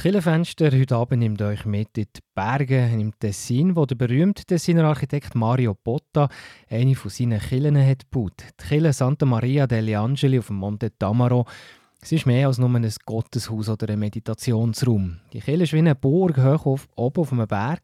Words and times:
Das 0.00 0.04
Killenfenster 0.04 0.70
heute 0.72 0.96
Abend 0.96 1.18
nimmt 1.18 1.42
euch 1.42 1.66
mit 1.66 1.98
in 1.98 2.06
die 2.16 2.20
Berge 2.34 2.88
im 2.90 3.12
Tessin, 3.18 3.76
wo 3.76 3.84
der 3.84 3.96
berühmte 3.96 4.46
Tessiner 4.46 4.84
Architekt 4.84 5.34
Mario 5.34 5.74
Botta 5.74 6.30
eine 6.70 6.94
von 6.94 7.10
seinen 7.10 7.38
Killen 7.38 7.76
hat 7.76 8.10
gebaut. 8.10 8.42
Die 8.58 8.66
Kille 8.66 8.94
Santa 8.94 9.26
Maria 9.26 9.66
degli 9.66 9.94
Angeli 9.94 10.38
auf 10.38 10.46
dem 10.46 10.56
Monte 10.56 10.90
Tamaro. 10.98 11.44
Es 12.00 12.12
ist 12.12 12.24
mehr 12.24 12.46
als 12.46 12.56
nur 12.56 12.70
ein 12.70 12.90
Gotteshaus 13.04 13.68
oder 13.68 13.90
ein 13.90 13.98
Meditationsraum. 13.98 15.18
Die 15.34 15.40
Kille 15.40 15.64
ist 15.64 15.74
wie 15.74 15.78
eine 15.80 15.94
Burg 15.94 16.38
hoch 16.38 16.64
auf, 16.64 16.88
oben 16.96 17.20
auf 17.20 17.32
einem 17.34 17.46
Berg. 17.46 17.82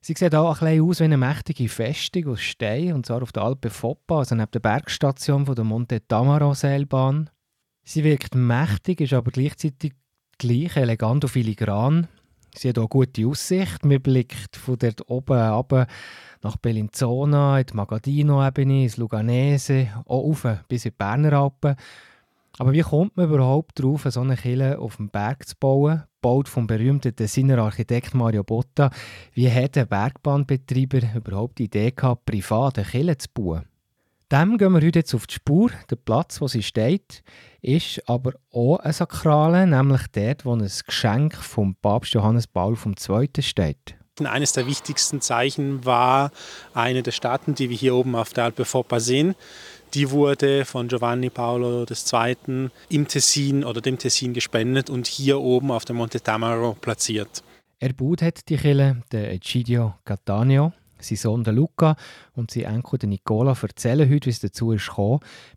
Sie 0.00 0.14
sieht 0.16 0.32
auch 0.32 0.62
ein 0.62 0.76
bisschen 0.76 0.88
aus 0.88 1.00
wie 1.00 1.04
eine 1.04 1.16
mächtige 1.16 1.68
Festung 1.68 2.28
aus 2.28 2.40
Stein, 2.40 2.92
und 2.92 3.04
zwar 3.04 3.22
auf 3.22 3.32
der 3.32 3.42
Alpe 3.42 3.70
Foppa, 3.70 4.18
also 4.18 4.36
neben 4.36 4.52
der 4.52 4.60
Bergstation 4.60 5.44
von 5.44 5.56
der 5.56 5.64
Monte 5.64 6.06
Tamaro 6.06 6.54
Seilbahn. 6.54 7.30
Sie 7.82 8.04
wirkt 8.04 8.36
mächtig, 8.36 9.00
ist 9.00 9.12
aber 9.12 9.32
gleichzeitig 9.32 9.92
gleich 10.38 10.76
elegant 10.76 11.24
und 11.24 11.30
filigran. 11.30 12.08
Sie 12.54 12.68
hat 12.68 12.78
auch 12.78 12.88
gute 12.88 13.26
Aussicht. 13.26 13.84
Man 13.84 14.00
blickt 14.00 14.56
von 14.56 14.78
dort 14.78 15.10
oben 15.10 15.38
ab 15.38 15.88
nach 16.42 16.56
Bellinzona, 16.56 17.58
in 17.58 17.66
die 17.66 17.74
Magadino-Ebene, 17.74 18.84
ins 18.84 18.96
Luganese, 18.96 19.88
auch 20.06 20.22
rauf 20.22 20.46
bis 20.68 20.84
in 20.84 20.90
die 20.90 20.96
Berner 20.96 21.32
Alpen. 21.34 21.76
Aber 22.58 22.72
wie 22.72 22.80
kommt 22.80 23.16
man 23.16 23.26
überhaupt 23.26 23.78
darauf, 23.78 24.04
so 24.08 24.20
eine 24.20 24.36
Kille 24.36 24.78
auf 24.78 24.96
dem 24.96 25.10
Berg 25.10 25.46
zu 25.46 25.54
bauen? 25.60 26.04
Gebaut 26.22 26.48
vom 26.48 26.66
berühmten 26.66 27.14
Tessiner 27.14 27.58
Architekt 27.58 28.14
Mario 28.14 28.42
Botta. 28.42 28.90
Wie 29.34 29.50
hat 29.50 29.76
der 29.76 29.84
Bergbahnbetreiber 29.84 31.00
überhaupt 31.14 31.58
die 31.58 31.64
Idee 31.64 31.90
gehabt, 31.90 32.24
privat 32.24 32.78
eine 32.78 32.86
Kille 32.86 33.18
zu 33.18 33.28
bauen? 33.34 33.64
Dem 34.32 34.58
gehen 34.58 34.72
wir 34.72 34.84
heute 34.84 34.98
jetzt 34.98 35.14
auf 35.14 35.28
die 35.28 35.34
Spur. 35.34 35.70
Der 35.88 35.94
Platz, 35.94 36.40
wo 36.40 36.48
sie 36.48 36.64
steht, 36.64 37.22
ist 37.62 38.02
aber 38.08 38.32
auch 38.52 38.78
ein 38.78 38.92
Sakrale, 38.92 39.68
nämlich 39.68 40.02
dort, 40.10 40.44
wo 40.44 40.52
ein 40.52 40.68
Geschenk 40.84 41.36
vom 41.36 41.76
Papst 41.76 42.12
Johannes 42.14 42.48
Paul 42.48 42.76
II. 42.76 43.28
steht. 43.40 43.94
Eines 44.24 44.52
der 44.52 44.66
wichtigsten 44.66 45.20
Zeichen 45.20 45.84
war 45.84 46.32
eine 46.74 47.04
der 47.04 47.12
Staaten, 47.12 47.54
die 47.54 47.70
wir 47.70 47.76
hier 47.76 47.94
oben 47.94 48.16
auf 48.16 48.32
der 48.32 48.44
Alpe 48.44 48.64
Foppa 48.64 48.98
sehen. 48.98 49.36
Die 49.94 50.10
wurde 50.10 50.64
von 50.64 50.88
Giovanni 50.88 51.30
Paolo 51.30 51.84
II. 51.84 52.70
im 52.88 53.06
Tessin 53.06 53.62
oder 53.62 53.80
dem 53.80 53.96
Tessin 53.96 54.34
gespendet 54.34 54.90
und 54.90 55.06
hier 55.06 55.38
oben 55.38 55.70
auf 55.70 55.84
dem 55.84 55.96
Monte 55.96 56.20
Tamaro 56.20 56.74
platziert. 56.80 57.44
Erbaut 57.78 58.22
hat 58.22 58.48
die 58.48 58.56
Kille 58.56 59.02
der 59.12 59.32
Egidio 59.32 59.94
Cattaneo. 60.04 60.72
Sein 60.98 61.16
Sohn 61.16 61.44
der 61.44 61.52
Luca 61.52 61.96
und 62.34 62.50
sein 62.50 62.64
Enkel 62.64 62.98
der 62.98 63.08
Nicola 63.08 63.56
erzählen 63.60 64.08
heute, 64.10 64.26
wie 64.26 64.30
es 64.30 64.40
dazu 64.40 64.72
ist. 64.72 64.90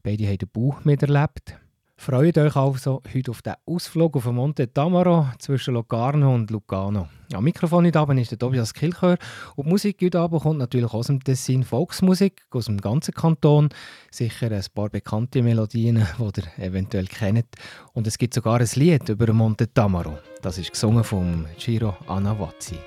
Beide 0.03 0.27
haben 0.27 0.37
den 0.37 0.49
Bauch 0.51 0.83
miterlebt. 0.85 1.55
Freut 2.01 2.37
euch 2.37 2.55
also 2.55 3.03
heute 3.13 3.31
auf 3.31 3.41
den 3.41 3.55
Ausflug 3.65 4.15
auf 4.15 4.23
den 4.23 4.35
Monte 4.35 4.71
Tamaro 4.71 5.27
zwischen 5.37 5.73
Locarno 5.73 6.33
und 6.33 6.49
Lucano. 6.49 7.09
Am 7.33 7.43
Mikrofon 7.43 7.85
heute 7.85 7.99
Abend 7.99 8.21
ist 8.21 8.31
der 8.31 8.39
Tobias 8.39 8.73
Kilchör 8.73 9.17
und 9.57 9.65
die 9.65 9.69
Musik 9.69 9.97
heute 10.01 10.21
Abend 10.21 10.41
kommt 10.41 10.59
natürlich 10.59 10.93
aus 10.93 11.07
dem 11.07 11.21
Tessin 11.21 11.61
Volksmusik, 11.61 12.41
aus 12.51 12.67
dem 12.67 12.79
ganzen 12.79 13.13
Kanton. 13.13 13.67
Sicher 14.11 14.49
ein 14.49 14.63
paar 14.73 14.87
bekannte 14.87 15.43
Melodien, 15.43 16.07
die 16.17 16.39
ihr 16.39 16.65
eventuell 16.65 17.07
kennt. 17.07 17.47
Und 17.91 18.07
es 18.07 18.17
gibt 18.17 18.33
sogar 18.33 18.61
ein 18.61 18.69
Lied 18.75 19.09
über 19.09 19.25
den 19.25 19.35
Monte 19.35 19.71
Tamaro. 19.71 20.19
Das 20.41 20.57
ist 20.57 20.71
gesungen 20.71 21.03
von 21.03 21.47
Giro 21.57 21.97
Anavazzi. 22.07 22.77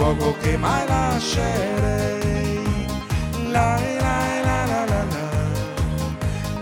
Luogo 0.00 0.34
che 0.40 0.56
mai 0.56 0.86
lascerei. 0.86 2.64
La 3.50 3.78
la 4.00 4.18
la 4.46 4.64
la 4.72 4.84
la 4.92 5.04
la, 5.12 5.26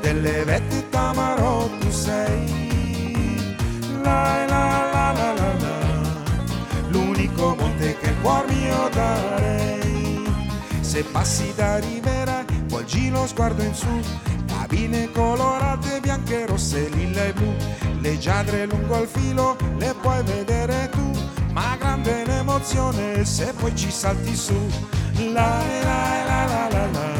delle 0.01 0.45
vette 0.45 0.89
tamaro 0.91 1.71
tu 1.79 1.91
sei. 1.91 3.47
La 4.03 4.45
la 4.53 4.65
la 4.93 5.13
la 5.19 5.33
la 5.41 5.53
la, 5.65 5.75
l'unico 6.89 7.55
monte 7.57 7.97
che 7.99 8.09
il 8.09 8.21
cuore 8.21 8.53
mio 8.53 8.89
darei. 8.93 10.25
Se 10.81 11.05
passi 11.05 11.53
da 11.55 11.79
Rivera, 11.79 12.45
volgi 12.67 13.09
lo 13.09 13.25
sguardo 13.27 13.63
in 13.63 13.75
su, 13.75 14.01
cabine 14.47 15.13
colorate, 15.13 16.01
bianche, 16.01 16.45
rosse, 16.47 16.89
lilla 16.89 17.27
e 17.27 17.33
blu, 17.33 17.55
le 18.01 18.19
giadre 18.19 18.67
lungo 18.67 19.01
il 19.01 19.07
filo, 19.09 19.57
le 19.77 19.95
puoi 20.01 20.23
vedere 20.25 20.89
tu 20.91 21.08
grande 22.03 22.25
l'emozione 22.25 23.25
se 23.25 23.53
poi 23.59 23.75
ci 23.75 23.91
salti 23.91 24.35
su. 24.35 24.55
La 25.33 25.63
la 25.83 26.25
la 26.27 26.45
la 26.47 26.69
la 26.69 26.87
la, 26.87 27.11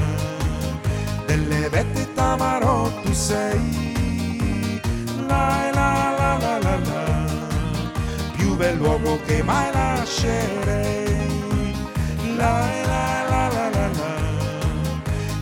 delle 1.27 1.69
vette 1.69 2.13
tamaro 2.15 2.91
tu 3.03 3.13
sei. 3.13 4.81
La 5.27 5.71
la 5.73 6.15
la 6.19 6.39
la 6.39 6.59
la 6.59 6.77
la, 6.77 7.05
più 8.37 8.55
bel 8.57 8.77
luogo 8.77 9.19
che 9.27 9.43
mai 9.43 9.73
lascerei. 9.73 11.17
La 12.37 12.67
la 12.87 13.25
la 13.29 13.49
la 13.49 13.71
la 13.71 13.89
la, 13.99 14.15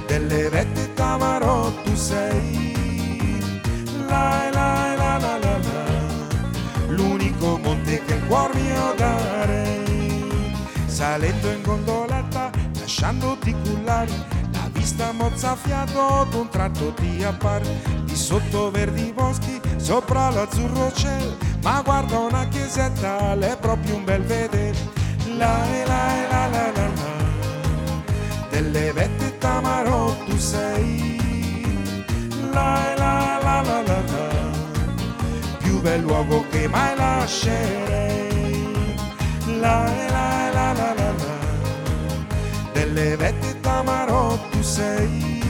delle 0.07 0.49
vette 0.49 0.95
tamaro 0.95 1.73
tu 1.85 1.95
sei. 1.95 2.75
La 4.09 4.49
la 4.51 4.51
la 4.51 4.51
la 4.51 4.51
la 4.51 4.51
la, 4.51 4.86
l'unico 6.97 7.59
monte 7.59 8.03
che 8.05 8.15
il 8.15 8.27
cuore 8.27 8.55
mio 8.61 8.95
darei. 8.97 10.33
Salendo 10.87 11.51
in 11.51 11.63
gondoletta, 11.63 12.51
lasciandoti 12.81 13.55
cullare, 13.63 14.11
la 14.53 14.69
vista 14.73 15.13
mozzafiato 15.13 16.21
ad 16.21 16.35
un 16.35 16.49
tratto 16.49 16.93
ti 16.95 17.23
appare. 17.23 17.95
Di 18.05 18.17
sotto 18.17 18.71
verdi 18.71 19.13
boschi, 19.13 19.61
sopra 19.77 20.31
l'azzurro 20.31 20.91
cielo, 20.93 21.37
ma 21.63 21.83
guarda 21.83 22.19
una 22.19 22.47
chiesetta, 22.49 23.39
è 23.39 23.57
proprio 23.59 23.97
un 23.97 24.05
bel 24.05 24.23
vedere. 24.23 24.95
La 25.37 25.67
la 25.87 26.29
la 26.31 26.47
la 26.47 26.71
la 26.73 26.87
la, 26.97 27.15
delle 28.49 28.93
vette 28.93 29.37
tamaro 29.39 30.17
tu 30.25 30.37
sei. 30.39 31.05
La 32.53 32.96
bel 35.97 36.03
luogo 36.03 36.45
che 36.51 36.69
mai 36.69 36.97
lascerei. 36.97 38.75
La 39.61 39.85
la 40.11 40.51
la 40.53 40.73
la 40.73 40.93
la 40.95 41.13
la, 41.13 41.35
delle 42.73 43.17
vette 43.17 43.61
tamaro 43.61 44.39
tu 44.51 44.63
sei. 44.63 45.41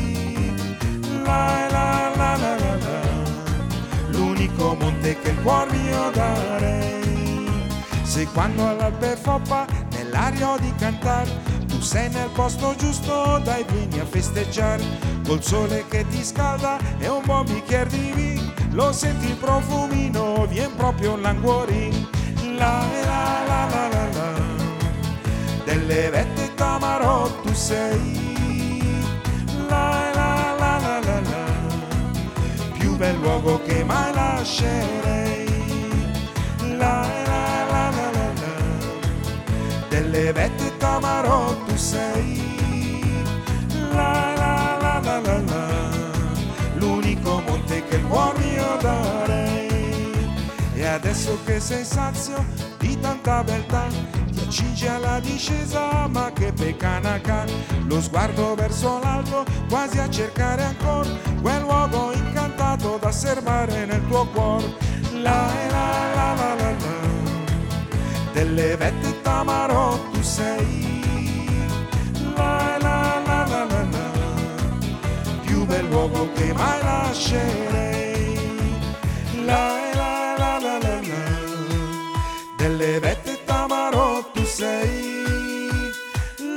La 1.24 1.66
la 1.70 2.12
la 2.16 2.36
la 2.36 2.54
la 2.62 2.74
la, 2.84 3.00
l'unico 4.10 4.76
monte 4.78 5.18
che 5.20 5.30
il 5.30 5.42
cuore 5.42 5.72
mio 5.72 6.10
darei. 6.12 7.50
Se 8.02 8.26
quando 8.32 8.68
all'alpe 8.68 9.16
foppa 9.16 9.66
nell'aria 9.90 10.56
di 10.60 10.72
cantare, 10.78 11.30
tu 11.66 11.80
sei 11.80 12.08
nel 12.10 12.30
posto 12.32 12.74
giusto, 12.76 13.40
dai 13.42 13.64
vieni 13.68 13.98
a 13.98 14.06
festeggiare, 14.06 14.84
col 15.26 15.42
sole 15.42 15.84
che 15.88 16.06
ti 16.08 16.24
scalda 16.24 16.78
e 16.98 17.08
un 17.08 17.22
buon 17.24 17.44
bicchiere 17.44 17.90
di 17.90 18.12
vino, 18.14 18.35
lo 18.76 18.92
senti 18.92 19.26
il 19.26 19.36
profumino, 19.36 20.46
vien 20.46 20.70
proprio 20.76 21.16
languorin. 21.16 22.08
La 22.58 22.84
la 23.04 23.42
la 23.48 23.66
la 23.72 23.88
la 23.88 24.04
la, 24.16 24.30
delle 25.64 26.10
vette 26.10 26.54
tamaro 26.54 27.40
tu 27.42 27.52
sei. 27.54 28.24
La 29.68 30.10
la 30.14 30.54
la 30.58 30.78
la 30.78 31.00
la 31.00 31.20
la, 31.20 31.44
più 32.78 32.96
bel 32.96 33.16
luogo 33.18 33.62
che 33.64 33.82
mai 33.82 34.12
lascerei. 34.12 35.48
La 36.76 37.08
la 37.30 37.44
la 37.72 37.90
la 37.96 38.10
la 38.16 38.28
la, 38.42 38.54
delle 39.88 40.32
vette 40.32 40.76
tamaro 40.76 41.56
tu 41.66 41.76
sei. 41.76 42.44
La 43.92 44.34
la 44.36 44.76
la 44.80 45.00
la 45.02 45.20
la 45.20 45.40
la, 45.40 45.65
mio 48.08 48.76
darei. 48.80 50.12
E 50.74 50.84
adesso 50.84 51.38
che 51.44 51.58
sei 51.60 51.84
sazio 51.84 52.44
di 52.78 52.98
tanta 53.00 53.42
beltà, 53.42 53.86
ti 54.30 54.40
accingi 54.40 54.86
alla 54.86 55.18
discesa, 55.20 56.06
ma 56.06 56.30
che 56.32 56.52
peccanaca, 56.52 57.44
lo 57.86 58.00
sguardo 58.00 58.54
verso 58.54 58.98
l'alto, 59.02 59.44
quasi 59.68 59.98
a 59.98 60.08
cercare 60.08 60.62
ancora 60.62 61.08
quel 61.40 61.60
luogo 61.62 62.12
incantato 62.12 62.98
da 63.00 63.10
serbare 63.10 63.86
nel 63.86 64.06
tuo 64.06 64.26
cuore. 64.26 64.74
La 65.12 65.50
la 65.70 65.88
la 66.14 66.34
la 66.34 66.54
la 66.54 66.70
la, 66.70 66.94
delle 68.32 68.76
vette 68.76 69.22
tamaro 69.22 69.98
tu 70.12 70.22
sei. 70.22 70.84
La 72.36 72.76
la 72.78 73.22
la 73.24 73.46
la 73.46 73.64
la 73.64 73.82
la, 73.82 75.40
più 75.40 75.64
bel 75.64 75.88
luogo 75.88 76.30
che 76.34 76.52
mai 76.52 76.82
lascerei. 76.82 77.85
La 79.46 79.64
la 79.94 80.34
la 80.42 80.58
la 80.58 80.74
la 80.84 80.96
la, 81.10 81.22
delle 82.56 82.98
vette 82.98 83.34
Tamaro 83.44 84.24
tu 84.34 84.44
sei. 84.44 85.14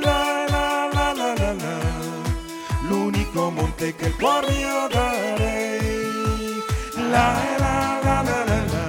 La 0.02 0.44
la 0.52 0.88
la 0.92 1.12
la 1.20 1.30
la 1.40 1.52
la, 1.52 1.76
l'unico 2.88 3.50
monte 3.50 3.94
che 3.94 4.06
il 4.06 4.16
cuore 4.16 4.50
mio 4.50 4.88
darei. 4.90 6.62
La 7.12 7.28
la 7.62 8.00
la 8.02 8.22
la 8.28 8.44
la 8.50 8.60
la, 8.74 8.86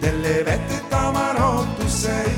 delle 0.00 0.42
vette 0.42 0.82
Tamaro 0.88 1.66
tu 1.78 1.86
sei. 1.88 2.36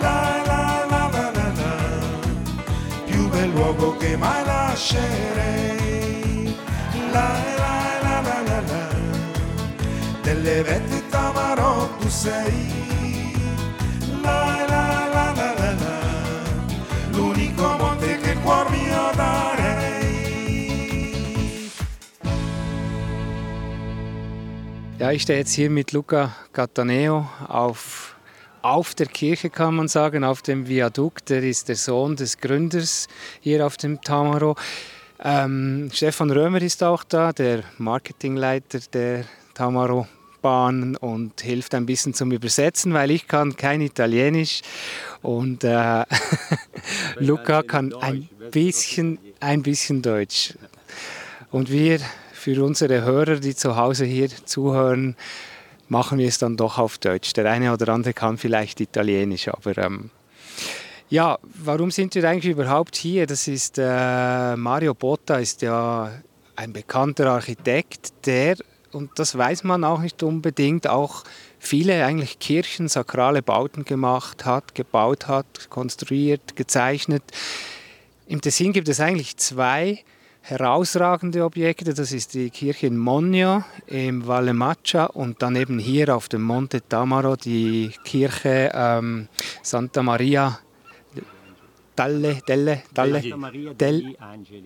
La 0.00 0.42
la 0.50 0.86
la 0.90 1.02
la 1.14 1.30
la 1.38 1.48
la, 1.60 1.74
più 3.04 3.28
bel 3.28 3.50
luogo 3.50 3.96
che 3.96 4.16
mai 4.16 4.44
lascerei. 4.44 5.84
La 7.12 7.12
la 7.12 7.14
la 7.14 7.24
la 7.24 7.24
la 7.36 7.54
la, 7.58 7.85
delle 10.46 10.62
vette 10.62 11.02
Tamaro 11.10 11.88
tu 11.98 12.08
sei. 12.08 12.54
La 14.22 14.64
la 14.72 14.86
la 15.14 15.26
la 15.38 15.50
la 15.60 15.70
la, 15.82 15.96
l'unico 17.10 17.76
monte 17.78 18.18
che 18.20 18.30
il 18.30 18.38
cuor 18.44 18.70
mio 18.70 19.10
darei. 19.16 19.74
Ja, 24.98 25.10
ich 25.10 25.22
stehe 25.22 25.38
jetzt 25.38 25.54
hier 25.54 25.68
mit 25.68 25.92
Luca 25.92 26.34
Cataneo 26.52 27.28
auf, 27.48 28.14
auf 28.62 28.94
der 28.94 29.06
Kirche, 29.06 29.50
kann 29.50 29.74
man 29.74 29.88
sagen, 29.88 30.22
auf 30.22 30.42
dem 30.42 30.68
Viadukt. 30.68 31.30
Er 31.32 31.42
ist 31.42 31.68
der 31.68 31.76
Sohn 31.76 32.14
des 32.14 32.38
Gründers 32.38 33.08
hier 33.40 33.66
auf 33.66 33.76
dem 33.76 34.00
Tamaro. 34.00 34.54
Ähm, 35.18 35.90
Stefan 35.92 36.30
Römer 36.30 36.62
ist 36.62 36.84
auch 36.84 37.02
da, 37.02 37.32
der 37.32 37.64
Marketingleiter 37.78 38.78
der 38.92 39.24
Tamaro 39.54 40.06
Bahn 40.46 40.94
und 40.94 41.40
hilft 41.40 41.74
ein 41.74 41.86
bisschen 41.86 42.14
zum 42.14 42.30
Übersetzen, 42.30 42.94
weil 42.94 43.10
ich 43.10 43.26
kann 43.26 43.56
kein 43.56 43.80
Italienisch 43.80 44.62
und 45.20 45.64
äh, 45.64 46.04
Luca 47.18 47.64
kann 47.64 47.92
ein 47.94 48.28
bisschen, 48.52 49.18
ein 49.40 49.64
bisschen 49.64 50.02
Deutsch. 50.02 50.54
Und 51.50 51.68
wir, 51.72 51.98
für 52.32 52.64
unsere 52.64 53.02
Hörer, 53.02 53.40
die 53.40 53.56
zu 53.56 53.74
Hause 53.74 54.04
hier 54.04 54.28
zuhören, 54.44 55.16
machen 55.88 56.18
wir 56.18 56.28
es 56.28 56.38
dann 56.38 56.56
doch 56.56 56.78
auf 56.78 56.98
Deutsch. 56.98 57.32
Der 57.32 57.50
eine 57.50 57.72
oder 57.72 57.92
andere 57.92 58.14
kann 58.14 58.38
vielleicht 58.38 58.80
Italienisch, 58.80 59.48
aber 59.48 59.76
ähm, 59.78 60.10
ja, 61.08 61.38
warum 61.42 61.90
sind 61.90 62.14
wir 62.14 62.22
eigentlich 62.22 62.52
überhaupt 62.52 62.94
hier? 62.94 63.26
Das 63.26 63.48
ist 63.48 63.78
äh, 63.78 64.54
Mario 64.54 64.94
Botta 64.94 65.38
ist 65.38 65.62
ja 65.62 66.12
ein 66.54 66.72
bekannter 66.72 67.32
Architekt, 67.32 68.12
der 68.26 68.54
und 68.96 69.10
das 69.18 69.36
weiß 69.36 69.62
man 69.64 69.84
auch 69.84 70.00
nicht 70.00 70.22
unbedingt 70.22 70.88
auch 70.88 71.22
viele 71.58 72.04
eigentlich 72.04 72.38
Kirchen, 72.38 72.88
sakrale 72.88 73.42
Bauten 73.42 73.84
gemacht 73.84 74.46
hat, 74.46 74.74
gebaut 74.74 75.28
hat, 75.28 75.68
konstruiert, 75.68 76.56
gezeichnet. 76.56 77.22
Im 78.26 78.40
Tessin 78.40 78.72
gibt 78.72 78.88
es 78.88 78.98
eigentlich 78.98 79.36
zwei 79.36 80.02
herausragende 80.40 81.44
Objekte. 81.44 81.92
Das 81.92 82.10
ist 82.10 82.32
die 82.34 82.50
Kirche 82.50 82.86
in 82.86 82.96
Monio 82.96 83.64
im 83.86 84.26
Valle 84.26 84.54
Maccia 84.54 85.04
und 85.04 85.42
dann 85.42 85.56
eben 85.56 85.78
hier 85.78 86.16
auf 86.16 86.28
dem 86.28 86.42
Monte 86.42 86.80
Tamaro 86.80 87.36
die 87.36 87.92
Kirche 88.04 88.70
ähm, 88.72 89.28
Santa 89.62 90.02
Maria 90.02 90.58
Dalle, 91.96 92.38
Delle, 92.46 92.82
Dalle, 92.92 93.22
Del, 93.74 94.16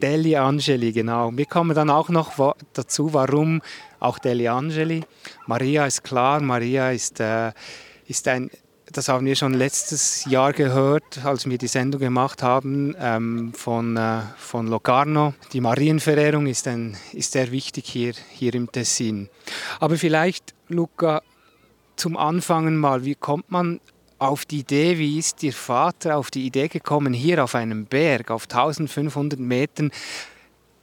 Degli 0.03 0.37
Angeli, 0.37 0.93
genau. 0.93 1.31
Wir 1.35 1.47
kommen 1.47 1.75
dann 1.75 1.89
auch 1.89 2.09
noch 2.09 2.57
dazu, 2.73 3.15
warum 3.15 3.63
auch 4.01 4.19
Degli 4.19 4.49
Angeli. 4.49 5.03
Maria 5.47 5.87
ist 5.87 6.03
klar, 6.03 6.41
Maria 6.41 6.91
ist, 6.91 7.21
äh, 7.21 7.53
ist 8.07 8.27
ein, 8.29 8.51
das 8.93 9.09
haben 9.09 9.25
wir 9.27 9.37
schon 9.37 9.55
letztes 9.55 10.25
Jahr 10.25 10.53
gehört, 10.53 11.25
als 11.25 11.49
wir 11.49 11.59
die 11.59 11.69
Sendung 11.69 12.01
gemacht 12.01 12.43
haben 12.43 12.97
ähm, 12.99 13.53
von, 13.55 13.97
äh, 13.97 14.23
von 14.37 14.67
Locarno. 14.67 15.35
Die 15.53 15.61
Marienverehrung 15.61 16.47
ist, 16.47 16.67
ein, 16.67 16.97
ist 17.13 17.33
sehr 17.33 17.53
wichtig 17.53 17.87
hier, 17.87 18.15
hier 18.31 18.55
im 18.55 18.71
Tessin. 18.71 19.29
Aber 19.79 19.97
vielleicht, 19.97 20.55
Luca, 20.69 21.23
zum 21.97 22.17
Anfangen 22.17 22.77
mal, 22.77 23.05
wie 23.05 23.15
kommt 23.15 23.51
man 23.51 23.81
auf 24.21 24.45
die 24.45 24.61
Idee, 24.61 24.99
wie 24.99 25.19
ist 25.19 25.43
Ihr 25.43 25.53
Vater 25.53 26.17
auf 26.17 26.31
die 26.31 26.47
Idee 26.47 26.69
gekommen, 26.69 27.13
hier 27.13 27.43
auf 27.43 27.55
einem 27.55 27.87
Berg, 27.87 28.31
auf 28.31 28.45
1500 28.45 29.39
Metern? 29.41 29.91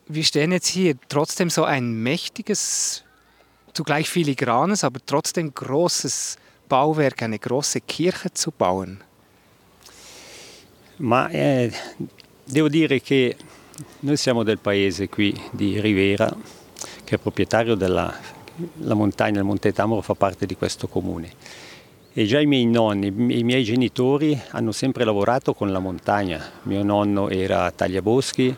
Wir 0.08 0.24
stehen 0.24 0.52
jetzt 0.52 0.68
hier, 0.68 0.96
trotzdem 1.08 1.50
so 1.50 1.64
ein 1.64 2.02
mächtiges, 2.02 3.04
zugleich 3.74 4.10
filigranes, 4.10 4.84
aber 4.84 5.00
trotzdem 5.06 5.54
großes 5.54 6.38
Bauwerk, 6.68 7.22
eine 7.22 7.40
große 7.40 7.82
Kirche 7.82 8.34
zu 8.34 8.52
bauen. 8.52 9.04
Ma 11.00 11.30
eh, 11.30 11.72
devo 12.46 12.70
dire 12.70 13.00
che 13.02 13.36
noi 14.00 14.18
siamo 14.18 14.44
del 14.44 14.58
paese 14.58 15.10
qui 15.10 15.40
di 15.52 15.80
Rivera, 15.80 16.36
che 17.04 17.16
è 17.16 17.18
proprietario 17.20 17.76
della 17.76 18.12
la 18.80 18.96
montagna, 18.96 19.40
il 19.40 19.46
Monte 19.46 19.72
Tamaro 19.72 20.02
fa 20.02 20.16
parte 20.16 20.46
di 20.46 20.56
questo 20.56 20.88
comune. 20.88 21.32
E 22.20 22.26
già 22.26 22.40
i 22.40 22.48
miei 22.48 22.66
nonni, 22.66 23.14
i 23.38 23.44
miei 23.44 23.64
genitori 23.64 24.42
hanno 24.50 24.72
sempre 24.72 25.04
lavorato 25.04 25.54
con 25.54 25.72
la 25.72 25.78
montagna. 25.78 26.44
Mio 26.64 26.82
nonno 26.82 27.30
era 27.30 27.70
tagliaboschi, 27.70 28.58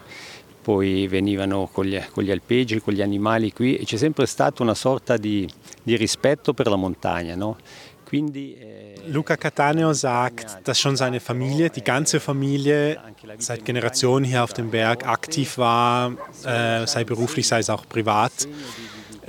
poi 0.61 1.07
venivano 1.07 1.67
con 1.69 1.83
gli, 1.83 2.01
con 2.09 2.23
gli 2.23 2.31
alpeggi, 2.31 2.79
con 2.79 2.93
gli 2.93 3.01
animali 3.01 3.51
qui 3.51 3.75
e 3.75 3.83
c'è 3.83 3.97
sempre 3.97 4.27
stata 4.27 4.63
una 4.63 4.75
sorta 4.75 5.17
di, 5.17 5.45
di 5.83 5.97
rispetto 5.97 6.53
per 6.53 6.67
la 6.67 6.77
montagna. 6.77 7.35
No? 7.35 7.57
Quindi, 8.05 8.55
eh, 8.55 8.93
Luca 9.07 9.35
Cattaneo 9.35 9.91
sagt, 9.91 10.61
dass 10.63 10.79
schon 10.79 10.95
seine 10.95 11.19
Familie, 11.19 11.69
die 11.69 11.83
ganze 11.83 12.21
Familie, 12.21 12.97
seit 13.39 13.65
Generationen 13.65 14.23
hier 14.23 14.41
auf 14.41 14.53
dem 14.53 14.69
Berg 14.69 15.05
aktiv 15.05 15.57
war, 15.57 16.13
äh, 16.45 16.87
sei 16.87 17.03
beruflich, 17.03 17.45
sei 17.45 17.59
es 17.59 17.69
auch 17.69 17.85
privat, 17.89 18.47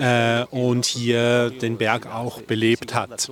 äh, 0.00 0.44
und 0.50 0.87
hier 0.87 1.50
den 1.50 1.76
Berg 1.76 2.06
auch 2.06 2.41
belebt 2.41 2.94
hat. 2.94 3.31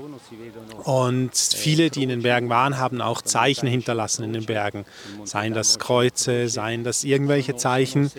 Und 0.85 1.35
viele, 1.35 1.91
die 1.91 2.03
in 2.03 2.11
den 2.11 2.23
Bergen 2.23 2.51
waren, 2.51 2.79
haben 2.79 3.01
auch 3.01 3.23
Zeichen 3.23 3.67
hinterlassen 3.67 4.23
in 4.23 4.35
den 4.35 4.45
Bergen. 4.45 4.85
Seien 5.25 5.55
das 5.55 5.79
Kreuze, 5.79 6.49
seien 6.49 6.85
das 6.85 7.05
irgendwelche 7.05 7.57
Zeichen, 7.57 8.13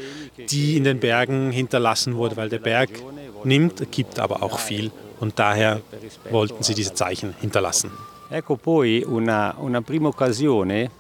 die 0.50 0.78
in 0.78 0.84
den 0.84 1.00
Bergen 1.00 1.52
hinterlassen 1.52 2.16
wurden, 2.16 2.38
weil 2.38 2.50
der 2.50 2.60
Berg 2.60 2.90
nimmt, 3.44 3.92
gibt 3.92 4.20
aber 4.20 4.42
auch 4.42 4.60
viel. 4.60 4.92
Und 5.20 5.38
daher 5.38 5.82
wollten 6.32 6.64
sie 6.64 6.74
diese 6.74 6.94
Zeichen 6.94 7.36
hinterlassen. 7.40 7.92
Ecco 8.32 8.58
poi 8.58 9.04
una, 9.06 9.56
una 9.58 9.82
prima 9.82 10.10
occasione 10.10 10.92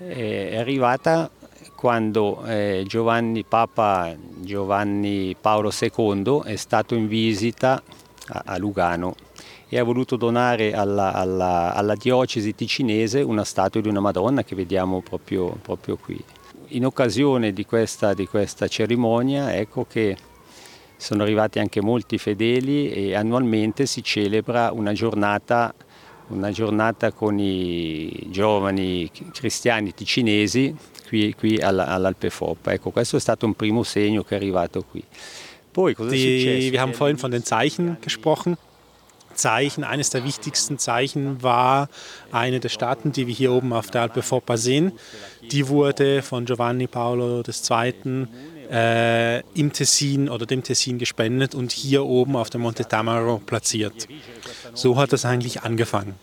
eh, 0.00 0.50
è 0.50 0.56
arrivata 0.56 1.30
quando 1.74 2.42
eh, 2.44 2.84
Giovanni, 2.86 3.44
Papa 3.44 4.14
Giovanni 4.40 5.36
Paolo 5.40 5.70
II 5.70 6.42
è 6.44 6.56
stato 6.56 6.94
in 6.94 7.08
visita 7.08 7.82
a, 8.28 8.42
a 8.46 8.58
Lugano 8.58 9.14
e 9.68 9.78
ha 9.78 9.84
voluto 9.84 10.16
donare 10.16 10.72
alla, 10.72 11.12
alla- 11.12 11.74
alla 11.74 11.94
diocesi 11.94 12.54
ticinese 12.54 13.20
una 13.20 13.44
statua 13.44 13.80
di 13.80 13.88
una 13.88 14.00
Madonna 14.00 14.44
che 14.44 14.54
vediamo 14.54 15.00
proprio, 15.00 15.58
proprio 15.60 15.96
qui. 15.96 16.22
In 16.68 16.86
occasione 16.86 17.52
di 17.52 17.64
questa, 17.64 18.14
di 18.14 18.26
questa 18.26 18.68
cerimonia 18.68 19.54
ecco 19.54 19.84
che 19.84 20.16
sono 20.96 21.22
arrivati 21.22 21.58
anche 21.58 21.82
molti 21.82 22.18
fedeli 22.18 22.90
e 22.90 23.14
annualmente 23.14 23.84
si 23.84 24.02
celebra 24.02 24.70
una 24.72 24.92
giornata, 24.92 25.74
una 26.28 26.50
giornata 26.50 27.12
con 27.12 27.38
i 27.38 28.28
giovani 28.30 29.10
cristiani 29.32 29.92
ticinesi 29.92 30.74
qui, 31.14 31.34
qui 31.34 31.58
alla- 31.60 31.86
all'Alpe 31.86 32.30
Foppa. 32.30 32.72
Ecco, 32.72 32.90
questo 32.90 33.16
è 33.16 33.20
stato 33.20 33.46
un 33.46 33.54
primo 33.54 33.82
segno 33.84 34.22
che 34.24 34.34
è 34.34 34.36
arrivato 34.38 34.82
qui. 34.90 35.02
Poi 35.70 35.94
cosa 35.94 36.10
è 36.10 36.12
Die, 36.12 36.38
successo? 36.40 36.70
wir 36.70 36.80
haben 36.80 36.92
vorhin 36.94 37.16
von 37.18 37.30
den 37.30 37.44
Zeichen 37.44 37.96
gesprochen. 38.00 38.56
Zeichen, 39.34 39.82
eines 39.82 40.10
der 40.10 40.22
wichtigsten 40.24 40.78
Zeichen 40.78 41.42
war 41.42 41.88
eine 42.30 42.60
der 42.60 42.68
Staaten, 42.68 43.10
die 43.10 43.26
wir 43.26 43.34
hier 43.34 43.50
oben 43.52 43.72
auf 43.72 43.90
der 43.90 44.02
Alpe 44.02 44.22
Foppa 44.22 44.56
sehen. 44.56 44.92
Die 45.50 45.66
wurde 45.68 46.22
von 46.22 46.44
Giovanni 46.44 46.86
Paolo 46.86 47.42
II. 47.42 48.26
Äh, 48.70 49.40
im 49.54 49.72
Tessin 49.72 50.28
oder 50.30 50.46
dem 50.46 50.62
Tessin 50.62 50.98
gespendet 50.98 51.54
und 51.54 51.70
hier 51.70 52.04
oben 52.04 52.34
auf 52.34 52.48
dem 52.48 52.62
Monte 52.62 52.86
Tamaro 52.88 53.38
platziert. 53.44 54.08
So 54.72 54.96
hat 54.96 55.12
das 55.12 55.24
eigentlich 55.26 55.62
angefangen. 55.62 56.14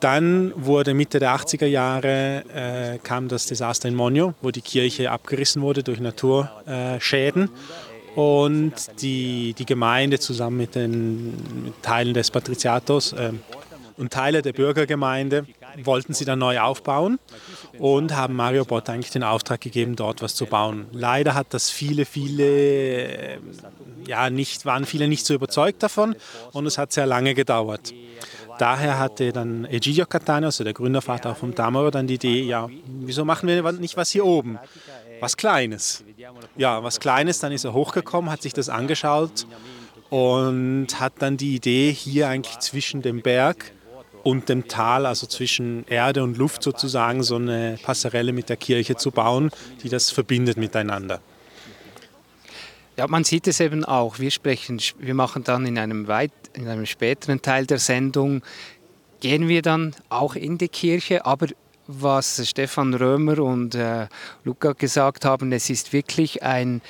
Dann 0.00 0.52
wurde 0.56 0.94
Mitte 0.94 1.18
der 1.18 1.36
80er 1.36 1.66
Jahre 1.66 2.44
äh, 2.54 2.98
kam 2.98 3.28
das 3.28 3.46
Desaster 3.46 3.88
in 3.88 3.94
Monio, 3.94 4.34
wo 4.40 4.50
die 4.50 4.62
Kirche 4.62 5.10
abgerissen 5.10 5.60
wurde 5.60 5.82
durch 5.82 6.00
Naturschäden. 6.00 7.50
Und 8.16 8.72
die, 9.02 9.54
die 9.56 9.66
Gemeinde 9.66 10.18
zusammen 10.18 10.56
mit 10.56 10.74
den 10.74 11.72
Teilen 11.82 12.14
des 12.14 12.30
Patriziatos 12.30 13.14
ähm, 13.16 13.40
und 13.96 14.12
Teile 14.12 14.42
der 14.42 14.52
Bürgergemeinde 14.52 15.46
wollten 15.84 16.14
sie 16.14 16.24
dann 16.24 16.38
neu 16.40 16.58
aufbauen 16.58 17.18
und 17.78 18.16
haben 18.16 18.34
Mario 18.34 18.64
Bott 18.64 18.88
eigentlich 18.88 19.10
den 19.10 19.22
Auftrag 19.22 19.60
gegeben, 19.60 19.94
dort 19.94 20.22
was 20.22 20.34
zu 20.34 20.46
bauen. 20.46 20.86
Leider 20.92 21.34
hat 21.34 21.48
das 21.50 21.70
viele, 21.70 22.04
viele, 22.04 23.38
ja, 24.06 24.30
nicht, 24.30 24.64
waren 24.64 24.86
viele 24.86 25.06
nicht 25.06 25.26
so 25.26 25.34
überzeugt 25.34 25.82
davon 25.82 26.16
und 26.52 26.66
es 26.66 26.78
hat 26.78 26.92
sehr 26.92 27.06
lange 27.06 27.34
gedauert. 27.34 27.92
Daher 28.60 28.98
hatte 28.98 29.32
dann 29.32 29.64
Egidio 29.64 30.04
Catania, 30.04 30.48
also 30.48 30.64
der 30.64 30.74
Gründervater 30.74 31.34
vom 31.34 31.54
Tamaro, 31.54 31.90
dann 31.90 32.06
die 32.06 32.16
Idee, 32.16 32.42
ja, 32.42 32.68
wieso 32.84 33.24
machen 33.24 33.48
wir 33.48 33.72
nicht 33.72 33.96
was 33.96 34.10
hier 34.10 34.26
oben? 34.26 34.58
Was 35.18 35.38
Kleines. 35.38 36.04
Ja, 36.58 36.82
was 36.82 37.00
Kleines, 37.00 37.38
dann 37.38 37.52
ist 37.52 37.64
er 37.64 37.72
hochgekommen, 37.72 38.30
hat 38.30 38.42
sich 38.42 38.52
das 38.52 38.68
angeschaut 38.68 39.46
und 40.10 40.88
hat 41.00 41.14
dann 41.20 41.38
die 41.38 41.54
Idee, 41.54 41.90
hier 41.90 42.28
eigentlich 42.28 42.58
zwischen 42.58 43.00
dem 43.00 43.22
Berg 43.22 43.72
und 44.24 44.50
dem 44.50 44.68
Tal, 44.68 45.06
also 45.06 45.26
zwischen 45.26 45.86
Erde 45.88 46.22
und 46.22 46.36
Luft 46.36 46.62
sozusagen, 46.62 47.22
so 47.22 47.36
eine 47.36 47.78
Passerelle 47.82 48.34
mit 48.34 48.50
der 48.50 48.58
Kirche 48.58 48.96
zu 48.96 49.10
bauen, 49.10 49.50
die 49.82 49.88
das 49.88 50.10
verbindet 50.10 50.58
miteinander. 50.58 51.22
Ja, 53.00 53.06
man 53.08 53.24
sieht 53.24 53.46
es 53.46 53.60
eben 53.60 53.82
auch. 53.82 54.18
Wir 54.18 54.30
sprechen, 54.30 54.78
wir 54.98 55.14
machen 55.14 55.42
dann 55.42 55.64
in 55.64 55.78
einem, 55.78 56.06
weit, 56.06 56.32
in 56.52 56.68
einem 56.68 56.84
späteren 56.84 57.40
Teil 57.40 57.64
der 57.64 57.78
Sendung, 57.78 58.42
gehen 59.20 59.48
wir 59.48 59.62
dann 59.62 59.94
auch 60.10 60.34
in 60.34 60.58
die 60.58 60.68
Kirche, 60.68 61.24
aber 61.24 61.46
was 61.86 62.46
Stefan 62.46 62.92
Römer 62.92 63.38
und 63.38 63.74
äh, 63.74 64.06
Luca 64.44 64.74
gesagt 64.74 65.24
haben, 65.24 65.50
es 65.52 65.70
ist 65.70 65.94
wirklich 65.94 66.42
ein, 66.42 66.82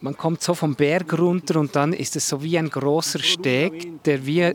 man 0.00 0.16
kommt 0.16 0.44
so 0.44 0.54
vom 0.54 0.76
Berg 0.76 1.18
runter 1.18 1.58
und 1.58 1.74
dann 1.74 1.92
ist 1.92 2.14
es 2.14 2.28
so 2.28 2.44
wie 2.44 2.56
ein 2.56 2.70
großer 2.70 3.18
Steg, 3.18 4.04
der 4.04 4.24
wie, 4.24 4.52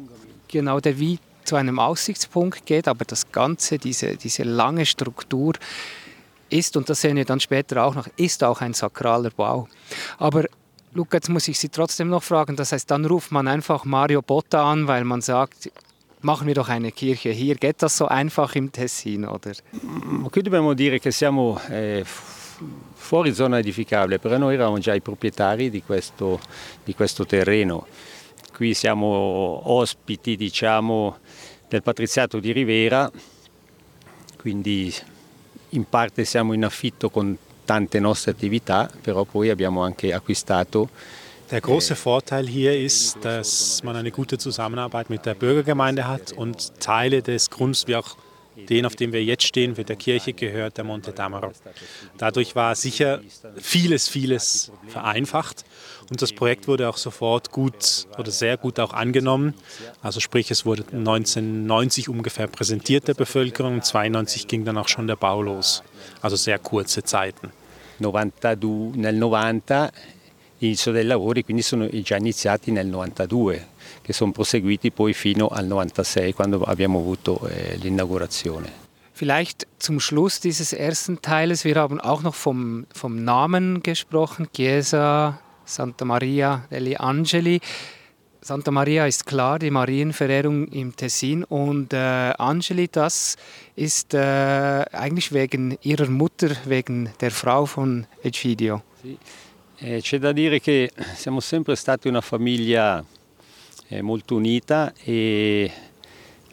genau, 0.48 0.80
der 0.80 0.98
wie 1.00 1.20
zu 1.44 1.58
einem 1.58 1.80
Aussichtspunkt 1.80 2.66
geht, 2.66 2.88
aber 2.88 3.04
das 3.04 3.30
Ganze, 3.34 3.78
diese, 3.78 4.16
diese 4.16 4.44
lange 4.44 4.86
Struktur 4.86 5.56
ist, 6.50 6.76
und 6.78 6.90
das 6.90 7.02
sehen 7.02 7.16
wir 7.16 7.26
dann 7.26 7.40
später 7.40 7.84
auch 7.84 7.96
noch, 7.96 8.08
ist 8.18 8.44
auch 8.44 8.62
ein 8.62 8.74
sakraler 8.74 9.30
Bau. 9.30 9.68
Aber 10.18 10.46
Luca, 10.94 11.18
jetzt 11.18 11.30
muss 11.30 11.48
ich 11.48 11.60
Sie 11.60 11.70
trotzdem 11.70 12.10
noch 12.10 12.24
fragen, 12.24 12.56
das 12.56 12.72
heißt, 12.72 12.90
dann 12.90 13.06
ruft 13.06 13.32
man 13.32 13.48
einfach 13.48 13.86
Mario 13.86 14.22
Botta 14.22 14.72
an, 14.72 14.88
weil 14.88 15.04
man 15.04 15.22
sagt, 15.22 15.72
machen 16.22 16.48
wir 16.48 16.56
doch 16.56 16.70
eine 16.70 16.92
Kirche 16.92 17.30
hier. 17.30 17.56
Geht 17.56 17.82
das 17.82 17.96
so 17.98 18.08
einfach 18.08 18.56
im 18.56 18.72
Tessin, 18.72 19.26
oder? 19.26 19.54
Qui 20.32 20.42
dobbiamo 20.42 20.74
dire 20.74 21.00
che 21.00 21.12
siamo 21.12 21.60
eh, 21.70 22.04
fuori 22.94 23.34
zona 23.34 23.60
edificabile, 23.60 24.20
però 24.20 24.38
noi 24.38 24.56
eravamo 24.56 24.80
già 24.80 24.94
i 24.94 25.02
proprietari 25.02 25.70
di 25.70 25.82
questo, 25.84 26.40
di 26.84 26.94
questo 26.94 27.26
terreno. 27.26 27.88
Qui 28.54 28.74
siamo 28.74 29.62
ospiti, 29.72 30.36
diciamo, 30.36 31.18
del 31.70 31.82
patriziato 31.82 32.40
di 32.40 32.52
Rivera, 32.52 33.10
quindi 34.38 34.94
in 35.70 35.86
parte 35.88 36.26
siamo 36.26 36.54
in 36.54 36.64
affitto 36.64 37.10
con 37.10 37.38
tante 37.66 38.00
nostre 38.00 38.32
attività, 38.32 38.90
però 39.02 39.24
poi 39.24 39.50
abbiamo 39.50 39.84
anche 39.84 40.14
acquistato 40.14 40.90
Der 41.52 41.62
große 41.62 41.96
Vorteil 41.96 42.48
hier 42.48 42.80
ist, 42.80 43.18
dass 43.26 43.82
man 43.82 43.96
eine 43.96 44.12
gute 44.12 44.38
Zusammenarbeit 44.38 45.10
mit 45.10 45.26
der 45.26 45.34
Bürgergemeinde 45.34 46.08
hat 46.08 46.32
und 46.32 46.80
Teile 46.80 47.24
des 47.24 47.50
Grunds, 47.50 47.88
wie 47.88 47.96
auch 47.96 48.18
den, 48.68 48.86
auf 48.86 48.96
dem 48.96 49.14
wir 49.14 49.24
jetzt 49.24 49.44
stehen, 49.44 49.76
für 49.76 49.84
der 49.84 49.96
Kirche 49.96 50.34
gehört 50.34 50.78
der 50.78 50.84
Monte 50.84 51.14
Tamaro. 51.14 51.52
Dadurch 52.18 52.56
war 52.56 52.76
sicher 52.76 53.22
vieles, 53.58 54.08
vieles 54.08 54.72
vereinfacht 54.88 55.66
und 56.10 56.22
das 56.22 56.34
Projekt 56.34 56.68
wurde 56.68 56.90
auch 56.90 56.98
sofort 56.98 57.52
gut 57.52 58.08
oder 58.18 58.32
sehr 58.32 58.58
gut 58.58 58.80
auch 58.80 58.94
angenommen. 58.94 59.54
Also 60.02 60.20
sprich, 60.20 60.52
es 60.52 60.66
wurde 60.66 60.84
1990 60.92 62.10
ungefähr 62.10 62.48
präsentiert 62.48 63.08
der 63.08 63.14
Bevölkerung 63.14 63.76
und 63.76 63.86
92 63.86 64.48
ging 64.48 64.66
dann 64.66 64.78
auch 64.78 64.88
schon 64.88 65.08
der 65.08 65.16
Bau 65.16 65.42
los. 65.42 65.84
Also 66.22 66.36
sehr 66.36 66.60
kurze 66.60 67.04
Zeiten. 67.04 67.52
92, 68.00 68.96
nel 68.96 69.14
90 69.14 69.92
l'inizio 70.60 70.92
dei 70.92 71.06
lavori 71.06 71.44
quindi 71.44 71.62
sono 71.62 71.88
già 72.02 72.18
iniziati 72.18 72.72
nel 72.72 72.88
92 72.88 73.68
che 74.02 74.14
sono 74.14 74.32
proseguiti 74.32 74.92
poi 74.92 75.14
fino 75.14 75.48
al 75.48 75.66
96 75.66 76.34
quando 76.34 76.62
abbiamo 76.64 77.00
avuto 77.00 77.48
eh, 77.48 77.78
l'inaugurazione. 77.78 78.88
Vielleicht 79.14 79.68
zum 79.80 80.00
Schluss 80.00 80.40
dieses 80.40 80.72
ersten 80.72 81.20
Teiles, 81.22 81.66
wir 81.66 81.76
haben 81.76 82.00
auch 82.00 82.22
noch 82.22 82.36
vom, 82.36 82.86
vom 82.94 83.24
Namen 83.24 83.82
gesprochen, 83.82 84.48
Chiesa 84.54 85.42
Santa 85.66 86.06
Maria 86.06 86.66
degli 86.70 86.96
Angeli. 86.98 87.60
Santa 88.42 88.72
Maria 88.72 89.06
ist 89.06 89.26
klar, 89.26 89.60
die 89.60 89.70
Marienverehrung 89.72 90.70
im 90.70 90.96
Tessin 90.96 91.44
und 91.44 91.92
äh, 91.92 91.98
Angeli, 92.38 92.88
das 92.88 93.36
ist 93.76 94.14
äh, 94.14 94.86
eigentlich 94.94 95.34
wegen 95.34 95.78
ihrer 95.82 96.08
Mutter, 96.08 96.52
wegen 96.64 97.10
der 97.20 97.32
Frau 97.32 97.66
von 97.66 98.08
Egidio. 98.24 98.82
Sì. 99.02 99.18
Eh, 99.82 100.02
c'è 100.02 100.20
da 100.20 100.34
dire 100.34 100.60
che 100.60 100.92
siamo 101.16 101.40
sempre 101.40 101.74
stati 101.78 102.10
una 102.10 102.20
famiglia 102.20 103.02
eh, 103.88 104.02
molto 104.02 104.36
unita 104.36 104.94
e 105.02 105.72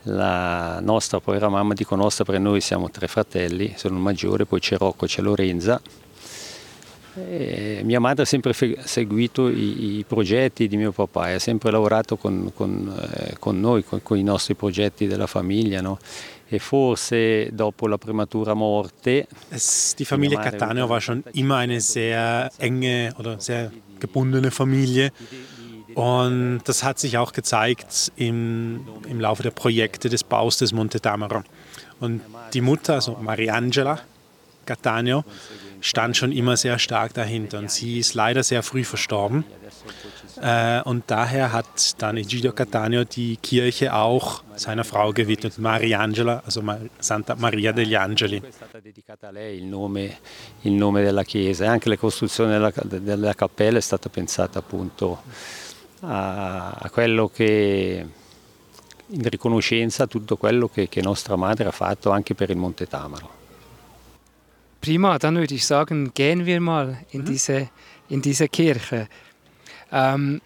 la 0.02 0.78
nostra, 0.78 1.18
poi 1.18 1.34
era 1.34 1.48
mamma, 1.48 1.74
dico 1.74 1.96
nostra 1.96 2.24
perché 2.24 2.40
noi 2.40 2.60
siamo 2.60 2.88
tre 2.88 3.08
fratelli, 3.08 3.74
sono 3.76 3.96
il 3.96 4.00
maggiore, 4.00 4.44
poi 4.44 4.60
c'è 4.60 4.76
Rocco, 4.76 5.06
c'è 5.06 5.22
Lorenza. 5.22 5.80
E 7.28 7.80
mia 7.82 7.98
madre 7.98 8.22
ha 8.22 8.26
sempre 8.26 8.52
seguito 8.52 9.48
i, 9.48 9.96
i, 9.96 10.04
progetti 10.06 10.68
di 10.68 10.76
mio 10.76 10.92
papà 10.92 11.30
e 11.30 11.34
ha 11.34 11.38
sempre 11.40 11.72
lavorato 11.72 12.16
con, 12.16 12.52
con, 12.54 12.94
eh, 13.12 13.36
con 13.40 13.58
noi, 13.58 13.82
con, 13.82 14.02
con, 14.02 14.18
i 14.18 14.22
nostri 14.22 14.54
progetti 14.54 15.08
della 15.08 15.26
famiglia. 15.26 15.80
No? 15.80 15.98
E 16.48 16.58
forse 16.60 17.50
dopo 17.52 17.88
la 17.88 17.98
prematura 17.98 18.54
morte. 18.54 19.26
Es, 19.50 19.96
die 19.96 20.04
Familie 20.04 20.38
Cattaneo 20.38 20.88
war 20.88 21.00
schon 21.00 21.24
immer 21.32 21.56
eine 21.56 21.80
sehr 21.80 22.50
enge 22.58 23.12
oder 23.18 23.40
sehr 23.40 23.72
gebundene 23.98 24.52
Familie. 24.52 25.10
Und 25.94 26.60
das 26.64 26.84
hat 26.84 26.98
sich 26.98 27.18
auch 27.18 27.32
gezeigt 27.32 28.12
im, 28.16 28.86
im 29.08 29.18
Laufe 29.18 29.42
der 29.42 29.50
Projekte 29.50 30.08
des 30.08 30.22
Baus 30.22 30.58
des 30.58 30.72
Monte 30.72 31.00
Tamaro. 31.00 31.42
Und 32.00 32.20
die 32.52 32.60
Mutter, 32.60 32.94
also 32.94 33.16
Mariangela 33.20 34.00
Cattaneo, 34.66 35.24
stand 35.80 36.16
schon 36.16 36.32
immer 36.32 36.56
sehr 36.56 36.78
stark 36.78 37.14
dahinter. 37.14 37.58
Und 37.58 37.70
sie 37.70 37.98
ist 37.98 38.14
leider 38.14 38.42
sehr 38.42 38.62
früh 38.62 38.84
verstorben. 38.84 39.44
Äh, 40.40 40.82
und 40.84 41.04
daher 41.06 41.52
hat 41.52 41.94
dann 41.98 42.16
Egidio 42.16 42.52
Cattaneo 42.52 43.04
die 43.04 43.36
Kirche 43.36 43.94
auch 43.94 44.42
seiner 44.56 44.84
Frau 44.84 45.12
gewidmet, 45.12 45.58
Mariangela, 45.58 46.42
also 46.44 46.62
Santa 46.98 47.34
Maria 47.36 47.72
degli 47.72 47.94
Angeli. 47.94 48.42
il 49.54 49.64
nome, 49.64 50.18
il 50.62 50.72
nome 50.72 51.02
della 51.02 51.24
chiesa 51.24 51.64
e 51.64 51.68
anche 51.68 51.88
la 51.88 51.96
costruzione 51.96 52.52
della, 52.52 52.72
della 53.00 53.34
cappella 53.34 53.78
è 53.78 53.80
stata 53.80 54.08
pensata 54.08 54.58
appunto 54.58 55.22
a, 56.00 56.70
a 56.70 56.90
quello 56.90 57.28
che 57.28 58.06
in 59.08 59.28
riconoscenza 59.28 60.04
a 60.04 60.06
tutto 60.06 60.36
quello 60.36 60.68
che, 60.68 60.88
che 60.88 61.00
nostra 61.00 61.36
madre 61.36 61.68
ha 61.68 61.72
fatto 61.72 62.10
anche 62.10 62.34
per 62.34 62.50
il 62.50 62.56
Monte 62.56 62.86
Tamaro. 62.86 63.34
Prima, 64.80 65.16
dann 65.18 65.36
würde 65.36 65.54
ich 65.54 65.64
sagen, 65.66 66.12
gehen 66.14 66.44
wir 66.44 66.60
mal 66.60 66.96
in, 67.10 67.22
mhm. 67.22 67.24
diese, 67.24 67.70
in 68.08 68.20
diese 68.20 68.48
Kirche. 68.48 69.08
Ähm, 69.92 70.40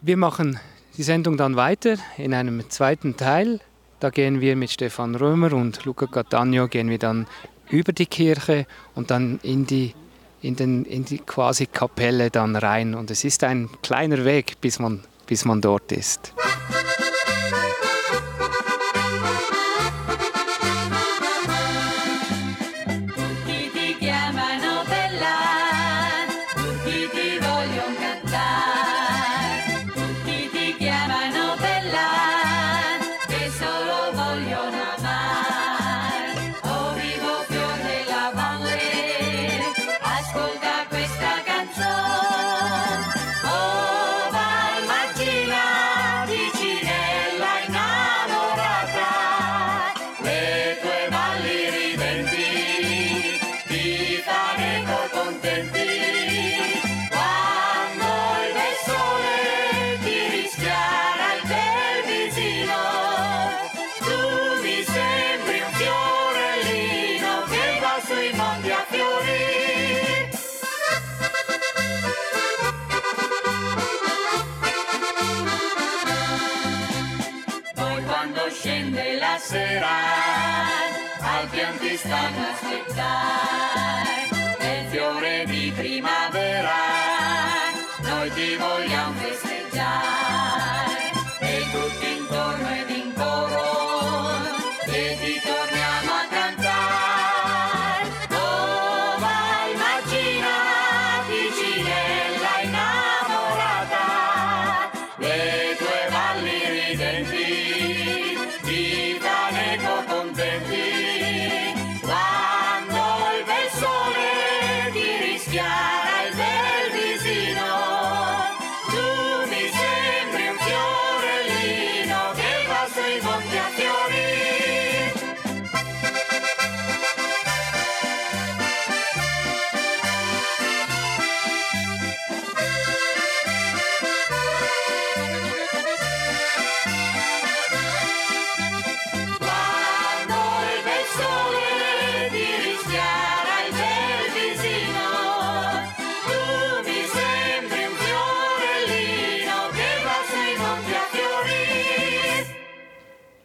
wir 0.00 0.16
machen 0.16 0.58
die 0.96 1.02
Sendung 1.02 1.36
dann 1.36 1.56
weiter 1.56 1.96
in 2.18 2.34
einem 2.34 2.68
zweiten 2.70 3.16
Teil. 3.16 3.60
Da 4.00 4.10
gehen 4.10 4.40
wir 4.40 4.56
mit 4.56 4.70
Stefan 4.70 5.14
Römer 5.14 5.52
und 5.52 5.84
Luca 5.84 6.06
Cattaneo 6.06 6.68
gehen 6.68 6.90
wir 6.90 6.98
dann 6.98 7.26
über 7.70 7.92
die 7.92 8.06
Kirche 8.06 8.66
und 8.94 9.10
dann 9.10 9.40
in 9.42 9.66
die, 9.66 9.94
in, 10.42 10.56
den, 10.56 10.84
in 10.84 11.04
die 11.04 11.18
quasi 11.18 11.66
Kapelle 11.66 12.30
dann 12.30 12.56
rein. 12.56 12.94
Und 12.94 13.10
es 13.10 13.24
ist 13.24 13.44
ein 13.44 13.70
kleiner 13.82 14.24
Weg, 14.24 14.60
bis 14.60 14.78
man, 14.78 15.02
bis 15.26 15.44
man 15.44 15.60
dort 15.60 15.90
ist. 15.92 16.34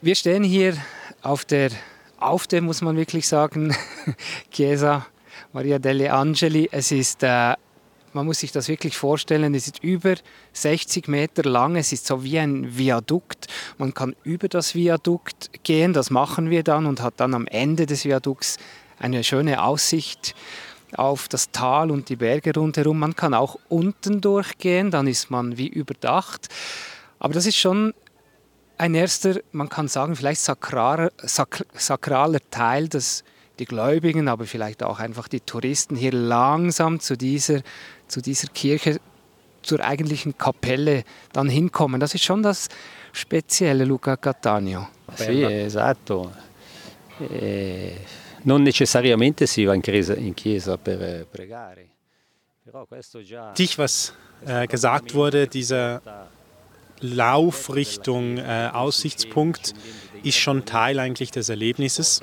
Wir 0.01 0.15
stehen 0.15 0.45
hier 0.45 0.77
auf 1.23 1.43
der, 1.43 1.71
auf 2.19 2.47
der 2.47 2.61
muss 2.61 2.81
man 2.81 2.95
wirklich 2.95 3.27
sagen, 3.27 3.75
Chiesa 4.49 5.05
Maria 5.51 5.77
delle 5.77 6.13
Angeli. 6.13 6.69
Es 6.71 6.93
ist, 6.93 7.21
äh, 7.21 7.55
man 8.13 8.25
muss 8.25 8.39
sich 8.39 8.53
das 8.53 8.69
wirklich 8.69 8.95
vorstellen, 8.95 9.53
es 9.55 9.67
ist 9.67 9.83
über 9.83 10.15
60 10.53 11.09
Meter 11.09 11.43
lang, 11.43 11.75
es 11.75 11.91
ist 11.91 12.07
so 12.07 12.23
wie 12.23 12.39
ein 12.39 12.77
Viadukt. 12.77 13.47
Man 13.77 13.93
kann 13.93 14.15
über 14.23 14.47
das 14.47 14.73
Viadukt 14.73 15.49
gehen, 15.63 15.91
das 15.91 16.11
machen 16.11 16.49
wir 16.49 16.63
dann 16.63 16.85
und 16.85 17.01
hat 17.01 17.15
dann 17.17 17.33
am 17.33 17.45
Ende 17.47 17.85
des 17.85 18.05
Viadukts 18.05 18.55
eine 18.99 19.25
schöne 19.25 19.61
Aussicht 19.61 20.33
auf 20.95 21.27
das 21.27 21.51
Tal 21.51 21.91
und 21.91 22.07
die 22.07 22.15
Berge 22.15 22.53
rundherum. 22.55 22.99
Man 22.99 23.17
kann 23.17 23.33
auch 23.33 23.59
unten 23.67 24.21
durchgehen, 24.21 24.91
dann 24.91 25.07
ist 25.07 25.29
man 25.29 25.57
wie 25.57 25.67
überdacht. 25.67 26.47
Aber 27.19 27.33
das 27.33 27.45
ist 27.45 27.57
schon 27.57 27.93
ein 28.79 28.95
erster, 28.95 29.41
man 29.51 29.67
kann 29.67 29.87
sagen, 29.87 30.15
vielleicht 30.15 30.41
sakraler, 30.41 31.11
sak, 31.17 31.65
sakraler 31.73 32.39
Teil, 32.49 32.87
dass 32.87 33.23
die 33.59 33.65
Gläubigen, 33.65 34.29
aber 34.29 34.45
vielleicht 34.45 34.83
auch 34.83 34.99
einfach 34.99 35.27
die 35.27 35.41
Touristen 35.41 35.95
hier 35.97 36.13
langsam 36.13 36.99
zu 37.01 37.17
dieser, 37.17 37.61
zu 38.07 38.21
dieser 38.21 38.47
Kirche, 38.47 38.99
zur 39.61 39.81
eigentlichen 39.81 40.37
Kapelle 40.37 41.03
dann 41.33 41.49
hinkommen. 41.49 41.99
Das 41.99 42.15
ist 42.15 42.23
schon 42.23 42.41
das 42.41 42.69
Spezielle, 43.11 43.83
Luca 43.83 44.15
Cattaneo. 44.15 44.87
Sì, 45.15 45.43
esatto. 45.43 46.31
Eh, 47.19 47.97
non 48.43 48.61
necessariamente 48.61 49.45
si 49.45 49.65
va 49.65 49.73
in 49.73 49.81
chiesa, 49.81 50.13
in 50.13 50.33
chiesa 50.33 50.77
per 50.77 51.01
eh, 51.01 51.25
pregare. 51.29 51.87
Dich, 53.57 53.77
was 53.77 54.13
äh, 54.45 54.67
gesagt 54.67 55.13
wurde, 55.15 55.47
dieser 55.47 56.29
Lauf 57.01 57.73
Richtung 57.73 58.37
äh, 58.37 58.69
Aussichtspunkt 58.73 59.73
ist 60.23 60.37
schon 60.37 60.65
Teil 60.65 60.99
eigentlich 60.99 61.31
des 61.31 61.49
Erlebnisses. 61.49 62.21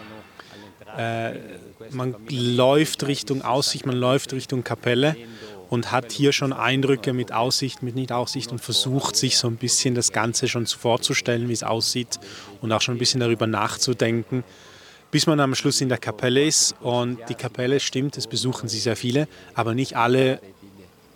Äh, 0.97 1.35
man 1.91 2.17
läuft 2.29 3.07
Richtung 3.07 3.43
Aussicht, 3.43 3.87
man 3.87 3.97
läuft 3.97 4.33
Richtung 4.33 4.65
Kapelle 4.65 5.17
und 5.69 5.93
hat 5.93 6.13
hier 6.13 6.33
schon 6.33 6.53
Eindrücke 6.53 7.13
mit 7.13 7.33
Aussicht, 7.33 7.83
mit 7.83 7.95
Nicht-Aussicht 7.95 8.53
und 8.53 8.61
versucht 8.61 9.17
sich 9.17 9.37
so 9.37 9.49
ein 9.49 9.57
bisschen 9.57 9.95
das 9.95 10.13
Ganze 10.13 10.49
schon 10.49 10.67
vorzustellen, 10.67 11.49
wie 11.49 11.53
es 11.53 11.63
aussieht 11.63 12.19
und 12.61 12.73
auch 12.73 12.81
schon 12.81 12.97
ein 12.97 12.99
bisschen 12.99 13.21
darüber 13.21 13.47
nachzudenken, 13.47 14.45
bis 15.11 15.27
man 15.27 15.41
am 15.41 15.55
Schluss 15.55 15.81
in 15.81 15.89
der 15.89 15.99
Kapelle 15.99 16.45
ist. 16.45 16.75
Und 16.81 17.19
die 17.29 17.35
Kapelle 17.35 17.81
stimmt, 17.81 18.17
es 18.17 18.27
besuchen 18.27 18.69
sie 18.69 18.79
sehr 18.79 18.97
viele, 18.97 19.29
aber 19.55 19.75
nicht 19.75 19.97
alle 19.97 20.41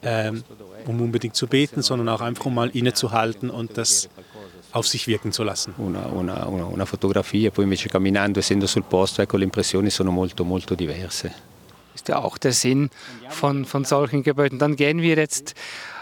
ähm, 0.02 0.44
um 0.86 1.00
unbedingt 1.00 1.36
zu 1.36 1.46
beten, 1.46 1.82
sondern 1.82 2.08
auch 2.08 2.20
einfach 2.20 2.46
um 2.46 2.54
mal 2.54 2.70
innezuhalten 2.70 3.50
und 3.50 3.76
das 3.76 4.08
auf 4.72 4.86
sich 4.86 5.06
wirken 5.06 5.32
zu 5.32 5.42
lassen. 5.42 5.74
una, 5.78 6.06
una- 6.06 6.46
una- 6.46 6.66
una 6.66 6.86
fotografia, 6.86 7.50
poi 7.50 7.64
invece 7.64 7.88
camminando, 7.88 8.38
essendo 8.40 8.66
sul 8.66 8.84
posto, 8.84 9.20
ecco, 9.22 9.36
le 9.36 9.44
impressioni 9.44 9.90
sono 9.90 10.10
molto 10.12 10.44
molto 10.44 10.74
diverse. 10.74 11.30
ist 11.94 12.08
ja 12.08 12.18
auch 12.18 12.38
der 12.38 12.52
Sinn 12.52 12.88
von, 13.28 13.64
von 13.64 13.84
solchen 13.84 14.22
Gebäuden. 14.22 14.58
Dann 14.58 14.76
gehen 14.76 15.02
wir 15.02 15.16
jetzt 15.16 15.54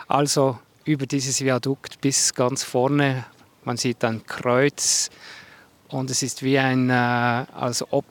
also 0.07 0.59
über 0.85 1.07
dieses 1.07 1.41
Viadukt 1.43 2.01
bis 2.01 2.35
ganz 2.35 2.63
vorne. 2.63 3.25
Man 3.65 3.79
sieht 3.79 4.05
ein 4.05 4.25
Kreuz 4.27 5.09
und 5.89 6.11
es 6.11 6.23
ist 6.23 6.43
wie 6.43 6.59
ein, 6.59 6.91
äh, 6.91 6.93
als 6.93 7.83
ob 7.91 8.05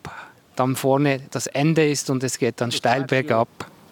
dann 0.56 0.75
vorne 0.75 1.21
das 1.32 1.45
Ende 1.47 1.88
ist 1.88 2.10
und 2.10 2.23
es 2.23 2.39
geht 2.39 2.60
dann 2.60 2.71
steil 2.71 3.03
bergab. 3.06 3.47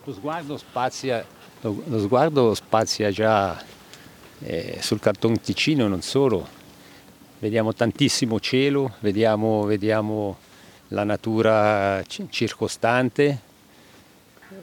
Lo 0.08 0.14
sguardo 0.14 0.58
spazia, 0.58 1.24
lo, 1.66 1.82
lo 1.88 2.00
sguardo 2.00 2.54
spazia 2.54 3.10
già 3.10 3.60
eh, 4.42 4.78
sul 4.82 5.00
carton 5.00 5.40
Ticino, 5.42 5.88
non 5.88 6.02
solo. 6.02 6.48
Vediamo 7.40 7.74
tantissimo 7.74 8.40
cielo, 8.40 8.94
vediamo, 9.00 9.64
vediamo 9.64 10.38
la 10.90 11.04
natura 11.04 12.04
ci- 12.06 12.28
circostante, 12.30 13.40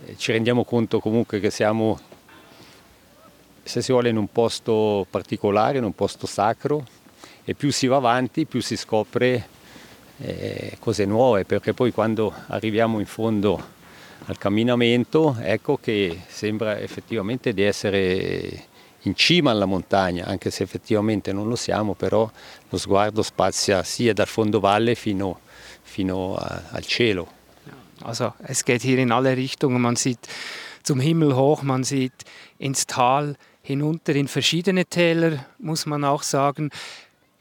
eh, 0.06 0.16
ci 0.16 0.30
rendiamo 0.30 0.64
conto 0.64 1.00
comunque 1.00 1.40
che 1.40 1.50
siamo, 1.50 1.98
se 3.64 3.82
si 3.82 3.90
vuole, 3.90 4.08
in 4.08 4.16
un 4.16 4.30
posto 4.30 5.04
particolare, 5.10 5.78
in 5.78 5.84
un 5.84 5.94
posto 5.94 6.26
sacro 6.26 6.86
e 7.44 7.54
più 7.54 7.72
si 7.72 7.88
va 7.88 7.96
avanti, 7.96 8.46
più 8.46 8.62
si 8.62 8.76
scopre 8.76 9.48
eh, 10.18 10.76
cose 10.78 11.04
nuove, 11.04 11.44
perché 11.44 11.74
poi 11.74 11.92
quando 11.92 12.32
arriviamo 12.46 13.00
in 13.00 13.06
fondo 13.06 13.80
al 14.26 14.38
camminamento, 14.38 15.36
ecco 15.40 15.78
che 15.80 16.22
sembra 16.28 16.78
effettivamente 16.78 17.52
di 17.52 17.62
essere 17.62 18.66
in 19.02 19.16
cima 19.16 19.50
alla 19.50 19.64
montagna, 19.66 20.26
anche 20.26 20.50
se 20.50 20.62
effettivamente 20.62 21.32
non 21.32 21.48
lo 21.48 21.56
siamo, 21.56 21.94
però 21.94 22.30
lo 22.68 22.78
sguardo 22.78 23.22
spazia 23.22 23.82
sia 23.82 24.12
dal 24.12 24.28
fondovalle 24.28 24.94
fino, 24.94 25.40
fino 25.82 26.36
a- 26.36 26.62
al 26.70 26.84
cielo. 26.84 27.40
Also 28.04 28.34
es 28.46 28.64
geht 28.64 28.82
hier 28.82 28.98
in 28.98 29.10
alle 29.12 29.34
Richtungen. 29.36 29.80
Man 29.80 29.96
sieht 29.96 30.26
zum 30.82 30.98
Himmel 31.00 31.34
hoch, 31.34 31.62
man 31.62 31.84
sieht 31.84 32.24
ins 32.58 32.84
Tal 32.86 33.36
hinunter, 33.62 34.14
in 34.16 34.26
verschiedene 34.26 34.84
Täler, 34.86 35.46
muss 35.58 35.86
man 35.86 36.04
auch 36.04 36.22
sagen. 36.22 36.70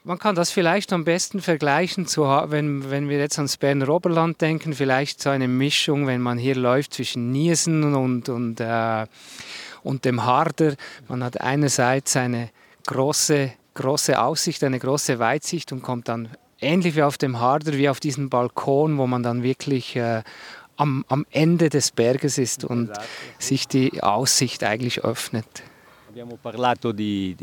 Man 0.03 0.17
kann 0.17 0.33
das 0.33 0.49
vielleicht 0.49 0.93
am 0.93 1.03
besten 1.03 1.41
vergleichen, 1.41 2.07
zu, 2.07 2.23
wenn, 2.23 2.89
wenn 2.89 3.07
wir 3.07 3.19
jetzt 3.19 3.37
ans 3.37 3.57
Berner 3.57 3.87
Oberland 3.89 4.41
denken, 4.41 4.73
vielleicht 4.73 5.21
so 5.21 5.29
eine 5.29 5.47
Mischung, 5.47 6.07
wenn 6.07 6.21
man 6.21 6.39
hier 6.39 6.55
läuft 6.55 6.95
zwischen 6.95 7.31
Niesen 7.31 7.93
und, 7.93 8.27
und, 8.27 8.59
äh, 8.59 9.05
und 9.83 10.03
dem 10.03 10.25
Harder. 10.25 10.73
Man 11.07 11.23
hat 11.23 11.39
einerseits 11.39 12.15
eine 12.15 12.49
große, 12.87 13.51
große 13.75 14.19
Aussicht, 14.19 14.63
eine 14.63 14.79
große 14.79 15.19
Weitsicht 15.19 15.71
und 15.71 15.83
kommt 15.83 16.07
dann 16.07 16.29
ähnlich 16.59 16.95
wie 16.95 17.03
auf 17.03 17.19
dem 17.19 17.39
Harder, 17.39 17.73
wie 17.73 17.87
auf 17.87 17.99
diesem 17.99 18.31
Balkon, 18.31 18.97
wo 18.97 19.05
man 19.05 19.21
dann 19.21 19.43
wirklich 19.43 19.95
äh, 19.95 20.23
am, 20.77 21.05
am 21.09 21.27
Ende 21.29 21.69
des 21.69 21.91
Berges 21.91 22.39
ist 22.39 22.63
und 22.65 22.89
sich 23.37 23.67
die 23.67 24.01
Aussicht 24.01 24.63
eigentlich 24.63 25.03
öffnet. 25.03 25.45
Abbiamo 26.11 26.37
parlato 26.41 26.91
di- 26.91 27.33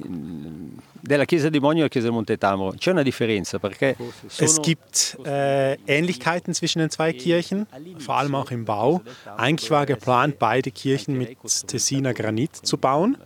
della 1.01 1.25
chiesa 1.25 1.49
di 1.49 1.59
Monio 1.59 1.87
e 1.87 1.89
della 1.89 1.89
chiesa 1.89 2.09
di 2.09 2.13
Monte 2.13 2.37
Tamaro. 2.37 2.75
C'è 2.77 2.91
una 2.91 3.03
differenza 3.03 3.59
perché 3.59 3.97
Es 4.37 4.61
gibt 4.61 5.17
äh, 5.25 5.79
Ähnlichkeiten 5.87 6.53
zwischen 6.53 6.81
den 6.81 6.91
zwei 6.91 7.15
Kirchen, 7.15 7.67
vor 7.97 8.17
allem 8.17 8.35
auch 8.35 8.51
im 8.51 8.67
Bau. 8.67 9.01
Eigentlich 9.39 9.71
war 9.71 9.87
geplant, 9.87 10.39
beide 10.39 10.71
Kirchen 10.71 11.17
mit 11.17 11.39
Tessiner 11.67 12.13
Granit 12.13 12.55
zu 12.57 12.77
bauen. 12.77 13.17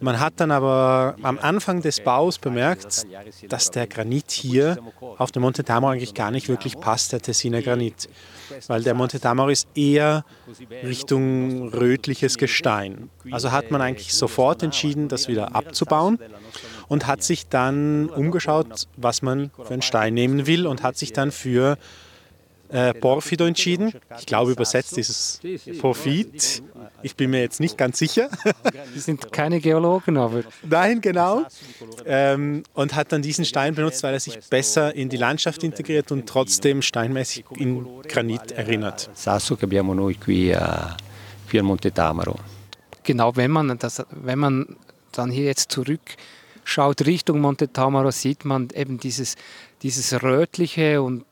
Man 0.00 0.20
hat 0.20 0.34
dann 0.36 0.50
aber 0.50 1.16
am 1.22 1.38
Anfang 1.38 1.80
des 1.80 2.00
Baus 2.00 2.36
bemerkt, 2.38 3.06
dass 3.48 3.70
der 3.70 3.86
Granit 3.86 4.32
hier 4.32 4.76
auf 5.16 5.32
dem 5.32 5.40
Monte 5.42 5.64
Tamaro 5.64 5.92
eigentlich 5.94 6.12
gar 6.12 6.30
nicht 6.30 6.48
wirklich 6.50 6.78
passt, 6.78 7.12
der 7.12 7.22
Tessiner 7.22 7.62
Granit. 7.62 8.10
Weil 8.66 8.82
der 8.82 8.92
Monte 8.92 9.18
Tamaro 9.18 9.48
ist 9.48 9.66
eher 9.74 10.26
Richtung 10.82 11.68
rötliches 11.70 12.36
Gestein. 12.36 13.08
Also 13.30 13.50
hat 13.50 13.70
man 13.70 13.80
eigentlich 13.80 14.12
sofort 14.12 14.62
entschieden, 14.74 15.08
das 15.08 15.28
wieder 15.28 15.54
abzubauen 15.54 16.18
und 16.88 17.06
hat 17.06 17.22
sich 17.22 17.48
dann 17.48 18.08
umgeschaut, 18.10 18.88
was 18.96 19.22
man 19.22 19.50
für 19.62 19.72
einen 19.72 19.82
Stein 19.82 20.14
nehmen 20.14 20.46
will 20.46 20.66
und 20.66 20.82
hat 20.82 20.98
sich 20.98 21.12
dann 21.12 21.30
für 21.30 21.78
äh, 22.70 22.92
Porfido 22.94 23.44
entschieden. 23.44 23.92
Ich 24.18 24.26
glaube, 24.26 24.50
übersetzt 24.50 24.98
ist 24.98 25.08
es 25.08 25.40
Porfid. 25.78 26.62
Ich 27.02 27.14
bin 27.14 27.30
mir 27.30 27.40
jetzt 27.40 27.60
nicht 27.60 27.78
ganz 27.78 27.98
sicher. 27.98 28.28
Sie 28.94 29.00
sind 29.00 29.32
keine 29.32 29.60
Geologen, 29.60 30.16
aber 30.16 30.42
Nein, 30.62 31.00
genau. 31.00 31.44
Ähm, 32.04 32.64
und 32.72 32.94
hat 32.94 33.12
dann 33.12 33.22
diesen 33.22 33.44
Stein 33.44 33.74
benutzt, 33.74 34.02
weil 34.02 34.14
er 34.14 34.20
sich 34.20 34.40
besser 34.50 34.94
in 34.94 35.08
die 35.08 35.18
Landschaft 35.18 35.62
integriert 35.62 36.10
und 36.10 36.26
trotzdem 36.26 36.82
steinmäßig 36.82 37.44
in 37.56 37.86
Granit 38.08 38.52
erinnert. 38.52 39.10
Sasso 39.14 39.56
che 39.56 39.66
abbiamo 39.66 39.94
noi 39.94 40.14
qui, 40.14 40.52
a, 40.52 40.96
qui 41.48 41.58
al 41.58 41.64
Monte 41.64 41.92
Tamaro. 41.92 42.53
Genau, 43.04 43.36
wenn 43.36 43.50
man, 43.50 43.78
das, 43.78 44.02
wenn 44.10 44.38
man 44.38 44.76
dann 45.12 45.30
hier 45.30 45.44
jetzt 45.44 45.70
zurückschaut 45.70 47.06
Richtung 47.06 47.40
Monte 47.40 47.72
Tamaro, 47.72 48.10
sieht 48.10 48.44
man 48.44 48.68
eben 48.74 48.98
dieses, 48.98 49.36
dieses 49.82 50.22
Rötliche 50.22 51.02
und 51.02 51.24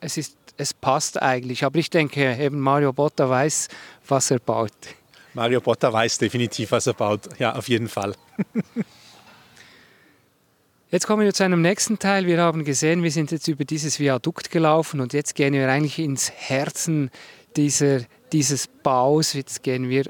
es, 0.00 0.16
ist, 0.16 0.36
es 0.56 0.74
passt 0.74 1.22
eigentlich. 1.22 1.64
Aber 1.64 1.78
ich 1.78 1.90
denke, 1.90 2.36
eben 2.36 2.58
Mario 2.58 2.92
Botta 2.92 3.28
weiß, 3.28 3.68
was 4.08 4.30
er 4.30 4.40
baut. 4.40 4.72
Mario 5.34 5.60
Botta 5.60 5.92
weiß 5.92 6.18
definitiv, 6.18 6.72
was 6.72 6.86
er 6.86 6.94
baut. 6.94 7.38
Ja, 7.38 7.54
auf 7.54 7.68
jeden 7.68 7.88
Fall. 7.88 8.14
Jetzt 10.90 11.08
kommen 11.08 11.24
wir 11.24 11.34
zu 11.34 11.42
einem 11.42 11.60
nächsten 11.60 11.98
Teil. 11.98 12.26
Wir 12.26 12.40
haben 12.40 12.64
gesehen, 12.64 13.02
wir 13.02 13.10
sind 13.10 13.32
jetzt 13.32 13.48
über 13.48 13.64
dieses 13.64 13.98
Viadukt 13.98 14.52
gelaufen 14.52 15.00
und 15.00 15.12
jetzt 15.12 15.34
gehen 15.34 15.52
wir 15.52 15.68
eigentlich 15.68 15.98
ins 15.98 16.30
Herzen 16.30 17.10
dieser, 17.56 18.02
dieses 18.32 18.68
Baus. 18.68 19.32
Jetzt 19.32 19.64
gehen 19.64 19.88
wir 19.88 20.04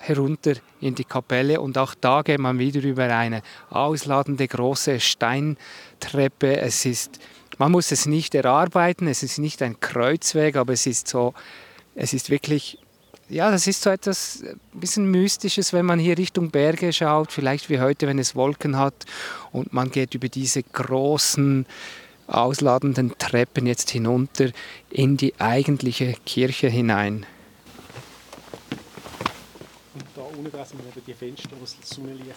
herunter 0.00 0.54
in 0.80 0.94
die 0.94 1.04
Kapelle 1.04 1.60
und 1.60 1.78
auch 1.78 1.94
da 1.94 2.22
geht 2.22 2.40
man 2.40 2.58
wieder 2.58 2.82
über 2.82 3.04
eine 3.04 3.42
ausladende 3.68 4.48
große 4.48 4.98
Steintreppe. 4.98 6.56
Es 6.56 6.86
ist, 6.86 7.20
man 7.58 7.70
muss 7.70 7.92
es 7.92 8.06
nicht 8.06 8.34
erarbeiten, 8.34 9.06
es 9.06 9.22
ist 9.22 9.38
nicht 9.38 9.62
ein 9.62 9.78
Kreuzweg, 9.78 10.56
aber 10.56 10.72
es 10.72 10.86
ist 10.86 11.06
so, 11.06 11.34
es 11.94 12.14
ist 12.14 12.30
wirklich, 12.30 12.78
ja, 13.28 13.50
das 13.50 13.66
ist 13.66 13.82
so 13.82 13.90
etwas 13.90 14.42
ein 14.42 14.80
bisschen 14.80 15.10
Mystisches, 15.10 15.74
wenn 15.74 15.84
man 15.84 15.98
hier 15.98 16.16
Richtung 16.16 16.50
Berge 16.50 16.92
schaut, 16.94 17.30
vielleicht 17.30 17.68
wie 17.68 17.80
heute, 17.80 18.06
wenn 18.06 18.18
es 18.18 18.34
Wolken 18.34 18.78
hat 18.78 19.04
und 19.52 19.72
man 19.74 19.90
geht 19.90 20.14
über 20.14 20.30
diese 20.30 20.62
großen 20.62 21.66
ausladenden 22.26 23.18
Treppen 23.18 23.66
jetzt 23.66 23.90
hinunter 23.90 24.50
in 24.88 25.18
die 25.18 25.34
eigentliche 25.38 26.14
Kirche 26.24 26.68
hinein. 26.68 27.26
Und 30.40 30.54
da 30.54 30.56
unten 30.56 30.56
dran 30.56 30.66
sind 30.66 30.80
eben 30.80 31.06
die 31.06 31.14
Fenster, 31.14 31.50
wo 31.58 31.64
das 31.64 31.76
Sonnenlicht 31.84 32.34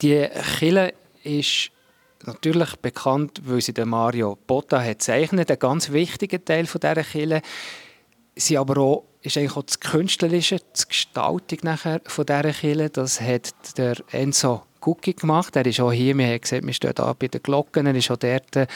Die 0.00 0.28
Kille 0.58 0.94
ist 1.24 1.70
natürlich 2.24 2.76
bekannt, 2.76 3.42
weil 3.44 3.60
sie 3.60 3.74
Mario 3.84 4.38
Botta 4.46 4.82
hat 4.82 5.02
zeichnet, 5.02 5.50
ein 5.50 5.58
ganz 5.58 5.92
wichtiger 5.92 6.42
Teil 6.42 6.66
von 6.66 6.80
dieser 6.80 7.04
Kille. 7.04 7.42
Sie 8.34 8.56
aber 8.56 8.80
auch 8.80 9.04
ist 9.20 9.36
eigentlich 9.36 9.56
auch 9.56 9.62
das 9.62 9.78
Künstlerische, 9.78 10.56
die 10.56 10.88
Gestaltung 10.88 11.58
nachher 11.62 12.00
von 12.06 12.24
dieser 12.24 12.52
Kille. 12.52 12.88
Das 12.88 13.20
hat 13.20 13.76
der 13.76 13.96
Enzo 14.10 14.62
Gucci 14.80 15.12
gemacht. 15.12 15.54
Er 15.54 15.66
ist 15.66 15.80
auch 15.80 15.92
hier, 15.92 16.16
wir 16.16 16.26
haben 16.26 16.40
gesehen, 16.40 16.66
wir 16.66 16.72
stehen 16.72 16.94
da 16.94 17.12
bei 17.12 17.28
den 17.28 17.42
Glocken, 17.42 17.86
er 17.86 17.94
ist 17.94 18.10
auch 18.10 18.16
dort 18.16 18.56
äh, 18.56 18.66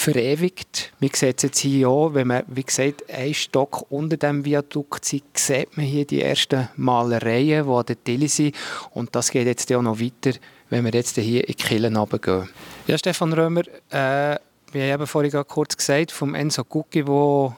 verewigt. 0.00 0.92
Wir 0.98 1.10
sehen 1.12 1.34
es 1.36 1.42
jetzt 1.42 1.58
hier 1.58 1.88
auch, 1.88 2.14
wenn 2.14 2.28
man, 2.28 2.42
wie 2.46 2.62
gesagt, 2.62 3.08
einen 3.10 3.34
Stock 3.34 3.84
unter 3.90 4.16
dem 4.16 4.44
Viadukt 4.44 5.04
sieht, 5.04 5.36
sieht 5.36 5.76
man 5.76 5.84
hier 5.84 6.06
die 6.06 6.22
ersten 6.22 6.68
Malereien, 6.76 7.66
die 7.66 7.70
an 7.70 7.84
der 7.86 8.02
Tilly 8.02 8.28
sind. 8.28 8.56
Und 8.94 9.14
das 9.14 9.30
geht 9.30 9.46
jetzt 9.46 9.70
auch 9.72 9.82
noch 9.82 10.00
weiter, 10.00 10.38
wenn 10.70 10.84
wir 10.84 10.92
jetzt 10.92 11.16
hier 11.16 11.46
in 11.46 11.54
die 11.54 11.54
Kille 11.54 11.94
runtergehen. 11.94 12.48
Ja, 12.86 12.96
Stefan 12.96 13.34
Römer, 13.34 13.60
äh, 13.90 14.38
wir 14.72 14.82
haben 14.84 15.00
eben 15.02 15.06
vorhin 15.06 15.44
kurz 15.46 15.76
gesagt, 15.76 16.12
vom 16.12 16.34
Enzo 16.34 16.64
Gucci, 16.64 17.06
wo, 17.06 17.54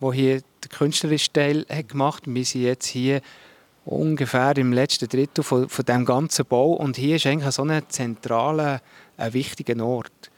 wo 0.00 0.12
hier 0.12 0.40
den 0.40 0.70
künstlerischen 0.70 1.32
Teil 1.32 1.66
hat 1.70 1.90
gemacht 1.90 2.24
Wir 2.26 2.44
sind 2.44 2.62
jetzt 2.62 2.86
hier 2.86 3.20
ungefähr 3.84 4.56
im 4.56 4.72
letzten 4.72 5.08
Drittel 5.08 5.44
von, 5.44 5.68
von 5.68 5.84
dem 5.84 6.04
ganzen 6.04 6.44
Bau 6.44 6.72
und 6.72 6.96
hier 6.96 7.16
ist 7.16 7.26
eigentlich 7.26 7.54
so 7.54 7.62
ein 7.62 7.82
zentraler, 7.88 8.80
ein 9.16 9.32
wichtiger 9.32 9.80
Ort. 9.84 10.30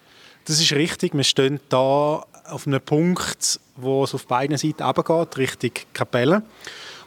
Das 0.46 0.60
ist 0.60 0.72
richtig. 0.72 1.12
Wir 1.12 1.24
stehen 1.24 1.58
da 1.68 2.24
auf 2.44 2.68
einem 2.68 2.80
Punkt, 2.80 3.58
wo 3.74 4.04
es 4.04 4.14
auf 4.14 4.28
beiden 4.28 4.56
Seiten 4.56 4.80
runtergeht, 4.80 5.36
Richtung 5.38 5.72
Kapelle. 5.92 6.42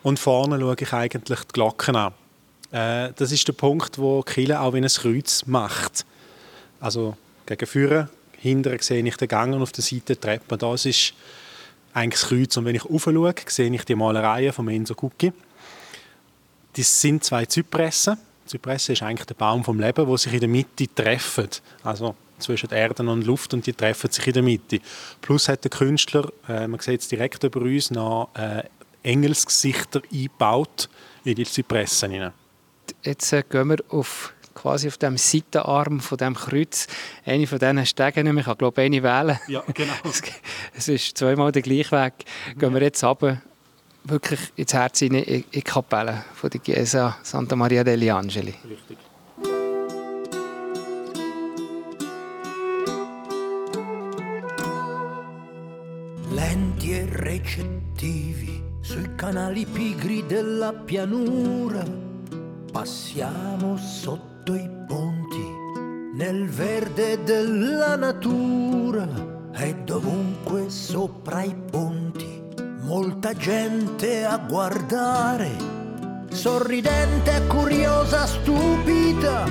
Und 0.03 0.19
vorne 0.19 0.59
schaue 0.59 0.75
ich 0.77 0.93
eigentlich 0.93 1.39
die 1.39 1.53
Glocken 1.53 1.95
an. 1.95 2.13
Äh, 2.71 3.13
das 3.15 3.31
ist 3.31 3.47
der 3.47 3.53
Punkt, 3.53 3.97
wo 3.97 4.21
Kirche 4.23 4.59
auch 4.59 4.73
wie 4.73 4.79
ein 4.79 4.87
Kreuz 4.87 5.45
macht. 5.45 6.05
Also 6.81 7.15
gegen 7.45 7.65
vorne, 7.65 8.09
hinten 8.37 8.77
sehe 8.81 9.03
ich 9.03 9.15
den 9.15 9.27
Gang 9.29 9.55
und 9.55 9.61
auf 9.61 9.71
der 9.71 9.85
Seite 9.85 10.15
die 10.15 10.19
Treppe. 10.19 10.57
Das 10.57 10.85
ist 10.85 11.13
eigentlich 11.93 12.19
das 12.19 12.29
Kreuz. 12.29 12.57
Und 12.57 12.65
wenn 12.65 12.75
ich 12.75 12.83
raufschaue, 12.83 13.35
sehe 13.47 13.73
ich 13.73 13.85
die 13.85 13.95
Malereien 13.95 14.51
von 14.51 14.67
Enzo 14.67 14.95
Gucci. 14.95 15.31
Das 16.75 17.01
sind 17.01 17.23
zwei 17.23 17.45
Zypressen. 17.45 18.17
Zypresse 18.45 18.93
ist 18.93 19.01
eigentlich 19.01 19.27
der 19.27 19.35
Baum 19.35 19.63
vom 19.63 19.79
Leben, 19.79 20.05
wo 20.07 20.17
sich 20.17 20.33
in 20.33 20.41
der 20.41 20.49
Mitte 20.49 20.93
treffen. 20.93 21.47
Also 21.83 22.15
zwischen 22.39 22.69
Erde 22.71 23.03
und 23.03 23.25
Luft 23.25 23.53
und 23.53 23.65
die 23.65 23.73
treffen 23.73 24.09
sich 24.11 24.25
in 24.27 24.33
der 24.33 24.43
Mitte. 24.43 24.79
Plus 25.21 25.47
hat 25.49 25.63
der 25.63 25.71
Künstler, 25.71 26.31
äh, 26.47 26.67
man 26.67 26.79
sieht 26.79 27.01
es 27.01 27.07
direkt 27.07 27.43
über 27.43 27.61
uns, 27.61 27.91
noch 27.91 28.29
äh, 28.35 28.63
Engelsgesichter 29.03 30.01
eingebaut 30.11 30.89
in 31.23 31.35
die 31.35 31.45
Zypressen. 31.45 32.31
Jetzt 33.03 33.33
äh, 33.33 33.43
gehen 33.49 33.69
wir 33.69 33.77
auf, 33.89 34.33
quasi 34.55 34.87
auf 34.87 34.97
dem 34.97 35.17
Seitenarm 35.17 35.99
von 35.99 36.17
dem 36.17 36.35
Kreuz, 36.35 36.87
eine 37.25 37.45
von 37.47 37.59
diesen 37.59 37.85
Stegen, 37.85 38.23
nehmen. 38.25 38.39
ich 38.39 38.45
kann 38.45 38.57
glaube 38.57 38.81
eine 38.81 39.01
wählen. 39.03 39.39
Ja, 39.47 39.63
genau. 39.73 39.93
Es- 40.75 40.87
ist 40.87 41.17
zweimal 41.17 41.51
der 41.51 41.61
gleiche 41.61 41.91
Weg. 41.91 42.13
Gehen 42.57 42.73
wir 42.73 42.81
jetzt 42.81 43.03
runter, 43.03 43.41
wirklich 44.05 44.39
ins 44.55 44.73
Herz 44.73 44.99
hinein, 44.99 45.23
in 45.23 45.35
in 45.41 45.43
die 45.53 45.61
Kapelle 45.61 46.23
von 46.33 46.49
der 46.49 46.61
Chiesa 46.61 47.17
Santa 47.23 47.55
Maria 47.55 47.83
degli 47.83 48.09
Angeli. 48.09 48.53
Richtig. 48.69 48.97
Recettivi 57.19 58.63
sui 58.81 59.13
canali 59.15 59.65
pigri 59.65 60.25
della 60.25 60.73
pianura. 60.73 61.83
Passiamo 62.71 63.77
sotto 63.77 64.53
i 64.53 64.69
ponti 64.87 65.57
nel 66.15 66.47
verde 66.47 67.21
della 67.23 67.95
natura 67.95 69.07
e 69.53 69.75
dovunque 69.83 70.69
sopra 70.69 71.43
i 71.43 71.55
ponti 71.69 72.41
molta 72.81 73.33
gente 73.33 74.25
a 74.25 74.37
guardare, 74.37 75.51
sorridente, 76.31 77.45
curiosa, 77.47 78.25
stupida, 78.25 79.43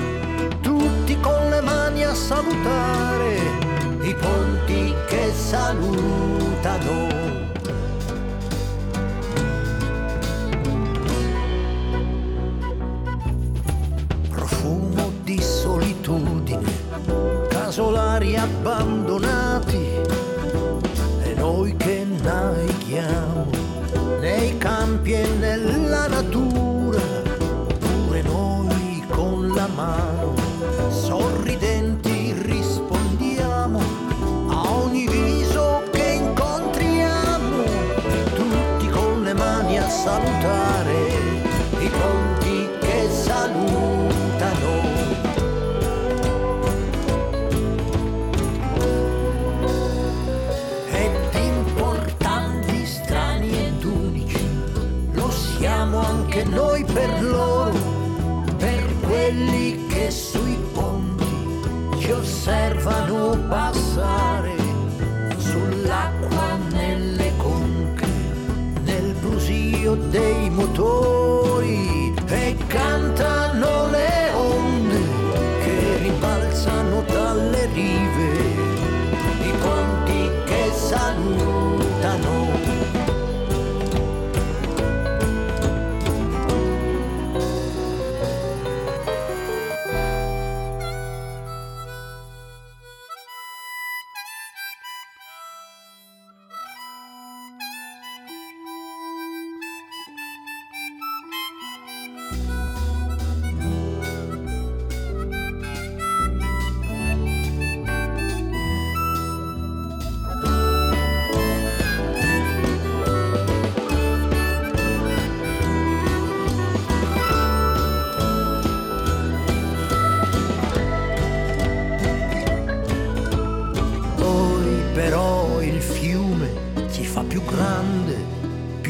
tutti 0.60 1.18
con 1.20 1.50
le 1.50 1.60
mani 1.60 2.04
a 2.04 2.14
salutare 2.14 3.36
i 4.02 4.14
ponti 4.14 4.94
che 5.06 5.32
salutano. 5.32 7.37
Casolari 17.78 18.34
abbandonati 18.34 19.86
e 21.22 21.34
noi 21.36 21.76
che 21.76 22.04
navighiamo 22.22 23.46
nei 24.18 24.58
campi 24.58 25.12
e 25.12 25.24
nella 25.38 25.77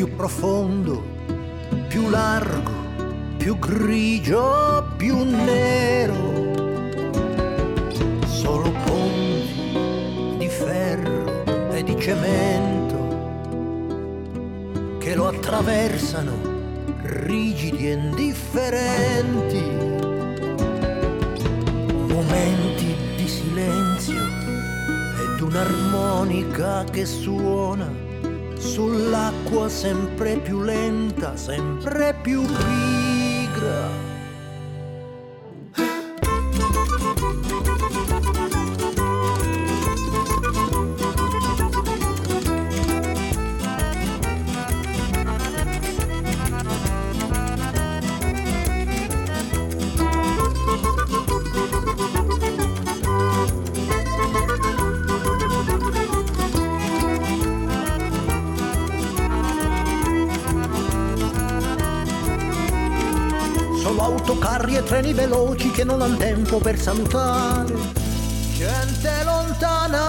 profondo, 0.06 1.02
più 1.88 2.08
largo, 2.08 2.70
più 3.36 3.58
grigio, 3.58 4.86
più 4.96 5.24
nero. 5.24 6.14
Solo 8.26 8.70
ponti 8.84 10.36
di 10.38 10.48
ferro 10.48 11.72
e 11.72 11.82
di 11.82 11.98
cemento 11.98 12.96
che 14.98 15.14
lo 15.14 15.26
attraversano 15.26 16.32
rigidi 17.02 17.88
e 17.88 17.92
indifferenti. 17.94 19.62
Momenti 22.06 22.94
di 23.16 23.26
silenzio 23.26 24.22
ed 24.22 25.40
un'armonica 25.40 26.84
che 26.84 27.04
suona 27.06 28.06
sull'acqua 28.68 29.66
sempre 29.70 30.36
più 30.36 30.60
lenta, 30.60 31.36
sempre 31.36 32.14
più 32.22 32.42
pigra. 32.42 34.07
Che 65.78 65.84
non 65.84 66.02
hanno 66.02 66.16
tempo 66.16 66.58
per 66.58 66.76
salutare. 66.76 67.72
Gente 68.56 69.22
lontana. 69.22 70.02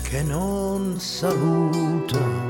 Che 0.00 0.22
non 0.22 0.98
saluta. 0.98 2.47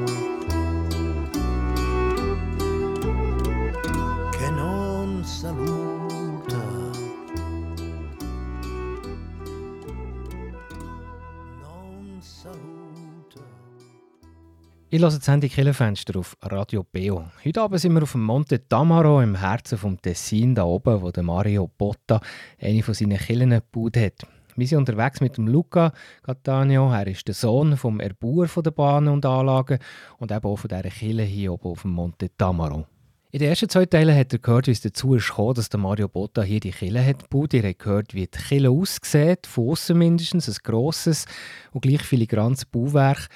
Ich 14.98 15.04
höre 15.04 15.10
die 15.10 15.24
Sendung 15.24 15.48
Killenfenster 15.48 16.18
auf 16.18 16.36
Radio 16.42 16.82
Beo. 16.82 17.26
Heute 17.44 17.62
Abend 17.62 17.78
sind 17.78 17.92
wir 17.92 18.02
auf 18.02 18.10
dem 18.10 18.24
Monte 18.24 18.66
Tamaro 18.66 19.20
im 19.22 19.36
Herzen 19.36 19.78
vom 19.78 20.02
Tessin 20.02 20.56
da 20.56 20.64
oben, 20.64 21.00
wo 21.00 21.12
der 21.12 21.22
Mario 21.22 21.68
Botta 21.68 22.20
eine 22.60 22.82
von 22.82 22.94
seinen 22.94 23.16
Killen 23.16 23.50
gebaut 23.50 23.96
hat. 23.96 24.26
Wir 24.56 24.66
sind 24.66 24.78
unterwegs 24.78 25.20
mit 25.20 25.36
dem 25.36 25.46
Luca 25.46 25.92
Cattaneo. 26.24 26.90
Er 26.90 27.06
ist 27.06 27.28
der 27.28 27.36
Sohn 27.36 27.76
vom 27.76 28.00
Erbauer 28.00 28.48
der 28.48 28.72
Bahnen 28.72 29.10
und 29.10 29.24
Anlagen 29.24 29.78
und 30.18 30.32
eben 30.32 30.44
auch 30.44 30.56
von 30.56 30.66
dieser 30.66 30.82
Kille 30.82 31.22
hier 31.22 31.52
oben 31.52 31.68
auf 31.68 31.82
dem 31.82 31.92
Monte 31.92 32.36
Tamaro. 32.36 32.84
In 33.30 33.38
den 33.40 33.50
ersten 33.50 33.68
zwei 33.68 33.86
Teilen 33.86 34.18
hat 34.18 34.32
er 34.32 34.38
gehört, 34.40 34.66
wie 34.66 34.72
es 34.72 34.80
dazu 34.80 35.14
ist 35.14 35.32
dass 35.54 35.68
der 35.68 35.78
Mario 35.78 36.08
Botta 36.08 36.42
hier 36.42 36.58
die 36.58 36.72
Kille 36.72 37.04
hat 37.04 37.30
gebaut. 37.30 37.54
Ihr 37.54 37.62
habt 37.62 37.78
gehört, 37.78 38.14
wie 38.14 38.26
die 38.26 38.38
Kille 38.38 38.70
aussieht, 38.70 39.46
von 39.46 39.76
mindestens, 39.94 40.48
ein 40.48 40.56
grosses 40.64 41.26
und 41.70 41.82
gleich 41.82 42.02
filigranes 42.02 42.64
Bauwerk. 42.64 43.28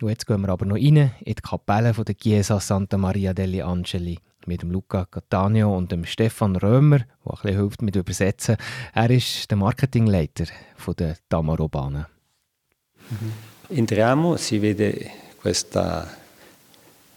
Und 0.00 0.10
jetzt 0.10 0.26
gehen 0.26 0.42
wir 0.42 0.50
aber 0.50 0.66
noch 0.66 0.76
rein 0.76 0.96
in 0.96 1.10
die 1.24 1.34
Kapelle 1.34 1.94
von 1.94 2.04
der 2.04 2.16
Chiesa 2.16 2.60
Santa 2.60 2.98
Maria 2.98 3.32
degli 3.32 3.62
Angeli 3.62 4.18
mit 4.46 4.62
dem 4.62 4.70
Luca 4.70 5.06
Cattaneo 5.06 5.74
und 5.76 5.90
dem 5.90 6.04
Stefan 6.04 6.56
Römer, 6.56 6.98
der 6.98 7.06
ein 7.32 7.38
bisschen 7.42 7.58
hilft 7.58 7.82
mit 7.82 7.96
Übersetzen. 7.96 8.56
Er 8.92 9.10
ist 9.10 9.50
der 9.50 9.56
Marketingleiter 9.56 10.44
von 10.76 10.94
der 10.96 11.16
Tamaro-Bahnen. 11.28 12.06
Entriamo, 13.68 14.36
si 14.36 14.58
vede 14.58 15.10
questa 15.40 16.08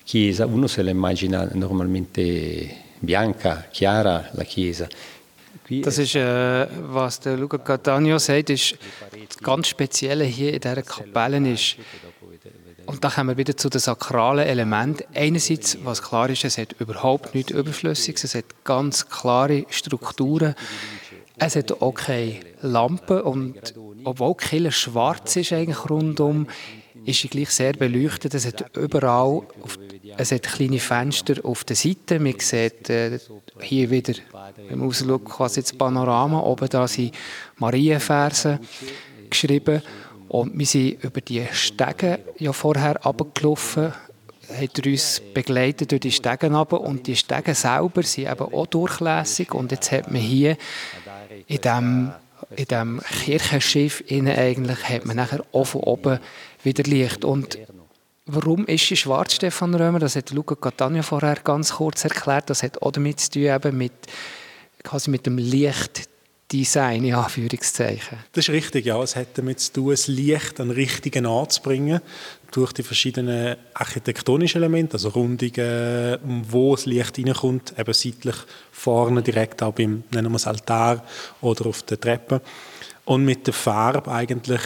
chiesa, 0.03 0.45
uno 0.45 0.67
se 0.67 0.81
la 0.81 0.91
immagina 0.91 1.47
normalmente 1.53 2.75
bianca, 2.99 3.67
chiara 3.71 4.29
la 4.33 4.43
chiesa. 4.43 4.87
Das 5.83 5.99
ist, 5.99 6.15
äh, 6.15 6.67
was 6.91 7.19
der 7.19 7.37
Luca 7.37 7.59
Cattaneo 7.59 8.17
sagt, 8.17 8.49
ist 8.49 8.75
das 9.11 9.37
ganz 9.37 9.67
Spezielle 9.67 10.23
hier 10.23 10.53
in 10.55 10.59
dieser 10.59 10.81
Kapelle 10.81 11.37
ist, 11.47 11.77
und 12.89 13.03
da 13.03 13.11
kommen 13.11 13.29
wir 13.29 13.37
wieder 13.37 13.55
zu 13.55 13.69
den 13.69 13.79
sakralen 13.79 14.47
Elementen. 14.47 15.03
Einerseits, 15.13 15.77
was 15.83 16.01
klar 16.01 16.27
ist, 16.31 16.43
es 16.43 16.57
hat 16.57 16.73
überhaupt 16.79 17.35
nichts 17.35 17.51
Überflüssiges, 17.51 18.23
es 18.23 18.33
hat 18.33 18.45
ganz 18.63 19.07
klare 19.07 19.65
Strukturen. 19.69 20.55
Es 21.37 21.55
hat 21.55 21.71
auch 21.83 21.93
keine 21.93 22.39
Lampen 22.63 23.21
und 23.21 23.75
obwohl 24.03 24.35
Kirche 24.35 24.71
schwarz 24.71 25.35
ist 25.35 25.53
eigentlich 25.53 25.87
rundum, 25.87 26.47
ist 27.05 27.21
sie 27.21 27.27
gleich 27.27 27.51
sehr 27.51 27.73
beleuchtet. 27.73 28.33
Es 28.33 28.47
hat 28.47 28.75
überall, 28.75 29.43
auf, 29.61 29.77
es 30.17 30.31
hat 30.31 30.43
kleine 30.43 30.79
Fenster 30.79 31.35
auf 31.43 31.63
der 31.63 31.75
Seite. 31.75 32.19
Man 32.19 32.39
sieht 32.39 32.89
äh, 32.89 33.19
hier 33.61 33.91
wieder, 33.91 34.13
man 34.67 34.81
rausschaut, 34.81 35.25
quasi 35.25 35.61
das 35.61 35.73
Panorama. 35.73 36.41
Oben 36.41 36.67
da 36.67 36.87
sind 36.87 37.13
Marienversen 37.57 38.59
geschrieben. 39.29 39.83
Und 40.29 40.57
wir 40.57 40.65
sind 40.65 41.03
über 41.03 41.21
die 41.21 41.45
Stege 41.51 42.19
ja 42.37 42.53
vorher 42.53 42.95
runtergelaufen, 43.03 43.93
hat 44.57 44.85
uns 44.85 45.21
begleitet 45.33 45.91
durch 45.91 46.01
die 46.01 46.11
Stegen 46.11 46.55
runter. 46.55 46.81
Und 46.81 47.07
die 47.07 47.15
Stegen 47.15 47.55
selber 47.55 48.03
sind 48.03 48.31
eben 48.31 48.53
auch 48.53 48.67
durchlässig. 48.67 49.53
Und 49.53 49.71
jetzt 49.71 49.91
hat 49.91 50.11
man 50.11 50.21
hier 50.21 50.55
in 51.47 51.57
diesem 51.61 52.11
in 52.55 52.65
dem 52.65 53.01
Kirchenschiff 53.23 54.03
innen 54.07 54.35
eigentlich 54.35 54.83
hat 54.87 55.05
man 55.05 55.17
nachher 55.17 55.43
auch 55.51 55.65
von 55.65 55.81
oben 55.81 56.19
wieder 56.63 56.83
Licht. 56.83 57.23
Und 57.23 57.59
warum 58.25 58.65
ist 58.65 58.87
sie 58.87 58.95
schwarz, 58.95 59.35
Stefan 59.35 59.75
Römer? 59.75 59.99
Das 59.99 60.15
hat 60.15 60.31
Luca 60.31 60.55
Catania 60.55 61.03
vorher 61.03 61.35
ganz 61.35 61.73
kurz 61.73 62.03
erklärt. 62.03 62.49
Das 62.49 62.63
hat 62.63 62.81
auch 62.81 62.91
damit 62.91 63.19
zu 63.19 63.31
tun, 63.31 63.43
eben 63.43 63.77
mit, 63.77 63.93
quasi 64.83 65.11
mit 65.11 65.25
dem 65.25 65.37
Lichtdesign, 66.51 67.03
in 67.03 67.13
Anführungszeichen. 67.13 68.17
Das 68.33 68.47
ist 68.47 68.53
richtig, 68.53 68.85
ja. 68.85 69.01
Es 69.01 69.15
hat 69.15 69.37
damit 69.37 69.59
zu 69.59 69.73
tun, 69.73 69.91
das 69.91 70.07
Licht 70.07 70.59
an 70.59 70.69
den 70.69 70.75
richtigen 70.75 71.25
Ort 71.25 71.53
zu 71.53 71.61
bringen, 71.61 72.01
durch 72.51 72.73
die 72.73 72.83
verschiedenen 72.83 73.55
architektonischen 73.73 74.61
Elemente, 74.61 74.93
also 74.93 75.09
Rundungen, 75.09 76.17
wo 76.49 76.75
das 76.75 76.85
Licht 76.87 77.19
reinkommt, 77.19 77.73
eben 77.77 77.93
seitlich 77.93 78.35
vorne 78.71 79.21
direkt 79.21 79.61
auch 79.61 79.73
beim, 79.73 80.03
nennen 80.11 80.31
wir 80.31 80.37
es 80.37 80.47
Altar 80.47 81.05
oder 81.41 81.67
auf 81.67 81.83
der 81.83 81.99
Treppe. 81.99 82.41
Und 83.05 83.25
mit 83.25 83.45
der 83.45 83.53
Farbe 83.53 84.11
eigentlich 84.11 84.61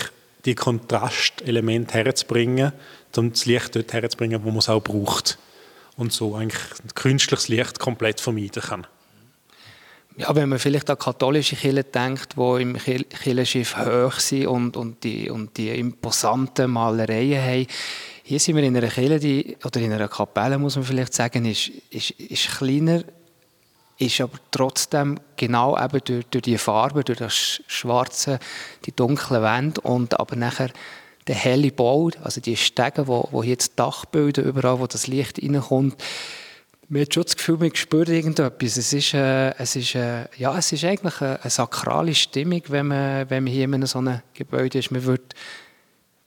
die 0.45 0.55
Kontrastelemente 0.55 1.93
herzubringen, 1.95 2.71
um 3.15 3.31
das 3.31 3.45
Licht 3.45 3.75
dort 3.75 3.91
herzubringen, 3.91 4.43
wo 4.43 4.49
man 4.49 4.59
es 4.59 4.69
auch 4.69 4.81
braucht. 4.81 5.37
Und 5.95 6.11
so 6.11 6.35
eigentlich 6.35 6.61
künstliches 6.95 7.49
Licht 7.49 7.79
komplett 7.79 8.19
vermeiden 8.19 8.61
kann. 8.61 8.87
Ja, 10.17 10.35
wenn 10.35 10.47
man 10.49 10.59
vielleicht 10.59 10.89
an 10.91 10.97
katholische 10.99 11.55
Kirchen 11.55 11.91
denkt, 11.91 12.35
die 12.37 12.61
im 12.61 12.77
Kir- 12.77 13.03
Kirchenschiff 13.03 13.75
hoch 13.75 14.19
sind 14.19 14.45
und, 14.45 14.77
und, 14.77 15.03
die, 15.03 15.29
und 15.29 15.57
die 15.57 15.69
imposanten 15.69 16.69
Malereien 16.69 17.41
haben. 17.41 17.67
Hier 18.21 18.39
sind 18.39 18.55
wir 18.55 18.63
in 18.63 18.77
einer 18.77 18.87
Kirche, 18.89 19.19
die, 19.19 19.57
oder 19.65 19.79
in 19.81 19.91
einer 19.91 20.07
Kapelle, 20.07 20.59
muss 20.59 20.75
man 20.75 20.85
vielleicht 20.85 21.15
sagen, 21.15 21.45
ist, 21.45 21.69
ist, 21.89 22.11
ist 22.11 22.57
kleiner, 22.57 23.03
ist 23.97 24.21
aber 24.21 24.37
trotzdem 24.51 25.19
genau 25.35 25.77
eben 25.83 25.99
durch, 26.05 26.25
durch 26.27 26.43
die 26.43 26.57
Farbe, 26.59 27.03
durch 27.03 27.17
das 27.17 27.33
Sch- 27.33 27.61
Schwarze, 27.67 28.39
die 28.85 28.95
dunklen 28.95 29.41
Wände 29.41 29.81
und 29.81 30.19
aber 30.19 30.35
nachher 30.35 30.69
der 31.25 31.35
helle 31.35 31.71
Bau, 31.71 32.11
also 32.21 32.39
die 32.39 32.55
Stege, 32.57 33.07
wo, 33.07 33.27
wo 33.31 33.41
hier 33.43 33.55
das 33.55 33.73
Dach 33.75 34.05
bilden, 34.05 34.45
überall, 34.45 34.79
wo 34.79 34.85
das 34.85 35.07
Licht 35.07 35.41
reinkommt, 35.41 35.95
man 36.89 37.01
hat 37.01 37.13
schon 37.13 37.23
das 37.23 37.35
Gefühl, 37.35 37.57
man 37.57 37.75
spürt 37.75 38.09
irgendetwas. 38.09 38.77
Es 38.77 38.93
ist, 38.93 39.13
äh, 39.13 39.51
es 39.57 39.75
ist, 39.75 39.95
äh, 39.95 40.25
ja, 40.37 40.57
es 40.57 40.71
ist 40.71 40.83
eigentlich 40.83 41.21
eine, 41.21 41.41
eine 41.41 41.49
sakrale 41.49 42.13
Stimmung, 42.13 42.61
wenn 42.67 42.87
man, 42.87 43.29
wenn 43.29 43.43
man 43.43 43.53
hier 43.53 43.65
in 43.65 43.85
so 43.85 43.99
einem 43.99 44.21
Gebäude 44.33 44.79
ist. 44.79 44.91
Man 44.91 45.03
wird 45.05 45.33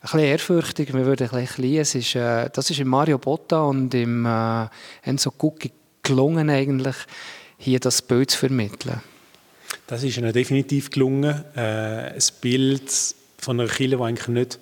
ein 0.00 0.02
bisschen 0.02 0.20
ehrfürchtig, 0.20 0.92
man 0.92 1.04
wird 1.04 1.22
ein 1.22 1.28
bisschen 1.28 1.46
klein. 1.46 1.76
Es 1.76 1.94
ist, 1.94 2.14
äh, 2.14 2.48
das 2.52 2.70
ist 2.70 2.80
im 2.80 2.88
Mario 2.88 3.18
Botta 3.18 3.62
und 3.62 3.94
im 3.94 4.24
äh, 4.26 4.66
Enzo 5.02 5.30
Gucci 5.30 5.72
gelungen, 6.02 6.50
eigentlich, 6.50 6.96
hier 7.58 7.80
das 7.80 8.02
Bild 8.02 8.30
zu 8.30 8.38
vermitteln. 8.38 9.00
Das 9.86 10.02
ist 10.02 10.16
ihnen 10.16 10.32
definitiv 10.32 10.90
gelungen. 10.90 11.44
Äh, 11.54 11.60
ein 11.60 12.22
Bild 12.40 12.90
von 13.38 13.60
einer 13.60 13.68
Kirche, 13.68 13.96
die 13.96 14.02
eigentlich 14.02 14.28
nicht 14.28 14.58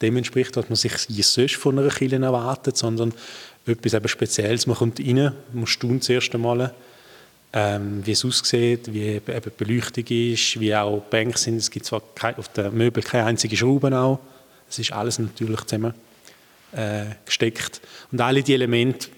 dem 0.00 0.16
entspricht, 0.16 0.56
was 0.56 0.68
man 0.68 0.76
sich 0.76 0.92
sonst 1.26 1.56
von 1.56 1.78
einer 1.78 1.88
Kirche 1.88 2.16
erwartet, 2.16 2.76
sondern 2.76 3.12
etwas 3.68 3.94
eben 3.94 4.08
Spezielles. 4.08 4.66
Man 4.66 4.76
kommt 4.76 5.00
rein, 5.00 5.32
man 5.52 5.66
staunt 5.66 6.02
das 6.02 6.08
erste 6.08 6.38
Mal, 6.38 6.72
ähm, 7.52 8.04
wie 8.04 8.12
es 8.12 8.24
aussieht, 8.24 8.92
wie 8.92 9.02
eben 9.02 9.42
die 9.42 9.64
Beleuchtung 9.64 10.04
ist, 10.04 10.60
wie 10.60 10.74
auch 10.74 11.02
die 11.02 11.10
Bänke 11.10 11.38
sind. 11.38 11.56
Es 11.56 11.70
gibt 11.70 11.86
zwar 11.86 12.02
kein, 12.14 12.36
auf 12.36 12.48
den 12.48 12.76
Möbeln 12.76 13.04
keine 13.04 13.24
einzige 13.24 13.56
Schraube 13.56 13.96
auch. 13.98 14.18
Es 14.68 14.78
ist 14.78 14.92
alles 14.92 15.18
natürlich 15.18 15.62
zusammen 15.62 15.94
äh, 16.72 17.06
gesteckt. 17.24 17.80
Und 18.12 18.20
alle 18.20 18.42
die 18.42 18.54
Elemente 18.54 19.08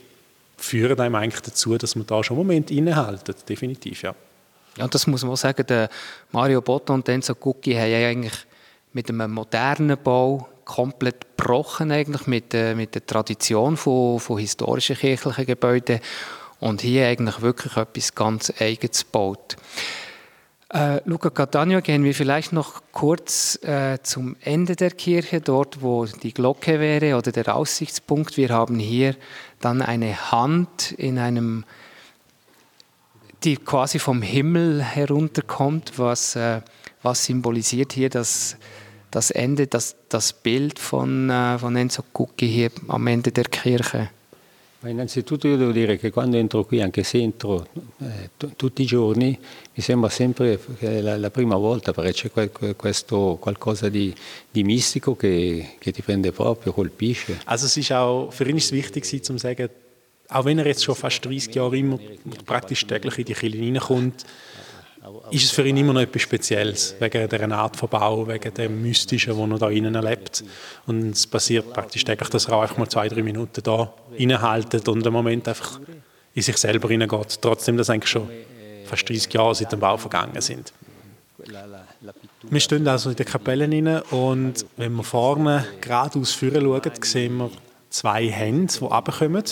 führen 0.56 1.00
einem 1.00 1.14
eigentlich 1.16 1.42
dazu, 1.42 1.76
dass 1.76 1.96
man 1.96 2.06
da 2.06 2.22
schon 2.22 2.36
einen 2.36 2.46
Moment 2.46 2.70
innehalten, 2.70 3.34
definitiv, 3.48 4.02
ja. 4.02 4.14
Ja, 4.78 4.86
das 4.86 5.06
muss 5.06 5.22
man 5.22 5.32
auch 5.32 5.36
sagen, 5.36 5.66
der 5.66 5.88
Mario 6.30 6.60
Botta 6.60 6.94
und 6.94 7.08
Enzo 7.08 7.34
Gucci 7.34 7.72
haben 7.74 7.90
ja 7.90 8.08
eigentlich 8.08 8.46
mit 8.92 9.08
einem 9.08 9.32
modernen 9.32 9.98
Bau 10.02 10.48
komplett 10.64 11.29
gebrochen 11.40 11.90
eigentlich 11.90 12.26
mit, 12.26 12.54
äh, 12.54 12.74
mit 12.74 12.94
der 12.94 13.06
Tradition 13.06 13.76
von, 13.76 14.20
von 14.20 14.38
historischen 14.38 14.96
kirchlichen 14.96 15.46
Gebäuden 15.46 16.00
und 16.60 16.82
hier 16.82 17.06
eigentlich 17.06 17.40
wirklich 17.40 17.76
etwas 17.76 18.14
ganz 18.14 18.52
Eigenes 18.60 19.04
gebaut. 19.04 19.56
Äh, 20.72 21.00
Luca 21.04 21.30
Catania, 21.30 21.80
gehen 21.80 22.04
wir 22.04 22.14
vielleicht 22.14 22.52
noch 22.52 22.82
kurz 22.92 23.58
äh, 23.64 23.98
zum 24.02 24.36
Ende 24.40 24.76
der 24.76 24.92
Kirche, 24.92 25.40
dort 25.40 25.82
wo 25.82 26.04
die 26.04 26.32
Glocke 26.32 26.78
wäre 26.78 27.16
oder 27.16 27.32
der 27.32 27.56
Aussichtspunkt. 27.56 28.36
Wir 28.36 28.50
haben 28.50 28.78
hier 28.78 29.16
dann 29.58 29.82
eine 29.82 30.30
Hand 30.30 30.92
in 30.92 31.18
einem, 31.18 31.64
die 33.42 33.56
quasi 33.56 33.98
vom 33.98 34.22
Himmel 34.22 34.80
herunterkommt, 34.80 35.98
was, 35.98 36.36
äh, 36.36 36.60
was 37.02 37.24
symbolisiert 37.24 37.92
hier 37.92 38.10
das, 38.10 38.56
das 39.10 39.30
Ende, 39.30 39.66
das, 39.66 39.96
das 40.08 40.32
Bild 40.32 40.78
von, 40.78 41.30
äh, 41.30 41.58
von 41.58 41.76
Enzo 41.76 42.02
Cucchi 42.12 42.48
hier 42.48 42.70
am 42.88 43.06
Ende 43.06 43.32
der 43.32 43.44
Kirche. 43.44 44.10
Ma 44.82 44.88
innanzitutto 44.88 45.46
io 45.46 45.58
devo 45.58 45.72
dire 45.72 45.98
che 45.98 46.10
quando 46.10 46.38
entro 46.38 46.64
qui, 46.64 46.80
anche 46.80 47.02
se 47.02 47.18
entro 47.18 47.66
eh, 47.98 48.30
tutti 48.56 48.80
i 48.80 48.86
giorni, 48.86 49.38
mi 49.74 49.82
sembra 49.82 50.08
sempre 50.08 50.58
che 50.78 50.98
è 50.98 51.00
la, 51.02 51.18
la 51.18 51.30
prima 51.30 51.56
volta 51.56 51.92
perché 51.92 52.12
c'è 52.12 52.30
que- 52.30 52.74
questo 52.76 53.36
qualcosa 53.38 53.90
di, 53.90 54.14
di 54.50 54.62
mistico 54.62 55.14
che, 55.16 55.74
che 55.78 55.92
ti 55.92 56.00
prende 56.00 56.32
proprio, 56.32 56.72
colpisce. 56.72 57.40
Also 57.44 57.66
es 57.66 57.76
ist 57.76 57.92
auch, 57.92 58.32
für 58.32 58.48
ihn 58.48 58.56
ist 58.56 58.66
es 58.66 58.72
wichtig 58.72 59.04
zu 59.04 59.36
sagen, 59.36 59.68
auch 60.30 60.46
wenn 60.46 60.58
er 60.58 60.66
jetzt 60.66 60.82
schon 60.82 60.94
fast 60.94 61.22
30 61.26 61.54
Jahre 61.54 61.76
immer 61.76 61.98
praktisch 62.46 62.86
täglich 62.86 63.18
in 63.18 63.24
die 63.26 63.34
Kirche 63.34 63.58
reinkommt, 63.58 64.24
ist 65.30 65.44
es 65.44 65.50
für 65.50 65.66
ihn 65.66 65.76
immer 65.76 65.92
noch 65.92 66.00
etwas 66.00 66.22
Spezielles, 66.22 66.94
wegen 66.98 67.28
dieser 67.28 67.52
Art 67.52 67.76
von 67.76 67.88
Bau, 67.88 68.26
wegen 68.28 68.52
dem 68.52 68.82
Mystischen, 68.82 69.38
das 69.38 69.50
er 69.50 69.58
da 69.58 69.70
innen 69.70 69.94
erlebt. 69.94 70.44
Und 70.86 71.10
es 71.10 71.26
passiert 71.26 71.72
praktisch 71.72 72.04
täglich, 72.04 72.28
dass 72.28 72.46
er 72.46 72.54
auch 72.54 72.62
einfach 72.62 72.76
mal 72.76 72.88
zwei, 72.88 73.08
drei 73.08 73.22
Minuten 73.22 73.62
da 73.62 73.92
reinhaltet 74.18 74.88
und 74.88 75.04
einen 75.06 75.12
Moment 75.12 75.48
einfach 75.48 75.80
in 76.34 76.42
sich 76.42 76.56
selber 76.58 76.88
hineingeht, 76.88 77.40
trotzdem, 77.40 77.76
dass 77.76 77.90
eigentlich 77.90 78.10
schon 78.10 78.28
fast 78.84 79.08
30 79.08 79.32
Jahre 79.32 79.54
seit 79.54 79.72
dem 79.72 79.80
Bau 79.80 79.96
vergangen 79.96 80.40
sind. 80.40 80.72
Wir 82.42 82.60
stehen 82.60 82.86
also 82.86 83.10
in 83.10 83.16
der 83.16 83.26
Kapelle 83.26 83.68
rein 83.68 84.02
und 84.10 84.66
wenn 84.76 84.92
wir 84.92 85.02
vorne 85.02 85.66
geradeaus 85.80 86.32
vorne 86.32 86.60
schauen, 86.60 86.92
sehen 87.02 87.36
wir 87.38 87.50
zwei 87.88 88.28
Hände, 88.28 88.72
die 88.72 88.84
runterkommen. 88.84 89.44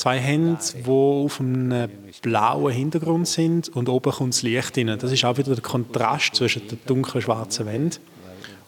Zwei 0.00 0.18
Hände, 0.18 0.58
die 0.74 0.88
auf 0.88 1.40
einem 1.40 1.90
blauen 2.22 2.72
Hintergrund 2.72 3.28
sind 3.28 3.68
und 3.68 3.86
oben 3.90 4.10
kommt 4.10 4.32
das 4.32 4.40
Licht 4.40 4.78
rein. 4.78 4.98
Das 4.98 5.12
ist 5.12 5.26
auch 5.26 5.36
wieder 5.36 5.54
der 5.54 5.62
Kontrast 5.62 6.36
zwischen 6.36 6.66
der 6.68 6.78
dunklen 6.86 7.20
schwarzen 7.20 7.66
Wand 7.66 8.00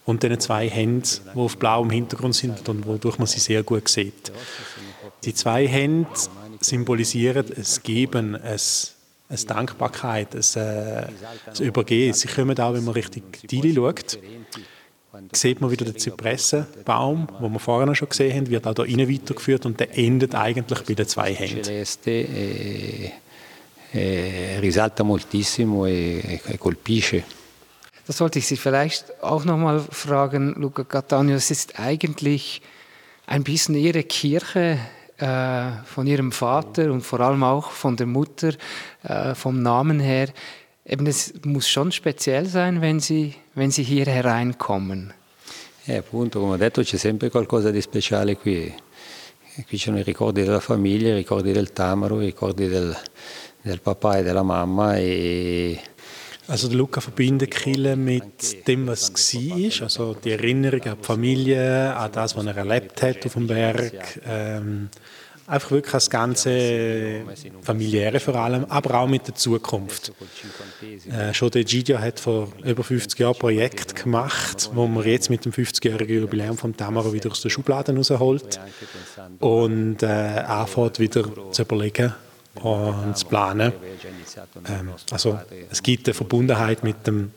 und 0.05 0.23
den 0.23 0.39
zwei 0.41 0.69
Händen, 0.69 1.09
die 1.35 1.39
auf 1.39 1.57
blauem 1.57 1.89
Hintergrund 1.89 2.35
sind 2.35 2.69
und 2.69 2.87
wodurch 2.87 3.17
man 3.17 3.27
sie 3.27 3.41
sehr 3.41 3.63
gut 3.63 3.89
sieht. 3.89 4.31
Die 5.25 5.33
zwei 5.33 5.67
Hände 5.67 6.07
symbolisieren 6.61 7.47
es 7.57 7.83
Geben, 7.83 8.35
es 8.35 8.95
eine 9.31 9.39
Dankbarkeit, 9.39 10.35
ein, 10.35 10.61
äh, 10.63 11.07
ein 11.47 11.63
Übergehen. 11.63 12.13
Sie 12.13 12.29
kommen 12.29 12.61
auch, 12.61 12.75
wenn 12.75 12.85
man 12.85 12.93
Richtung 12.93 13.23
Dili 13.51 13.75
schaut, 13.75 14.19
sieht 15.33 15.61
man 15.61 15.71
wieder 15.71 15.85
den 15.85 15.99
Zypressenbaum, 15.99 17.29
den 17.41 17.53
wir 17.53 17.59
vorher 17.59 17.95
schon 17.95 18.09
gesehen 18.09 18.37
haben, 18.37 18.51
wird 18.51 18.67
auch 18.67 18.75
da 18.75 18.83
rein 18.83 19.11
weitergeführt 19.11 19.67
und 19.67 19.79
der 19.79 19.97
endet 19.97 20.35
eigentlich 20.35 20.81
bei 20.83 20.95
den 20.95 21.07
zwei 21.07 21.35
Händen. 21.35 21.85
Eh, 22.07 23.11
eh, 23.95 24.59
risalta 24.61 25.05
moltissimo 25.05 25.87
e, 25.87 26.41
e 26.49 26.57
colpisce. 26.57 27.25
Das 28.07 28.17
sollte 28.17 28.39
ich 28.39 28.47
Sie 28.47 28.57
vielleicht 28.57 29.23
auch 29.23 29.45
noch 29.45 29.59
mal 29.59 29.81
fragen, 29.81 30.55
Luca 30.55 30.83
Cattaneo. 30.83 31.37
Es 31.37 31.51
ist 31.51 31.79
eigentlich 31.79 32.63
ein 33.27 33.45
bisschen 33.45 33.75
Ihre 33.75 34.03
Kirche 34.03 34.79
äh, 35.19 35.85
von 35.85 36.07
Ihrem 36.07 36.33
Vater 36.33 36.91
und 36.91 37.03
vor 37.03 37.21
allem 37.21 37.45
auch 37.45 37.71
von 37.71 37.97
der 37.97 38.07
Mutter, 38.07 38.55
äh, 39.03 39.35
vom 39.35 39.63
Namen 39.63 40.01
her. 40.01 40.29
Eben, 40.85 41.07
es 41.07 41.33
muss 41.45 41.69
schon 41.69 41.93
speziell 41.93 42.47
sein, 42.47 42.81
wenn 42.81 43.01
Sie, 43.01 43.35
wenn 43.55 43.71
Sie 43.71 43.83
hier 43.83 44.07
hereinkommen. 44.07 45.13
E 45.85 45.97
appunto, 45.97 46.41
come 46.41 46.55
ho 46.55 46.57
detto, 46.57 46.83
c'è 46.83 46.97
sempre 46.97 47.29
qualcosa 47.29 47.71
di 47.71 47.81
speciale 47.81 48.37
qui. 48.37 48.73
Qui 49.55 49.79
ci 49.79 49.85
sono 49.85 49.99
i 49.99 50.03
ricordi 50.03 50.43
della 50.43 50.61
famiglia, 50.61 51.11
i 51.11 51.17
ricordi 51.17 51.53
del 51.53 51.73
Tamaro, 51.73 52.21
i 52.21 52.27
ricordi 52.27 52.69
del, 52.69 52.97
del 53.61 53.81
papà 53.81 54.19
e 54.19 54.23
della 54.23 54.43
mamma 54.43 54.97
e 54.97 55.81
Also 56.47 56.67
der 56.67 56.77
Luca 56.77 57.01
verbindet 57.01 57.53
Kille 57.53 57.95
mit 57.95 58.67
dem, 58.67 58.87
was 58.87 59.13
war, 59.33 59.83
also 59.83 60.15
die 60.15 60.33
Erinnerung 60.33 60.83
an 60.83 60.99
die 60.99 61.05
Familie, 61.05 61.95
an 61.97 62.11
das, 62.11 62.37
was 62.37 62.45
er 62.45 62.57
erlebt 62.57 63.01
hat 63.01 63.25
auf 63.25 63.35
dem 63.35 63.47
Berg. 63.47 64.21
Ähm, 64.27 64.89
einfach 65.47 65.71
wirklich 65.71 65.93
das 65.93 66.11
ganze 66.11 67.23
Familiäre 67.63 68.21
vor 68.21 68.37
allem, 68.37 68.65
aber 68.69 68.95
auch 69.01 69.09
mit 69.09 69.27
der 69.27 69.35
Zukunft. 69.35 70.13
Äh, 71.11 71.35
schon 71.35 71.51
der 71.51 71.65
Gidio 71.65 71.99
hat 71.99 72.21
vor 72.21 72.49
über 72.65 72.83
50 72.85 73.19
Jahren 73.19 73.35
ein 73.35 73.39
Projekt 73.39 74.03
gemacht, 74.03 74.71
wo 74.75 74.87
man 74.87 75.05
jetzt 75.05 75.31
mit 75.31 75.45
dem 75.45 75.53
50-jährigen 75.53 76.23
Jubiläum 76.23 76.57
vom 76.57 76.77
Tamaro 76.77 77.13
wieder 77.13 77.31
aus 77.31 77.41
der 77.41 77.51
Schublade 77.51 77.95
rausholt 77.95 78.61
und 79.41 80.03
äh, 80.03 80.07
anfängt 80.07 80.99
wieder 80.99 81.25
zu 81.53 81.63
überlegen 81.63 82.15
und 82.55 83.17
zu 83.17 83.27
planen. 83.27 83.73
Ähm, 84.69 84.91
also 85.11 85.39
es 85.71 85.83
gibt 85.83 86.07
eine 86.07 86.15
Verbundenheit 86.15 86.85
mit 86.85 87.07
dem, 87.07 87.33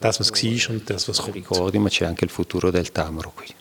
das, 0.00 0.20
was 0.20 0.30
war 0.30 0.74
und 0.74 0.88
das, 0.88 1.08
was 1.08 1.18
kommt. 1.18 1.34
ricordi, 1.34 1.78
ma 1.78 1.88
c'è 1.88 2.04
anche 2.04 2.24
il 2.24 2.30
futuro 2.30 2.70
del 2.70 2.92
Tamaro 2.92 3.32
qui. 3.34 3.52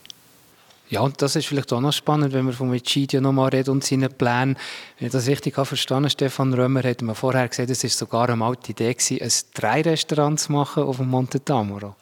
Ja, 0.93 1.01
und 1.01 1.19
das 1.23 1.35
ist 1.35 1.47
vielleicht 1.47 1.73
auch 1.73 1.81
noch 1.81 1.91
spannend, 1.91 2.33
wenn 2.33 2.45
wir 2.45 2.53
von 2.53 2.71
Egidio 2.71 3.19
nochmal 3.19 3.49
reden 3.49 3.71
und 3.71 3.83
seinen 3.83 4.13
Plänen. 4.13 4.55
Wenn 4.99 5.07
ich 5.07 5.11
das 5.11 5.25
richtig 5.25 5.57
habe 5.57 5.65
verstanden, 5.65 6.11
Stefan 6.11 6.53
Römer 6.53 6.83
hat 6.83 7.01
mir 7.01 7.15
vorher 7.15 7.47
gesagt, 7.47 7.71
es 7.71 7.83
ist 7.83 7.97
sogar 7.97 8.29
eine 8.29 8.45
alte 8.45 8.73
Idee 8.73 8.93
gewesen, 8.93 9.19
ein 9.19 9.31
Drei-Restaurant 9.55 10.39
zu 10.39 10.51
machen 10.51 10.83
auf 10.83 10.97
dem 10.97 11.09
Monte 11.09 11.43
Tamaro. 11.43 11.95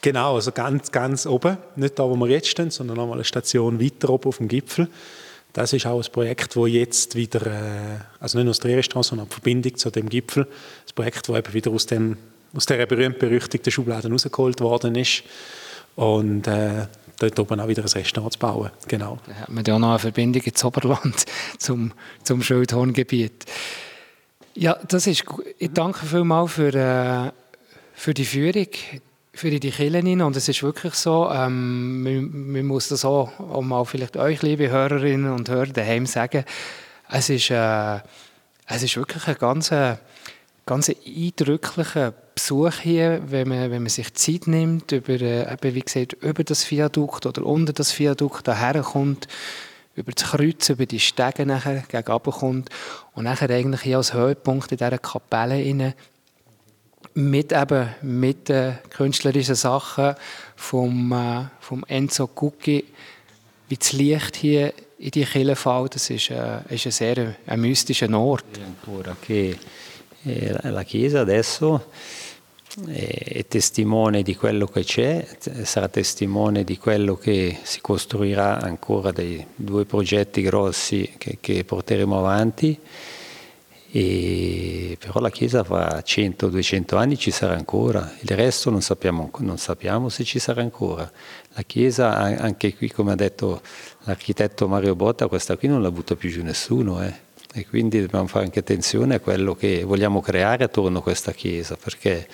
Genau, 0.00 0.36
also 0.36 0.50
ganz, 0.52 0.90
ganz 0.92 1.26
oben, 1.26 1.58
nicht 1.76 1.98
da, 1.98 2.04
wo 2.04 2.16
wir 2.16 2.28
jetzt 2.28 2.48
stehen, 2.48 2.70
sondern 2.70 2.96
nochmal 2.96 3.16
eine 3.16 3.24
Station 3.24 3.78
weiter 3.78 4.08
oben 4.08 4.28
auf 4.28 4.38
dem 4.38 4.48
Gipfel. 4.48 4.88
Das 5.52 5.74
ist 5.74 5.84
auch 5.84 6.02
ein 6.02 6.10
Projekt, 6.10 6.56
wo 6.56 6.66
jetzt 6.66 7.16
wieder, 7.16 7.46
äh, 7.46 7.98
also 8.18 8.38
nicht 8.38 8.46
nur 8.46 8.52
das 8.52 8.60
Drehrestaurant, 8.60 9.04
sondern 9.04 9.28
die 9.28 9.34
Verbindung 9.34 9.76
zu 9.76 9.90
dem 9.90 10.08
Gipfel, 10.08 10.46
das 10.84 10.94
Projekt, 10.94 11.28
wo 11.28 11.36
eben 11.36 11.52
wieder 11.52 11.70
aus, 11.70 11.84
dem, 11.84 12.16
aus 12.56 12.64
dieser 12.64 12.86
berühmt-berüchtigten 12.86 13.70
Schublade 13.70 14.10
rausgeholt 14.10 14.62
worden 14.62 14.94
ist 14.94 15.22
und 15.96 16.46
äh, 16.46 16.86
dort 17.18 17.38
oben 17.38 17.60
auch 17.60 17.68
wieder 17.68 17.82
ein 17.82 17.88
Restaurant 17.88 18.32
zu 18.32 18.38
bauen. 18.38 18.70
Genau. 18.88 19.18
Da 19.26 19.34
hat 19.34 19.48
man 19.48 19.64
ja 19.64 19.74
auch 19.74 19.78
noch 19.78 19.90
eine 19.90 19.98
Verbindung 19.98 20.42
ins 20.42 20.64
Oberland 20.64 21.24
zum, 21.58 21.92
zum 22.22 22.42
Schildhorngebiet. 22.42 23.44
Ja, 24.54 24.78
das 24.88 25.06
ist 25.06 25.26
gut. 25.26 25.44
Ich 25.58 25.72
danke 25.72 26.06
vielmals 26.06 26.52
für, 26.52 26.74
äh, 26.74 27.32
für 27.94 28.14
die 28.14 28.24
Führung, 28.24 28.68
für 29.32 29.50
die 29.50 29.70
Kirchen. 29.70 30.22
Und 30.22 30.36
es 30.36 30.48
ist 30.48 30.62
wirklich 30.62 30.94
so, 30.94 31.28
ähm, 31.30 32.02
man, 32.02 32.52
man 32.52 32.66
muss 32.66 32.88
das 32.88 33.04
auch, 33.04 33.38
auch 33.40 33.62
mal 33.62 33.84
vielleicht 33.84 34.16
euch, 34.16 34.42
liebe 34.42 34.70
Hörerinnen 34.70 35.32
und 35.32 35.48
Hörer, 35.48 35.66
daheim 35.66 36.06
sagen. 36.06 36.44
Es 37.10 37.30
ist, 37.30 37.50
äh, 37.50 37.96
es 38.66 38.82
ist 38.82 38.96
wirklich 38.96 39.26
ein 39.26 39.36
ganz, 39.38 39.72
äh, 39.72 39.96
ganz 40.66 40.88
eindrücklicher 40.88 42.14
Besuch 42.34 42.74
hier, 42.80 43.22
wenn 43.26 43.48
man, 43.48 43.70
wenn 43.70 43.82
man 43.82 43.90
sich 43.90 44.12
Zeit 44.14 44.46
nimmt, 44.46 44.92
über, 44.92 45.20
äh, 45.20 45.52
eben, 45.52 45.74
wie 45.74 45.80
gesagt, 45.80 46.14
über 46.14 46.44
das 46.44 46.68
Viadukt 46.70 47.26
oder 47.26 47.44
unter 47.46 47.72
das 47.72 47.96
Viadukt 47.98 48.48
daherkommt, 48.48 49.28
über 49.94 50.12
das 50.12 50.24
Kreuz, 50.24 50.68
über 50.68 50.86
die 50.86 51.00
Stege 51.00 51.46
nachher 51.46 51.84
gegen 51.88 52.04
kommt 52.04 52.70
und 53.14 53.24
nachher 53.24 53.50
eigentlich 53.50 53.82
hier 53.82 53.98
als 53.98 54.12
Höhepunkt 54.12 54.72
in 54.72 54.78
dieser 54.78 54.98
Kapelle 54.98 55.54
rein, 55.54 55.94
mit 57.14 57.52
eben 57.52 57.88
mit 58.02 58.48
den 58.48 58.78
künstlerischen 58.90 59.54
Sachen 59.54 60.14
vom, 60.56 61.12
äh, 61.12 61.44
vom 61.60 61.84
Enzo 61.86 62.26
Gucci, 62.26 62.84
wie 63.68 63.76
das 63.76 63.92
Licht 63.92 64.36
hier 64.36 64.72
in 64.98 65.10
die 65.12 65.24
Kirche 65.24 65.54
fällt, 65.54 65.94
das 65.94 66.10
ist, 66.10 66.30
äh, 66.30 66.58
ist 66.68 66.86
ein 66.86 66.92
sehr 66.92 67.36
ein 67.46 67.60
mystischer 67.60 68.12
Ort. 68.18 68.44
eh, 70.26 70.70
la 70.70 70.84
Chiesa 70.84 71.20
adesso 71.20 71.80
è, 72.88 73.44
testimone 73.46 74.22
di 74.22 74.34
quello 74.34 74.66
che 74.66 74.82
c'è, 74.82 75.26
sarà 75.62 75.88
testimone 75.88 76.64
di 76.64 76.76
quello 76.76 77.16
che 77.16 77.58
si 77.62 77.80
costruirà 77.80 78.60
ancora 78.60 79.12
dei 79.12 79.44
due 79.54 79.84
progetti 79.84 80.42
grossi 80.42 81.14
che, 81.16 81.38
che 81.40 81.64
porteremo 81.64 82.18
avanti 82.18 82.78
E, 83.96 84.96
però 84.98 85.20
la 85.20 85.30
chiesa 85.30 85.62
fra 85.62 86.02
100-200 86.04 86.96
anni 86.96 87.16
ci 87.16 87.30
sarà 87.30 87.54
ancora, 87.54 88.12
il 88.22 88.36
resto 88.36 88.68
non 88.68 88.82
sappiamo, 88.82 89.30
non 89.38 89.56
sappiamo 89.56 90.08
se 90.08 90.24
ci 90.24 90.40
sarà 90.40 90.62
ancora. 90.62 91.08
La 91.52 91.62
chiesa, 91.62 92.16
anche 92.16 92.74
qui 92.74 92.90
come 92.90 93.12
ha 93.12 93.14
detto 93.14 93.62
l'architetto 94.00 94.66
Mario 94.66 94.96
Botta, 94.96 95.28
questa 95.28 95.56
qui 95.56 95.68
non 95.68 95.80
la 95.80 95.92
butta 95.92 96.16
più 96.16 96.28
giù 96.28 96.42
nessuno. 96.42 97.04
Eh. 97.04 97.14
E 97.56 97.68
quindi 97.68 98.00
dobbiamo 98.00 98.26
fare 98.26 98.46
anche 98.46 98.58
attenzione 98.58 99.14
a 99.14 99.20
quello 99.20 99.54
che 99.54 99.84
vogliamo 99.84 100.20
creare 100.20 100.64
attorno 100.64 100.98
a 100.98 101.02
questa 101.02 101.30
chiesa, 101.30 101.76
perché 101.76 102.26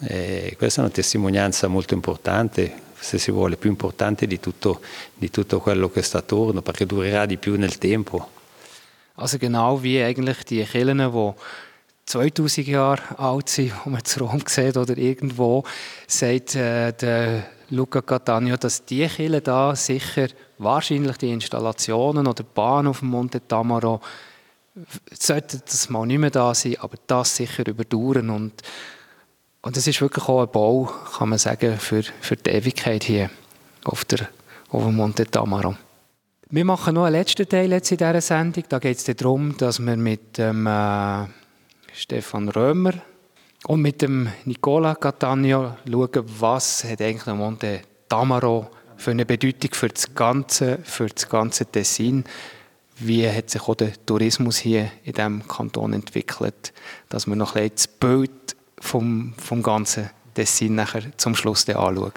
eh, 0.00 0.56
questa 0.58 0.80
è 0.80 0.84
una 0.84 0.92
testimonianza 0.92 1.68
molto 1.68 1.94
importante, 1.94 2.74
se 2.98 3.18
si 3.18 3.30
vuole, 3.30 3.56
più 3.56 3.70
importante 3.70 4.26
di 4.26 4.40
tutto, 4.40 4.80
di 5.14 5.30
tutto 5.30 5.60
quello 5.60 5.88
che 5.88 6.02
sta 6.02 6.18
attorno, 6.18 6.60
perché 6.60 6.86
durerà 6.86 7.24
di 7.24 7.36
più 7.36 7.56
nel 7.56 7.78
tempo. 7.78 8.30
Also 9.14 9.38
genau 9.38 9.78
wie 9.80 10.02
eigentlich 10.02 10.42
die 10.42 10.64
Kirchen, 10.64 11.08
die 11.08 11.34
2000 12.06 12.66
Jahre 12.66 13.02
alt 13.16 13.48
sind, 13.48 13.72
die 13.84 13.90
man 13.90 14.04
zu 14.04 14.24
Rom 14.24 14.42
sieht 14.44 14.76
oder 14.76 14.98
irgendwo, 14.98 15.62
sagt 16.08 16.56
äh, 16.56 16.92
der 16.94 17.46
Luca 17.70 18.02
Catania, 18.02 18.56
dass 18.56 18.84
die 18.84 19.06
Kirchen 19.06 19.40
da 19.40 19.76
sicher 19.76 20.26
wahrscheinlich 20.58 21.16
die 21.18 21.30
Installationen 21.30 22.26
oder 22.26 22.42
Bahn 22.42 22.88
auf 22.88 23.00
dem 23.00 23.10
Monte 23.10 23.40
Tamaro 23.46 24.00
sollte 25.12 25.60
das 25.64 25.88
mal 25.88 26.06
nicht 26.06 26.18
mehr 26.18 26.30
da 26.30 26.54
sein, 26.54 26.76
aber 26.80 26.96
das 27.06 27.36
sicher 27.36 27.66
überdauern 27.66 28.30
und 28.30 28.62
und 29.60 29.76
es 29.76 29.86
ist 29.86 30.00
wirklich 30.00 30.28
auch 30.28 30.42
ein 30.42 30.50
Bau, 30.50 30.90
kann 31.18 31.30
man 31.30 31.38
sagen, 31.38 31.78
für, 31.78 32.02
für 32.02 32.36
die 32.36 32.50
Ewigkeit 32.50 33.04
hier 33.04 33.28
auf, 33.84 34.04
der, 34.04 34.28
auf 34.70 34.84
dem 34.84 34.96
Monte 34.96 35.26
Tamaro. 35.26 35.76
Wir 36.50 36.64
machen 36.64 36.94
noch 36.94 37.04
einen 37.04 37.16
letzten 37.16 37.48
Teil 37.48 37.72
jetzt 37.72 37.90
in 37.90 37.98
dieser 37.98 38.20
Sendung. 38.20 38.64
Da 38.68 38.78
geht 38.78 38.96
es 38.96 39.04
darum, 39.04 39.56
dass 39.58 39.80
wir 39.80 39.96
mit 39.96 40.38
dem 40.38 40.66
äh, 40.66 41.26
Stefan 41.92 42.48
Römer 42.48 42.94
und 43.66 43.82
mit 43.82 44.00
dem 44.00 44.28
Nicola 44.44 44.94
Catania 44.94 45.76
schauen, 45.84 46.24
was 46.38 46.84
hat 46.84 47.02
eigentlich 47.02 47.24
der 47.24 47.34
Monte 47.34 47.80
Tamaro 48.08 48.70
für 48.96 49.10
eine 49.10 49.26
Bedeutung 49.26 49.74
für 49.74 49.88
das 49.88 50.14
ganze, 50.14 50.78
für 50.82 51.06
das 51.08 51.28
ganze 51.28 51.66
Tessin. 51.66 52.24
Wie 53.00 53.30
hat 53.30 53.50
sich 53.50 53.62
auch 53.62 53.76
der 53.76 53.92
Tourismus 54.06 54.56
hier 54.58 54.90
in 55.04 55.12
diesem 55.12 55.46
Kanton 55.46 55.92
entwickelt, 55.92 56.72
dass 57.08 57.28
wir 57.28 57.36
noch 57.36 57.54
ein 57.54 57.70
bisschen 57.70 57.76
das 57.76 57.86
Bild 57.86 58.56
vom, 58.80 59.34
vom 59.36 59.62
ganzen 59.62 60.10
Tessin 60.34 60.74
nachher 60.74 61.16
zum 61.16 61.34
Schluss 61.34 61.68
anschauen. 61.68 62.12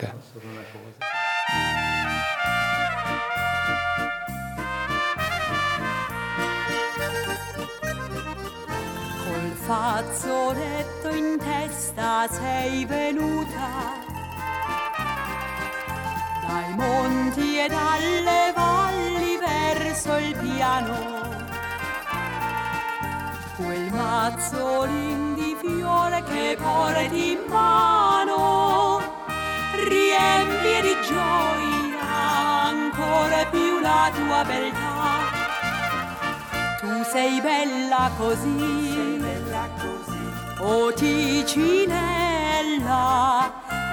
Fazzoletto 9.67 11.09
in 11.15 11.39
testa 11.39 12.27
sei 12.27 12.85
venuta 12.89 13.71
dai 16.45 16.75
monti 16.75 17.59
e 17.59 17.67
dalle 17.69 18.53
valli 18.53 19.20
verso 19.91 20.15
il 20.15 20.33
piano. 20.37 21.19
Quel 23.57 23.91
mazzolin 23.91 25.33
di 25.35 25.57
fiore 25.59 26.23
che 26.23 26.57
porti 26.57 27.31
in 27.33 27.39
mano 27.49 29.01
riempie 29.75 30.81
di 30.81 30.95
gioia 31.05 31.99
ancora 32.69 33.45
più 33.49 33.79
la 33.81 34.09
tua 34.15 34.43
beltà. 34.45 35.29
Tu 36.79 37.03
sei 37.11 37.41
bella 37.41 38.09
così, 38.17 39.21
o 40.59 40.93
Ticinella, 40.93 41.99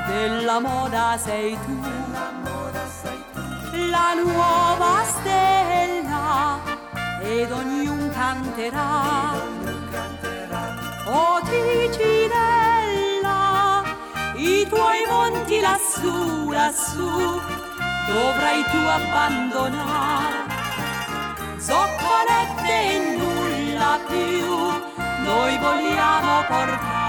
della 0.07 0.61
moda 0.61 1.19
sei 1.19 1.59
tu, 1.67 1.77
la 3.91 4.15
nuova 4.15 5.05
stella, 5.05 6.59
ed 7.23 7.51
ognuno 7.53 8.11
canterà. 8.13 9.33
O 11.07 11.41
Ticinella, 11.49 13.37
i 14.35 14.67
tuoi 14.69 15.07
monti 15.09 15.61
lassù, 15.61 16.51
lassù, 16.51 17.41
dovrai 18.09 18.63
tu 18.71 18.77
abbandonare 18.77 20.49
zoccolette 21.69 22.93
e 22.93 23.17
nulla 23.19 23.99
più 24.07 24.57
noi 25.25 25.59
vogliamo 25.59 26.45
portare. 26.49 27.08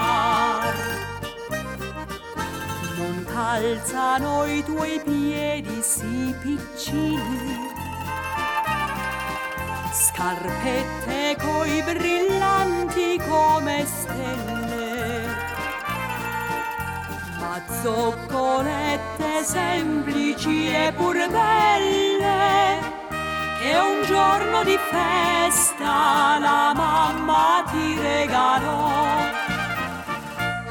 Non 3.40 3.48
calzano 3.48 4.44
i 4.44 4.62
tuoi 4.62 5.00
piedi 5.02 5.80
sì 5.80 6.34
piccini, 6.42 7.70
scarpette 9.90 11.36
coi 11.42 11.82
brillanti 11.82 13.18
come 13.26 13.86
stelle, 13.86 15.24
ma 17.38 17.62
zoccolette 17.82 19.42
semplici 19.42 20.68
e 20.68 20.92
pur 20.94 21.16
belle 21.30 22.78
che 23.58 23.74
un 23.74 24.02
giorno 24.04 24.64
di 24.64 24.78
festa 24.90 26.38
la 26.38 26.72
mamma 26.74 27.64
ti 27.70 27.98
regalò. 27.98 28.88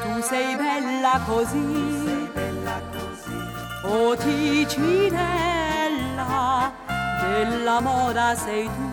Tu 0.02 0.22
sei 0.22 0.54
bella 0.54 1.20
così, 1.26 1.99
o 3.90 4.16
Ticinella, 4.16 5.18
della 7.22 7.80
moda 7.80 8.36
sei 8.36 8.64
tu, 8.76 8.92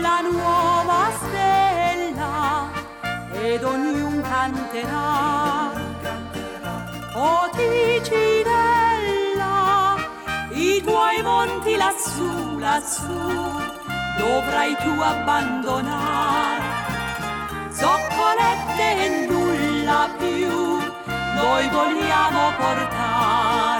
la 0.00 0.20
nuova 0.20 1.10
stella, 1.16 2.68
ed 3.32 3.64
ognuno 3.64 4.20
canterà. 4.20 5.72
O 7.14 7.48
Ticinella, 7.56 8.74
i 10.50 10.82
tuoi 10.84 11.22
monti 11.22 11.76
lassù, 11.76 12.58
lassù, 12.58 13.32
dovrai 14.18 14.76
tu 14.76 15.00
abbandonare. 15.00 16.62
Zoccolette 17.70 19.04
e 19.04 19.26
nulla 19.26 20.08
più, 20.18 20.80
noi 21.34 21.68
vogliamo 21.68 22.52
portare. 22.56 23.73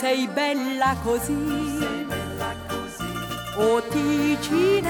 Sei 0.00 0.26
bella 0.28 0.96
così, 1.02 1.86
o 3.54 3.82
Ticinella, 3.82 4.88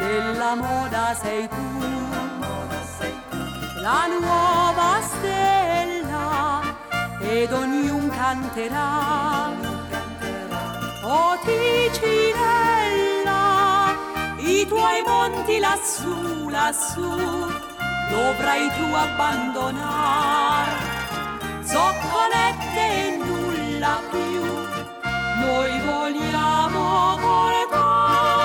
della 0.00 0.54
moda 0.56 1.14
sei 1.14 1.46
tu, 1.46 1.78
la 3.80 4.06
nuova 4.08 5.00
stella, 5.02 6.62
ed 7.20 7.52
ognuno 7.52 8.08
canterà. 8.08 9.52
O 11.04 11.38
Ticinella, 11.44 12.74
i 14.38 14.66
tuoi 14.66 15.02
monti 15.06 15.60
lassù, 15.60 16.48
lassù, 16.48 17.08
dovrai 18.10 18.68
tu 18.76 18.92
abbandonare 18.92 20.85
zoccolette 21.76 22.84
e 23.04 23.16
nulla 23.18 24.00
più 24.10 24.40
noi 25.44 25.72
vogliamo 25.84 27.16
portare. 27.20 28.44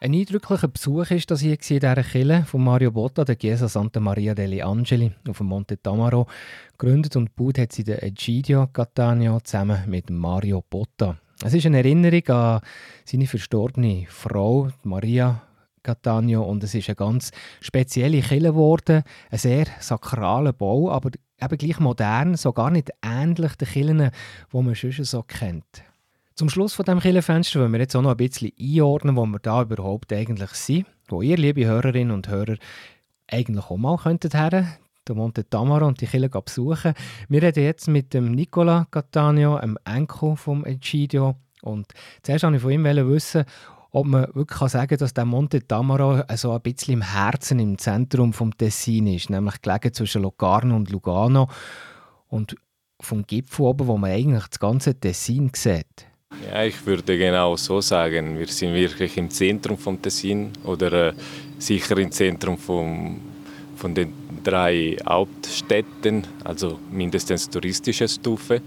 Ein 0.00 0.12
eindrücklicher 0.12 0.68
Besuch 0.68 1.10
ist 1.12 1.30
das 1.30 1.40
hier 1.40 1.52
in 1.52 1.58
dieser 1.60 2.02
Kille 2.02 2.44
von 2.44 2.64
Mario 2.64 2.90
Botta, 2.90 3.24
der 3.24 3.36
Chiesa 3.36 3.68
Santa 3.68 4.00
Maria 4.00 4.34
degli 4.34 4.60
Angeli 4.60 5.12
auf 5.28 5.38
dem 5.38 5.46
Monte 5.46 5.80
Tamaro. 5.80 6.26
Gegründet 6.76 7.14
und 7.14 7.36
gebaut 7.36 7.58
hat 7.58 7.72
sie 7.72 7.84
der 7.84 8.02
Egidio 8.02 8.66
Catania 8.66 9.38
zusammen 9.42 9.84
mit 9.86 10.10
Mario 10.10 10.64
Botta. 10.68 11.16
Es 11.44 11.54
ist 11.54 11.66
eine 11.66 11.78
Erinnerung 11.78 12.26
an 12.28 12.60
seine 13.04 13.26
verstorbene 13.26 14.06
Frau, 14.08 14.70
Maria 14.82 15.45
Catania, 15.86 16.40
und 16.40 16.64
es 16.64 16.74
ist 16.74 16.88
eine 16.88 16.96
ganz 16.96 17.30
spezielle 17.60 18.20
Kille 18.20 18.50
geworden, 18.50 19.04
ein 19.30 19.38
sehr 19.38 19.66
sakraler 19.80 20.52
Bau, 20.52 20.90
aber 20.90 21.10
eben 21.40 21.58
gleich 21.58 21.78
modern, 21.78 22.36
so 22.36 22.52
gar 22.52 22.70
nicht 22.70 22.90
ähnlich 23.02 23.54
den 23.54 23.68
Killen, 23.68 24.10
die 24.52 24.62
man 24.62 24.74
schon 24.74 24.92
so 24.92 25.22
kennt. 25.22 25.84
Zum 26.34 26.50
Schluss 26.50 26.74
von 26.74 26.84
dem 26.84 27.00
Killenfenster 27.00 27.60
wollen 27.60 27.72
wir 27.72 27.80
jetzt 27.80 27.96
auch 27.96 28.02
noch 28.02 28.10
ein 28.10 28.16
bisschen 28.16 28.52
einordnen, 28.60 29.16
wo 29.16 29.24
wir 29.24 29.38
da 29.38 29.62
überhaupt 29.62 30.12
eigentlich 30.12 30.50
sind, 30.50 30.86
wo 31.08 31.22
ihr, 31.22 31.36
liebe 31.36 31.64
Hörerinnen 31.64 32.12
und 32.12 32.28
Hörer, 32.28 32.56
eigentlich 33.28 33.64
auch 33.70 33.76
mal 33.76 33.96
könntet 33.96 34.34
her, 34.34 34.76
den 35.08 35.16
Monte 35.16 35.48
Tamaro 35.48 35.86
und 35.86 36.00
die 36.00 36.06
Kille 36.06 36.28
besuchen. 36.28 36.94
Wir 37.28 37.42
reden 37.42 37.64
jetzt 37.64 37.88
mit 37.88 38.12
dem 38.12 38.32
Nicola 38.32 38.86
Cattaneo, 38.90 39.56
einem 39.56 39.78
Enkel 39.84 40.36
vom 40.36 40.64
Egidio. 40.64 41.36
Und 41.62 41.86
zuerst 42.22 42.44
wollte 42.44 42.56
ich 42.56 42.62
von 42.62 42.70
ihm 42.72 42.84
wissen, 42.84 43.44
ob 43.96 44.06
man 44.06 44.26
wirklich 44.34 44.70
sagen 44.70 44.88
kann, 44.88 44.98
dass 44.98 45.14
der 45.14 45.24
Monte 45.24 45.66
Tamaro 45.66 46.22
so 46.34 46.52
ein 46.52 46.60
bisschen 46.60 46.94
im 46.94 47.00
Herzen, 47.00 47.58
im 47.58 47.78
Zentrum 47.78 48.34
vom 48.34 48.54
Tessin 48.54 49.06
ist, 49.06 49.30
nämlich 49.30 49.62
gelegen 49.62 49.94
zwischen 49.94 50.20
Locarno 50.20 50.76
und 50.76 50.90
Lugano 50.90 51.48
und 52.28 52.56
vom 53.00 53.26
Gipfel 53.26 53.64
oben, 53.64 53.86
wo 53.86 53.96
man 53.96 54.10
eigentlich 54.10 54.46
das 54.48 54.58
ganze 54.58 54.94
Tessin 55.00 55.50
sieht. 55.54 56.06
Ja, 56.46 56.64
ich 56.64 56.84
würde 56.84 57.16
genau 57.16 57.56
so 57.56 57.80
sagen. 57.80 58.38
Wir 58.38 58.48
sind 58.48 58.74
wirklich 58.74 59.16
im 59.16 59.30
Zentrum 59.30 59.78
vom 59.78 60.02
Tessin 60.02 60.50
oder 60.64 61.08
äh, 61.08 61.12
sicher 61.58 61.96
im 61.96 62.12
Zentrum 62.12 62.58
vom, 62.58 63.18
von 63.76 63.94
den 63.94 64.12
drei 64.44 64.98
Hauptstädten, 65.08 66.26
also 66.44 66.78
mindestens 66.90 67.48
touristischer 67.48 68.08
Stufe. 68.08 68.60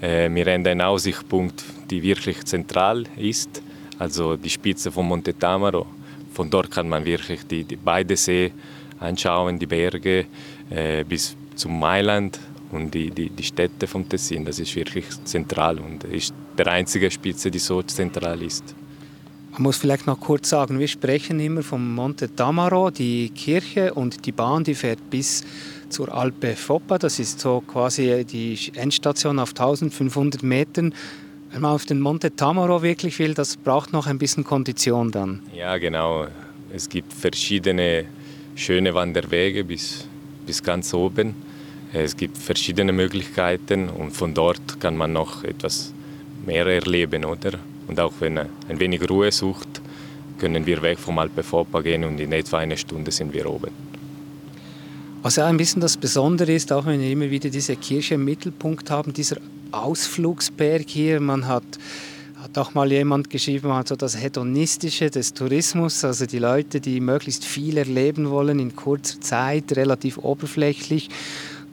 Äh, 0.00 0.32
wir 0.32 0.46
haben 0.46 0.64
einen 0.64 0.82
Aussichtspunkt, 0.82 1.64
der 1.90 2.00
wirklich 2.00 2.44
zentral 2.44 3.02
ist, 3.16 3.60
also 3.98 4.36
die 4.36 4.50
Spitze 4.50 4.90
von 4.90 5.06
Monte 5.06 5.36
Tamaro. 5.36 5.86
Von 6.32 6.48
dort 6.50 6.70
kann 6.70 6.88
man 6.88 7.04
wirklich 7.04 7.46
die, 7.46 7.64
die 7.64 7.76
beide 7.76 8.16
See 8.16 8.52
anschauen, 9.00 9.58
die 9.58 9.66
Berge 9.66 10.26
äh, 10.70 11.04
bis 11.04 11.36
zum 11.54 11.78
Mailand 11.78 12.38
und 12.70 12.92
die, 12.94 13.10
die, 13.10 13.30
die 13.30 13.42
Städte 13.42 13.86
vom 13.86 14.08
Tessin. 14.08 14.44
Das 14.44 14.58
ist 14.58 14.74
wirklich 14.76 15.06
zentral 15.24 15.78
und 15.78 16.04
ist 16.04 16.34
der 16.56 16.68
einzige 16.68 17.10
Spitze, 17.10 17.50
die 17.50 17.58
so 17.58 17.82
zentral 17.82 18.42
ist. 18.42 18.74
Man 19.52 19.62
muss 19.62 19.78
vielleicht 19.78 20.06
noch 20.06 20.20
kurz 20.20 20.50
sagen, 20.50 20.78
wir 20.78 20.86
sprechen 20.86 21.40
immer 21.40 21.62
vom 21.62 21.94
Monte 21.94 22.32
Tamaro, 22.32 22.90
die 22.90 23.30
Kirche 23.30 23.92
und 23.94 24.24
die 24.24 24.30
Bahn, 24.32 24.62
die 24.62 24.74
fährt 24.74 25.10
bis 25.10 25.42
zur 25.88 26.14
Alpe 26.14 26.54
Foppa. 26.54 26.98
Das 26.98 27.18
ist 27.18 27.40
so 27.40 27.62
quasi 27.66 28.24
die 28.24 28.56
Endstation 28.74 29.38
auf 29.38 29.50
1500 29.50 30.42
Metern. 30.42 30.94
Wenn 31.50 31.62
man 31.62 31.72
auf 31.72 31.86
den 31.86 32.00
Monte 32.00 32.34
Tamaro 32.36 32.82
wirklich 32.82 33.18
will, 33.18 33.32
das 33.32 33.56
braucht 33.56 33.92
noch 33.92 34.06
ein 34.06 34.18
bisschen 34.18 34.44
Kondition 34.44 35.10
dann. 35.10 35.40
Ja, 35.54 35.78
genau. 35.78 36.26
Es 36.72 36.88
gibt 36.88 37.12
verschiedene 37.12 38.04
schöne 38.54 38.94
Wanderwege 38.94 39.64
bis, 39.64 40.06
bis 40.44 40.62
ganz 40.62 40.92
oben. 40.92 41.34
Es 41.92 42.16
gibt 42.16 42.36
verschiedene 42.36 42.92
Möglichkeiten 42.92 43.88
und 43.88 44.10
von 44.10 44.34
dort 44.34 44.78
kann 44.78 44.96
man 44.96 45.14
noch 45.14 45.42
etwas 45.42 45.94
mehr 46.44 46.66
erleben, 46.66 47.24
oder? 47.24 47.52
Und 47.86 47.98
auch 47.98 48.12
wenn 48.20 48.34
man 48.34 48.48
ein 48.68 48.78
wenig 48.78 49.08
Ruhe 49.08 49.32
sucht, 49.32 49.80
können 50.38 50.66
wir 50.66 50.82
weg 50.82 50.98
vom 50.98 51.18
Alpe 51.18 51.42
Foppa 51.42 51.80
gehen 51.80 52.04
und 52.04 52.20
in 52.20 52.32
etwa 52.32 52.58
eine 52.58 52.76
Stunde 52.76 53.10
sind 53.10 53.32
wir 53.32 53.48
oben. 53.50 53.70
Was 55.22 55.36
ja 55.36 55.46
ein 55.46 55.56
bisschen 55.56 55.80
das 55.80 55.96
Besondere 55.96 56.52
ist, 56.52 56.72
auch 56.72 56.86
wenn 56.86 57.00
wir 57.00 57.10
immer 57.10 57.30
wieder 57.30 57.48
diese 57.48 57.74
Kirche 57.76 58.14
im 58.14 58.24
Mittelpunkt 58.24 58.90
haben, 58.90 59.12
dieser 59.12 59.38
Ausflugsberg 59.72 60.84
hier, 60.88 61.20
man 61.20 61.46
hat 61.46 61.64
hat 62.48 62.56
auch 62.56 62.72
mal 62.72 62.90
jemand 62.90 63.30
geschrieben, 63.30 63.70
also 63.72 63.96
das 63.96 64.16
Hedonistische 64.16 65.10
des 65.10 65.34
Tourismus, 65.34 66.04
also 66.04 66.24
die 66.24 66.38
Leute, 66.38 66.80
die 66.80 67.00
möglichst 67.00 67.44
viel 67.44 67.76
erleben 67.76 68.30
wollen 68.30 68.58
in 68.60 68.76
kurzer 68.76 69.20
Zeit, 69.20 69.76
relativ 69.76 70.18
oberflächlich, 70.18 71.08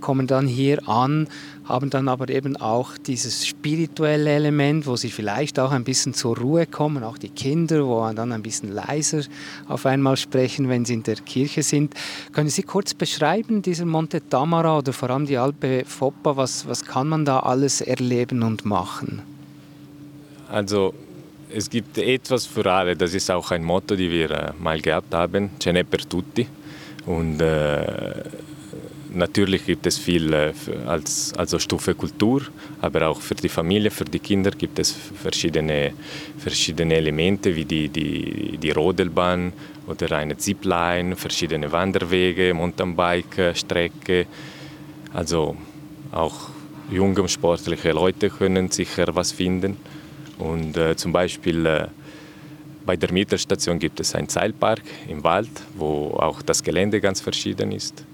kommen 0.01 0.27
dann 0.27 0.47
hier 0.47 0.87
an, 0.89 1.27
haben 1.65 1.89
dann 1.89 2.07
aber 2.07 2.29
eben 2.29 2.57
auch 2.57 2.97
dieses 2.97 3.45
spirituelle 3.45 4.29
Element, 4.31 4.85
wo 4.85 4.95
sie 4.95 5.09
vielleicht 5.09 5.59
auch 5.59 5.71
ein 5.71 5.83
bisschen 5.83 6.13
zur 6.13 6.37
Ruhe 6.37 6.65
kommen, 6.65 7.03
auch 7.03 7.17
die 7.17 7.29
Kinder, 7.29 7.85
wo 7.85 8.11
dann 8.13 8.31
ein 8.31 8.43
bisschen 8.43 8.71
leiser 8.71 9.21
auf 9.67 9.85
einmal 9.85 10.15
sprechen, 10.17 10.69
wenn 10.69 10.85
sie 10.85 10.93
in 10.93 11.03
der 11.03 11.15
Kirche 11.15 11.63
sind. 11.63 11.93
Können 12.33 12.49
Sie 12.49 12.63
kurz 12.63 12.93
beschreiben, 12.93 13.61
dieser 13.61 13.85
Monte 13.85 14.21
Tamara 14.29 14.77
oder 14.77 14.93
vor 14.93 15.09
allem 15.09 15.25
die 15.25 15.37
Alpe 15.37 15.83
Foppa, 15.85 16.37
was, 16.37 16.67
was 16.67 16.83
kann 16.83 17.07
man 17.07 17.25
da 17.25 17.39
alles 17.39 17.81
erleben 17.81 18.43
und 18.43 18.65
machen? 18.65 19.21
Also 20.49 20.93
es 21.51 21.69
gibt 21.69 21.97
etwas 21.97 22.45
für 22.45 22.71
alle, 22.71 22.95
das 22.95 23.13
ist 23.13 23.31
auch 23.31 23.49
ein 23.51 23.63
Motto, 23.63 23.95
das 23.95 23.99
wir 23.99 24.31
äh, 24.31 24.51
mal 24.59 24.79
gehabt 24.81 25.13
haben, 25.13 25.51
Ce 25.59 25.71
n'è 25.71 25.83
per 25.83 26.07
tutti. 26.07 26.47
Und 27.05 27.41
äh, 27.41 28.23
natürlich 29.15 29.65
gibt 29.65 29.85
es 29.87 29.97
viel 29.97 30.33
äh, 30.33 30.53
als 30.85 31.33
also 31.33 31.59
Stufe 31.59 31.95
Kultur, 31.95 32.41
aber 32.81 33.07
auch 33.07 33.21
für 33.21 33.35
die 33.35 33.49
Familie, 33.49 33.91
für 33.91 34.05
die 34.05 34.19
Kinder 34.19 34.51
gibt 34.51 34.79
es 34.79 34.91
verschiedene, 34.91 35.93
verschiedene 36.37 36.95
Elemente 36.95 37.55
wie 37.55 37.65
die, 37.65 37.89
die, 37.89 38.57
die 38.57 38.71
Rodelbahn 38.71 39.53
oder 39.87 40.11
eine 40.11 40.37
Zipline, 40.37 41.15
verschiedene 41.15 41.71
Wanderwege, 41.71 42.53
Mountainbike-Strecke. 42.53 44.25
Also 45.13 45.55
auch 46.11 46.49
junge 46.91 47.21
und 47.21 47.29
sportliche 47.29 47.91
Leute 47.91 48.29
können 48.29 48.69
sicher 48.69 49.07
was 49.15 49.31
finden. 49.31 49.77
Und 50.37 50.77
äh, 50.77 50.95
zum 50.95 51.11
Beispiel 51.11 51.65
äh, 51.65 51.87
bei 52.85 52.95
der 52.95 53.11
Mittelstation 53.11 53.79
gibt 53.79 53.99
es 53.99 54.13
einen 54.13 54.29
Seilpark 54.29 54.83
im 55.07 55.23
Wald, 55.23 55.49
wo 55.75 56.11
auch 56.19 56.41
das 56.41 56.61
Gelände 56.61 57.01
ganz 57.01 57.21
verschieden 57.21 57.71
ist. 57.71 58.05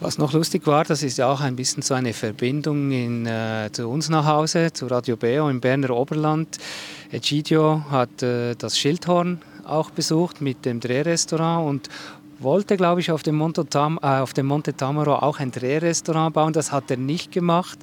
Was 0.00 0.16
noch 0.16 0.32
lustig 0.32 0.64
war, 0.68 0.84
das 0.84 1.02
ist 1.02 1.18
ja 1.18 1.28
auch 1.28 1.40
ein 1.40 1.56
bisschen 1.56 1.82
so 1.82 1.92
eine 1.92 2.12
Verbindung 2.12 2.92
in, 2.92 3.26
äh, 3.26 3.68
zu 3.72 3.88
uns 3.88 4.08
nach 4.08 4.26
Hause, 4.26 4.72
zu 4.72 4.86
Radio 4.86 5.16
Beo 5.16 5.50
im 5.50 5.60
Berner 5.60 5.90
Oberland. 5.90 6.56
Egidio 7.10 7.82
hat 7.90 8.22
äh, 8.22 8.54
das 8.54 8.78
Schildhorn 8.78 9.42
auch 9.66 9.90
besucht 9.90 10.40
mit 10.40 10.64
dem 10.64 10.78
Drehrestaurant 10.78 11.68
und 11.68 11.88
wollte, 12.38 12.76
glaube 12.76 13.00
ich, 13.00 13.10
auf 13.10 13.24
dem, 13.24 13.34
Monte 13.34 13.66
Tam, 13.66 13.98
äh, 14.00 14.06
auf 14.06 14.34
dem 14.34 14.46
Monte 14.46 14.72
Tamaro 14.72 15.16
auch 15.16 15.40
ein 15.40 15.50
Drehrestaurant 15.50 16.32
bauen. 16.32 16.52
Das 16.52 16.70
hat 16.70 16.92
er 16.92 16.96
nicht 16.96 17.32
gemacht. 17.32 17.80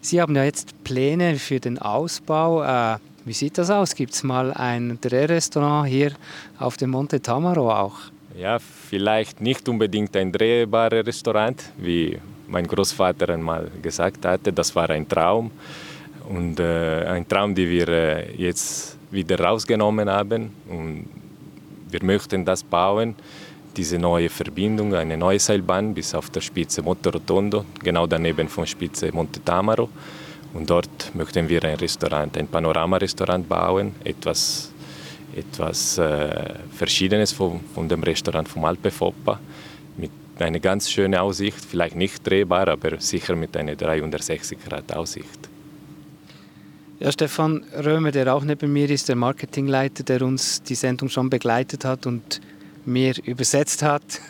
Sie 0.00 0.18
haben 0.22 0.34
ja 0.36 0.44
jetzt 0.44 0.82
Pläne 0.82 1.36
für 1.36 1.60
den 1.60 1.78
Ausbau. 1.78 2.62
Äh, 2.62 2.96
wie 3.26 3.34
sieht 3.34 3.58
das 3.58 3.68
aus? 3.68 3.94
Gibt 3.94 4.14
es 4.14 4.22
mal 4.22 4.54
ein 4.54 4.96
Drehrestaurant 5.02 5.86
hier 5.86 6.12
auf 6.58 6.78
dem 6.78 6.88
Monte 6.88 7.20
Tamaro 7.20 7.70
auch? 7.70 7.98
Ja, 8.36 8.58
vielleicht 8.58 9.40
nicht 9.40 9.68
unbedingt 9.68 10.16
ein 10.16 10.30
drehbares 10.32 11.06
Restaurant, 11.06 11.62
wie 11.78 12.18
mein 12.46 12.66
Großvater 12.66 13.28
einmal 13.28 13.70
gesagt 13.82 14.24
hatte. 14.24 14.52
Das 14.52 14.74
war 14.74 14.88
ein 14.90 15.08
Traum. 15.08 15.50
Und 16.28 16.60
äh, 16.60 17.04
ein 17.06 17.26
Traum, 17.28 17.54
den 17.54 17.68
wir 17.68 17.88
äh, 17.88 18.36
jetzt 18.36 18.96
wieder 19.10 19.40
rausgenommen 19.40 20.08
haben. 20.08 20.50
Und 20.68 21.08
wir 21.90 22.04
möchten 22.04 22.44
das 22.44 22.62
bauen, 22.62 23.16
diese 23.76 23.98
neue 23.98 24.28
Verbindung, 24.28 24.94
eine 24.94 25.16
neue 25.16 25.38
Seilbahn 25.38 25.94
bis 25.94 26.14
auf 26.14 26.30
der 26.30 26.40
Spitze 26.40 26.82
Monte 26.82 27.12
Rotondo, 27.12 27.64
genau 27.82 28.06
daneben 28.06 28.48
von 28.48 28.66
Spitze 28.66 29.10
Monte 29.12 29.42
Tamaro. 29.42 29.88
Und 30.52 30.68
dort 30.68 31.14
möchten 31.14 31.48
wir 31.48 31.62
ein 31.64 31.76
Restaurant, 31.76 32.36
ein 32.36 32.48
Panoramarestaurant 32.48 33.48
bauen, 33.48 33.94
etwas, 34.02 34.72
etwas 35.36 35.98
äh, 35.98 36.54
Verschiedenes 36.76 37.32
von, 37.32 37.60
von 37.74 37.88
dem 37.88 38.02
Restaurant 38.02 38.48
vom 38.48 38.64
Alpe 38.64 38.90
Foppa, 38.90 39.38
mit 39.96 40.10
einer 40.38 40.60
ganz 40.60 40.90
schönen 40.90 41.16
Aussicht, 41.16 41.64
vielleicht 41.64 41.96
nicht 41.96 42.26
drehbar, 42.26 42.68
aber 42.68 43.00
sicher 43.00 43.36
mit 43.36 43.56
einer 43.56 43.76
360 43.76 44.58
Grad 44.64 44.94
Aussicht. 44.94 45.48
Ja, 46.98 47.10
Stefan 47.10 47.64
Römer, 47.82 48.10
der 48.10 48.34
auch 48.34 48.44
neben 48.44 48.72
mir 48.72 48.90
ist, 48.90 49.08
der 49.08 49.16
Marketingleiter, 49.16 50.02
der 50.04 50.22
uns 50.22 50.62
die 50.62 50.74
Sendung 50.74 51.08
schon 51.08 51.30
begleitet 51.30 51.84
hat 51.84 52.06
und 52.06 52.40
mir 52.84 53.14
übersetzt 53.24 53.82
hat 53.82 54.02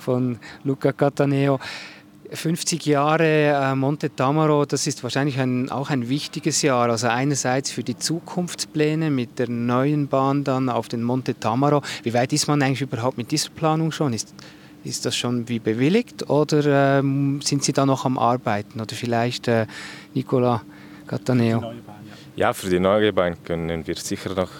von 0.00 0.38
Luca 0.64 0.92
Cataneo. 0.92 1.60
50 2.32 2.86
Jahre 2.86 3.24
äh, 3.24 3.74
Monte 3.74 4.14
Tamaro, 4.14 4.64
das 4.64 4.86
ist 4.86 5.02
wahrscheinlich 5.02 5.38
ein, 5.38 5.70
auch 5.70 5.90
ein 5.90 6.08
wichtiges 6.08 6.62
Jahr. 6.62 6.90
Also 6.90 7.08
einerseits 7.08 7.70
für 7.70 7.82
die 7.82 7.96
Zukunftspläne 7.96 9.10
mit 9.10 9.38
der 9.38 9.48
neuen 9.48 10.08
Bahn 10.08 10.44
dann 10.44 10.68
auf 10.68 10.88
den 10.88 11.02
Monte 11.02 11.38
Tamaro. 11.38 11.82
Wie 12.02 12.14
weit 12.14 12.32
ist 12.32 12.48
man 12.48 12.62
eigentlich 12.62 12.82
überhaupt 12.82 13.18
mit 13.18 13.30
dieser 13.30 13.50
Planung 13.50 13.92
schon? 13.92 14.12
Ist, 14.12 14.34
ist 14.84 15.04
das 15.04 15.16
schon 15.16 15.48
wie 15.48 15.58
bewilligt 15.58 16.28
oder 16.28 16.98
ähm, 16.98 17.40
sind 17.42 17.64
Sie 17.64 17.72
da 17.72 17.86
noch 17.86 18.04
am 18.04 18.18
Arbeiten? 18.18 18.80
Oder 18.80 18.94
vielleicht 18.94 19.48
äh, 19.48 19.66
Nicola 20.14 20.62
Cataneo? 21.06 21.72
Ja, 22.36 22.52
für 22.52 22.68
die 22.68 22.80
neue 22.80 23.12
Bahn 23.12 23.36
können 23.44 23.86
wir 23.86 23.96
sicher 23.96 24.34
noch 24.34 24.50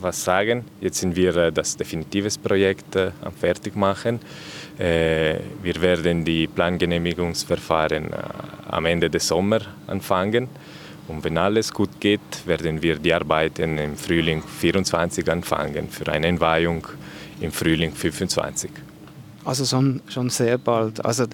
was 0.00 0.24
sagen. 0.24 0.64
Jetzt 0.80 1.00
sind 1.00 1.16
wir 1.16 1.36
äh, 1.36 1.52
das 1.52 1.76
definitive 1.76 2.28
Projekt 2.42 2.96
äh, 2.96 3.10
am 3.22 3.32
Fertigmachen. 3.32 4.16
Äh, 4.16 4.18
wir 4.80 5.82
werden 5.82 6.24
die 6.24 6.46
Plangenehmigungsverfahren 6.46 8.08
am 8.68 8.86
Ende 8.86 9.10
des 9.10 9.28
Sommers 9.28 9.64
anfangen 9.86 10.48
Und 11.08 11.24
wenn 11.24 11.36
alles 11.38 11.72
gut 11.72 12.00
geht, 12.00 12.46
werden 12.46 12.80
wir 12.80 12.96
die 12.96 13.12
Arbeiten 13.12 13.78
im 13.78 13.96
Frühling 13.96 14.42
24 14.42 15.30
anfangen 15.30 15.88
für 15.90 16.10
eine 16.10 16.28
Entweihung 16.28 16.86
im 17.40 17.52
Frühling 17.52 17.92
25. 17.92 18.70
Also 19.44 19.64
schon, 19.64 20.02
schon 20.08 20.30
sehr 20.30 20.58
bald. 20.58 21.04
Also 21.04 21.24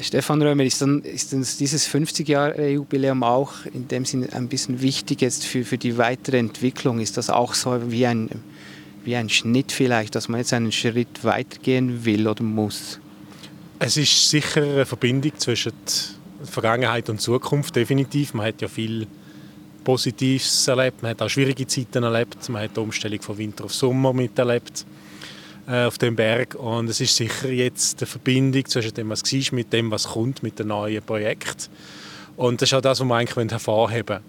Stefan 0.00 0.40
Römer, 0.40 0.62
ist, 0.62 0.80
dann, 0.80 1.02
ist 1.02 1.32
dann 1.32 1.44
dieses 1.58 1.88
50-Jahre-Jubiläum 1.88 3.22
auch 3.24 3.52
in 3.72 3.88
dem 3.88 4.04
Sinne 4.04 4.32
ein 4.32 4.48
bisschen 4.48 4.80
wichtig 4.80 5.22
jetzt 5.22 5.44
für, 5.44 5.64
für 5.64 5.78
die 5.78 5.98
weitere 5.98 6.38
Entwicklung? 6.38 7.00
Ist 7.00 7.16
das 7.16 7.30
auch 7.30 7.54
so 7.54 7.90
wie 7.90 8.06
ein, 8.06 8.28
wie 9.04 9.16
ein 9.16 9.28
Schnitt 9.28 9.72
vielleicht, 9.72 10.14
dass 10.14 10.28
man 10.28 10.40
jetzt 10.40 10.52
einen 10.52 10.72
Schritt 10.72 11.24
weitergehen 11.24 12.04
will 12.04 12.26
oder 12.26 12.42
muss? 12.42 13.00
Es 13.78 13.96
ist 13.96 14.30
sicher 14.30 14.62
eine 14.62 14.86
Verbindung 14.86 15.32
zwischen 15.38 15.72
Vergangenheit 16.42 17.08
und 17.08 17.20
Zukunft, 17.20 17.76
definitiv. 17.76 18.34
Man 18.34 18.46
hat 18.46 18.60
ja 18.60 18.68
viel 18.68 19.06
Positives 19.84 20.66
erlebt, 20.68 21.02
man 21.02 21.12
hat 21.12 21.22
auch 21.22 21.28
schwierige 21.28 21.66
Zeiten 21.66 22.02
erlebt, 22.02 22.48
man 22.48 22.62
hat 22.62 22.76
die 22.76 22.80
Umstellung 22.80 23.22
von 23.22 23.38
Winter 23.38 23.64
auf 23.64 23.72
Sommer 23.72 24.12
miterlebt 24.12 24.84
äh, 25.68 25.84
auf 25.84 25.98
dem 25.98 26.16
Berg 26.16 26.54
und 26.56 26.90
es 26.90 27.00
ist 27.00 27.16
sicher 27.16 27.48
jetzt 27.48 28.00
eine 28.00 28.06
Verbindung 28.06 28.64
zwischen 28.66 28.94
dem, 28.94 29.10
was 29.10 29.22
war, 29.22 29.54
mit 29.54 29.72
dem, 29.72 29.90
was 29.90 30.08
kommt, 30.08 30.42
mit 30.42 30.58
dem 30.58 30.68
neuen 30.68 31.02
Projekt. 31.02 31.70
Und 32.36 32.60
das 32.60 32.70
ist 32.70 32.74
auch 32.74 32.80
das, 32.80 33.00
was 33.00 33.06
wir 33.06 33.14
eigentlich 33.14 33.50
hervorheben 33.50 34.08
wollen. 34.08 34.22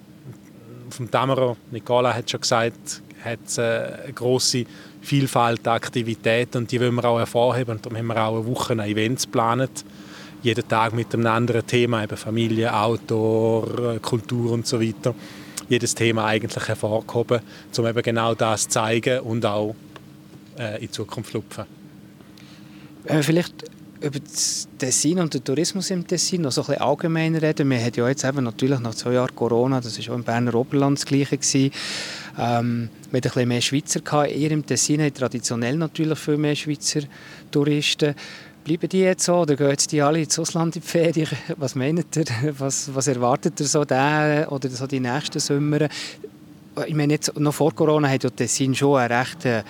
Auf 0.89 0.97
dem 0.97 1.11
Dämmerer, 1.11 1.57
Nicola 1.71 2.13
hat 2.13 2.29
schon 2.29 2.41
gesagt, 2.41 3.01
hat 3.23 3.39
es 3.45 3.59
eine 3.59 4.13
grosse 4.13 4.65
Vielfalt 5.01 5.67
an 5.67 5.75
Aktivitäten 5.75 6.57
und 6.59 6.71
die 6.71 6.79
wollen 6.79 6.95
wir 6.95 7.05
auch 7.05 7.19
hervorheben. 7.19 7.75
Und 7.75 7.85
darum 7.85 7.97
haben 7.97 8.07
wir 8.07 8.23
auch 8.23 8.35
eine 8.35 8.45
Woche 8.45 8.73
Events 8.73 9.25
geplant. 9.25 9.85
Jeden 10.41 10.67
Tag 10.67 10.93
mit 10.93 11.13
einem 11.13 11.27
anderen 11.27 11.65
Thema, 11.65 12.03
eben 12.03 12.17
Familie, 12.17 12.73
Outdoor, 12.73 13.99
Kultur 14.01 14.51
und 14.51 14.65
so 14.65 14.81
weiter. 14.81 15.13
Jedes 15.67 15.93
Thema 15.93 16.25
eigentlich 16.25 16.67
hervorgehoben, 16.67 17.41
um 17.77 17.85
eben 17.85 18.01
genau 18.01 18.33
das 18.33 18.63
zu 18.63 18.69
zeigen 18.69 19.19
und 19.19 19.45
auch 19.45 19.75
äh, 20.57 20.83
in 20.83 20.91
Zukunft 20.91 21.33
lupfen. 21.33 21.65
Wir 23.05 23.23
vielleicht 23.23 23.69
über 24.01 24.19
das 24.19 24.67
Tessin 24.77 25.19
und 25.19 25.33
den 25.33 25.43
Tourismus 25.43 25.91
im 25.91 26.07
Tessin 26.07 26.41
noch 26.41 26.51
so 26.51 26.61
ein 26.61 26.67
bisschen 26.67 26.81
allgemein 26.81 27.35
reden. 27.35 27.69
Wir 27.69 27.83
hatten 27.83 27.99
ja 27.99 28.07
jetzt 28.07 28.23
eben 28.23 28.43
natürlich 28.43 28.79
nach 28.79 28.95
zwei 28.95 29.13
Jahren 29.13 29.35
Corona, 29.35 29.81
das 29.81 29.99
war 29.99 30.13
auch 30.13 30.17
im 30.17 30.23
Berner 30.23 30.55
Oberland 30.55 30.97
das 30.97 31.05
Gleiche. 31.05 31.37
Gewesen. 31.37 31.71
Ähm, 32.37 32.89
hatten 33.13 33.39
ein 33.39 33.47
mehr 33.47 33.61
Schweizer. 33.61 34.01
Gehabt. 34.01 34.31
Ihr 34.31 34.51
im 34.51 34.65
Tessin 34.65 35.01
habt 35.01 35.17
traditionell 35.17 35.75
natürlich 35.75 36.19
viel 36.19 36.37
mehr 36.37 36.55
Schweizer 36.55 37.01
Touristen. 37.51 38.15
Bleiben 38.63 38.89
die 38.89 38.99
jetzt 38.99 39.25
so 39.25 39.35
oder 39.35 39.55
gehen 39.55 39.69
jetzt 39.69 39.91
die 39.91 40.01
alle 40.01 40.21
ins 40.21 40.37
Ausland 40.37 40.75
in 40.75 40.81
die 40.81 40.87
Ferien? 40.87 41.27
Was 41.57 41.75
meint 41.75 42.15
ihr? 42.15 42.25
Was, 42.57 42.93
was 42.93 43.07
erwartet 43.07 43.59
ihr 43.59 43.65
so 43.65 43.85
den, 43.85 44.45
oder 44.47 44.69
so 44.69 44.85
die 44.85 44.99
nächsten 44.99 45.39
Sommer? 45.39 45.87
Ich 46.85 46.93
meine, 46.93 47.13
jetzt, 47.13 47.37
noch 47.37 47.53
vor 47.53 47.73
Corona 47.73 48.07
hat 48.09 48.23
ja 48.23 48.29
Tessin 48.29 48.75
schon 48.75 48.97
eine 48.97 49.19
rechte 49.19 49.63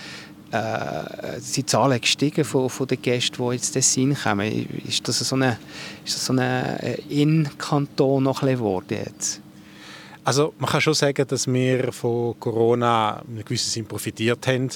äh, 0.52 1.40
sind 1.40 1.58
die 1.58 1.66
Zahlen 1.66 2.02
gestiegen 2.02 2.44
von, 2.44 2.70
von 2.70 2.88
den 2.88 3.02
Gästen, 3.02 3.38
die 3.38 3.54
jetzt 3.54 3.72
Tessin 3.72 4.16
kommen. 4.16 4.68
Ist 4.88 5.08
das 5.08 5.20
so 5.20 5.36
ein 5.36 5.56
so 6.06 6.34
In-Kanton 7.10 8.24
noch 8.24 8.42
geworden 8.42 8.98
jetzt? 9.06 9.42
Also 10.30 10.54
man 10.60 10.70
kann 10.70 10.80
schon 10.80 10.94
sagen, 10.94 11.26
dass 11.28 11.48
wir 11.48 11.92
von 11.92 12.40
Corona 12.40 13.24
in 13.28 13.44
gewissem 13.44 13.72
Sinn 13.72 13.86
profitiert 13.88 14.46
haben. 14.46 14.70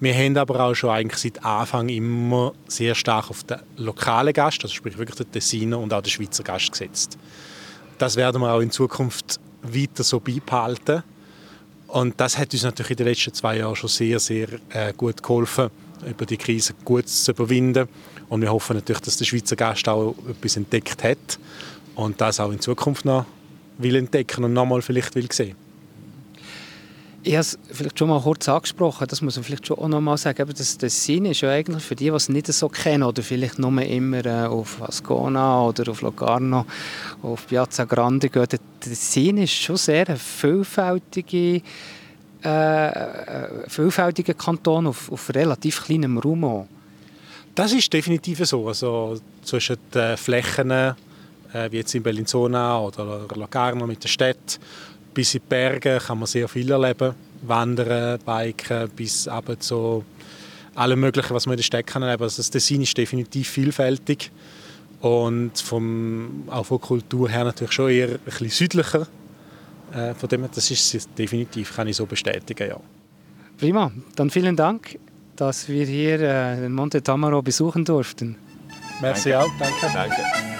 Wir 0.00 0.12
haben 0.12 0.36
aber 0.36 0.58
auch 0.58 0.74
schon 0.74 0.90
eigentlich 0.90 1.22
seit 1.22 1.44
Anfang 1.44 1.88
immer 1.90 2.54
sehr 2.66 2.96
stark 2.96 3.30
auf 3.30 3.44
den 3.44 3.58
lokalen 3.76 4.32
Gast, 4.32 4.64
also 4.64 4.74
sprich 4.74 4.98
wirklich 4.98 5.18
den 5.18 5.30
Tessiner 5.30 5.78
und 5.78 5.94
auch 5.94 6.02
den 6.02 6.10
Schweizer 6.10 6.42
Gast 6.42 6.72
gesetzt. 6.72 7.16
Das 7.98 8.16
werden 8.16 8.42
wir 8.42 8.52
auch 8.52 8.58
in 8.58 8.72
Zukunft 8.72 9.38
weiter 9.62 10.02
so 10.02 10.18
beibehalten. 10.18 11.04
Und 11.86 12.20
das 12.20 12.36
hat 12.36 12.52
uns 12.52 12.64
natürlich 12.64 12.90
in 12.90 12.96
den 12.96 13.06
letzten 13.06 13.32
zwei 13.32 13.58
Jahren 13.58 13.76
schon 13.76 13.88
sehr, 13.88 14.18
sehr 14.18 14.48
äh, 14.70 14.92
gut 14.92 15.22
geholfen, 15.22 15.70
über 16.04 16.26
die 16.26 16.36
Krise 16.36 16.74
gut 16.84 17.08
zu 17.08 17.30
überwinden. 17.30 17.88
Und 18.28 18.40
wir 18.40 18.50
hoffen 18.50 18.74
natürlich, 18.74 19.02
dass 19.02 19.18
der 19.18 19.24
Schweizer 19.24 19.54
Gast 19.54 19.88
auch 19.88 20.16
etwas 20.28 20.56
entdeckt 20.56 21.04
hat 21.04 21.38
und 21.94 22.20
das 22.20 22.40
auch 22.40 22.50
in 22.50 22.58
Zukunft 22.58 23.04
noch 23.04 23.24
will 23.78 23.96
entdecken 23.96 24.44
und 24.44 24.52
nochmal 24.52 24.82
vielleicht 24.82 25.14
will 25.14 25.30
sehen. 25.30 25.56
Ich 27.22 27.32
habe 27.32 27.40
es 27.40 27.58
vielleicht 27.72 27.98
schon 27.98 28.08
mal 28.08 28.20
kurz 28.20 28.48
angesprochen, 28.48 29.08
das 29.08 29.20
muss 29.20 29.34
man 29.34 29.42
vielleicht 29.42 29.66
schon 29.66 29.78
auch 29.78 29.88
noch 29.88 30.00
mal 30.00 30.16
sagen, 30.16 30.42
aber 30.42 30.52
das, 30.52 30.78
das 30.78 31.04
Sinn 31.04 31.24
ist 31.24 31.40
ja 31.40 31.50
eigentlich 31.50 31.82
für 31.82 31.96
die, 31.96 32.04
die 32.04 32.10
es 32.10 32.28
nicht 32.28 32.46
so 32.46 32.68
kennen 32.68 33.02
oder 33.02 33.20
vielleicht 33.20 33.58
nur 33.58 33.82
immer 33.82 34.24
äh, 34.24 34.46
auf 34.46 34.80
Ascona 34.80 35.60
oder 35.64 35.90
auf 35.90 36.02
Locarno, 36.02 36.66
auf 37.22 37.48
Piazza 37.48 37.84
Grande 37.84 38.28
gehen, 38.28 38.46
der, 38.48 38.60
der 38.84 38.94
Sinn 38.94 39.38
ist 39.38 39.54
schon 39.54 39.76
sehr 39.76 40.08
ein 40.08 40.16
vielfältige, 40.16 41.62
äh, 42.44 42.88
äh, 42.88 43.48
vielfältiger 43.66 44.34
Kanton 44.34 44.86
auf, 44.86 45.10
auf 45.10 45.34
relativ 45.34 45.84
kleinem 45.84 46.18
Raum. 46.18 46.44
Auch. 46.44 46.68
Das 47.56 47.72
ist 47.72 47.92
definitiv 47.92 48.44
so. 48.44 48.68
Also 48.68 49.18
zwischen 49.42 49.78
den 49.92 50.16
Flächen, 50.16 50.68
wie 51.70 51.76
jetzt 51.76 51.94
in 51.94 52.02
Bellinzona 52.02 52.80
oder 52.80 53.26
Locarno 53.34 53.86
mit 53.86 54.02
der 54.02 54.08
Stadt, 54.08 54.58
bis 55.14 55.34
in 55.34 55.40
die 55.40 55.48
Berge 55.48 55.98
kann 56.04 56.18
man 56.18 56.26
sehr 56.26 56.48
viel 56.48 56.70
erleben. 56.70 57.14
Wandern, 57.42 58.18
Biken, 58.20 58.88
bis 58.90 59.26
eben 59.26 59.60
zu 59.60 60.04
allem 60.74 61.00
Möglichen, 61.00 61.34
was 61.34 61.46
man 61.46 61.54
in 61.54 61.58
der 61.58 61.64
Stadt 61.64 61.86
kann 61.86 62.02
erleben. 62.02 62.22
Also 62.22 62.38
das 62.38 62.50
Tessin 62.50 62.82
ist 62.82 62.96
definitiv 62.96 63.48
vielfältig 63.48 64.30
und 65.00 65.52
vom, 65.58 66.44
auch 66.48 66.66
von 66.66 66.80
Kultur 66.80 67.28
her 67.28 67.44
natürlich 67.44 67.72
schon 67.72 67.90
eher 67.90 68.08
ein 68.08 68.18
bisschen 68.24 68.50
südlicher. 68.50 69.06
Äh, 69.92 70.14
von 70.14 70.28
dem 70.28 70.40
her, 70.40 70.50
das 70.54 70.70
ist 70.70 71.08
definitiv, 71.16 71.74
kann 71.74 71.88
ich 71.88 71.96
so 71.96 72.06
bestätigen, 72.06 72.68
ja. 72.68 72.80
Prima, 73.58 73.90
dann 74.16 74.30
vielen 74.30 74.56
Dank, 74.56 74.98
dass 75.36 75.68
wir 75.68 75.86
hier 75.86 76.20
äh, 76.20 76.56
den 76.60 76.72
Monte 76.72 77.02
Tamaro 77.02 77.40
besuchen 77.40 77.84
durften. 77.84 78.36
Merci 79.00 79.30
Danke. 79.30 79.46
auch, 79.46 79.58
danke. 79.58 79.90
Danke. 79.92 80.55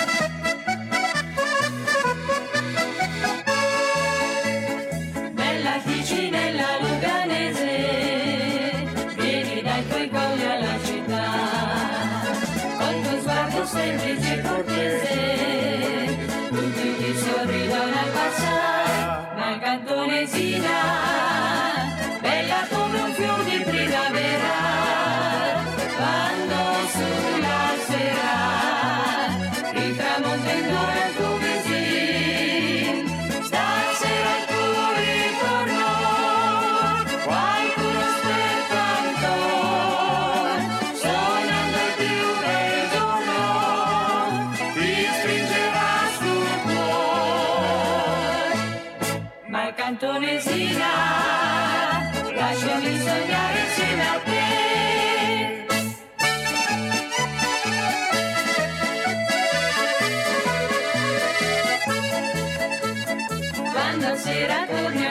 Quando 64.27 64.41
sera 64.41 65.06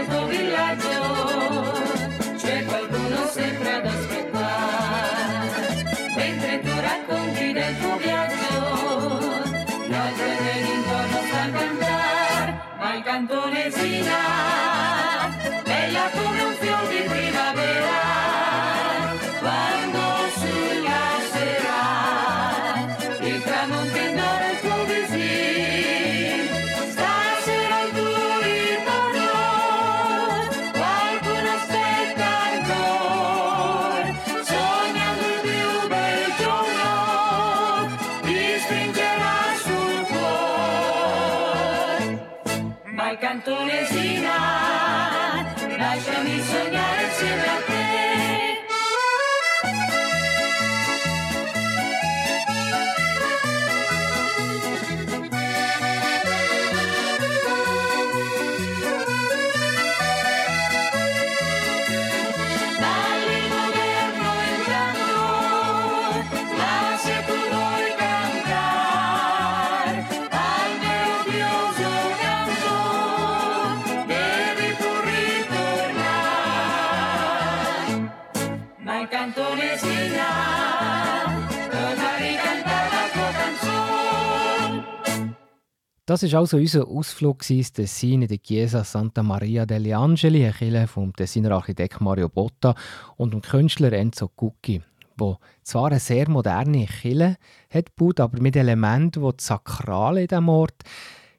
Das 86.16 86.32
war 86.32 86.39
also 86.39 86.55
unser 86.55 86.88
Ausflug 86.88 87.49
ins 87.49 87.74
Tessin 87.74 88.22
in 88.22 88.30
der 88.30 88.41
Chiesa 88.41 88.86
Santa 88.86 89.22
Maria 89.22 89.66
degli 89.66 89.91
Angeli, 89.91 90.45
eine 90.45 90.53
Kirche 90.53 90.88
vom 90.88 91.13
Tessiner 91.13 91.51
Architekt 91.51 91.99
Mario 91.99 92.30
Botta 92.30 92.74
und 93.18 93.34
dem 93.34 93.41
Künstler 93.41 93.91
Enzo 93.91 94.30
Cucchi, 94.30 94.82
wo 95.18 95.39
zwar 95.61 95.88
eine 95.88 95.99
sehr 95.99 96.30
moderne 96.30 96.86
Kirche 96.86 97.36
hat 97.70 97.97
gebaut, 97.97 98.22
aber 98.22 98.41
mit 98.41 98.55
Elementen, 98.55 99.22
die 99.22 99.30
das 99.36 99.45
Sakrale 99.45 100.22
in 100.22 100.28
diesem 100.28 100.47
Ort 100.47 100.84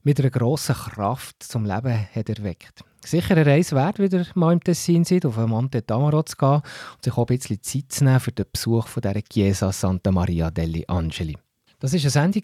mit 0.02 0.20
einer 0.20 0.28
grossen 0.28 0.74
Kraft 0.74 1.42
zum 1.42 1.64
Leben 1.64 2.08
hat 2.14 2.28
erweckt. 2.28 2.84
Sicher 3.02 3.34
eine 3.34 3.46
Reise 3.46 3.76
wert, 3.76 3.98
wieder 3.98 4.26
mal 4.34 4.52
im 4.52 4.62
Tessin 4.62 5.04
seid, 5.04 5.24
auf 5.24 5.38
Monte 5.38 5.86
Tamaro 5.86 6.22
zu 6.22 6.36
gehen 6.36 6.56
und 6.56 7.02
sich 7.02 7.14
auch 7.14 7.26
ein 7.26 7.34
bisschen 7.34 7.62
Zeit 7.62 7.92
zu 7.92 8.04
nehmen 8.04 8.20
für 8.20 8.32
den 8.32 8.44
Besuch 8.52 8.88
von 8.88 9.00
dieser 9.00 9.22
Chiesa 9.22 9.72
Santa 9.72 10.12
Maria 10.12 10.50
degli 10.50 10.84
Angeli. 10.86 11.38
Das 11.78 11.94
war 11.94 12.00
eine 12.00 12.10
Sendung 12.10 12.42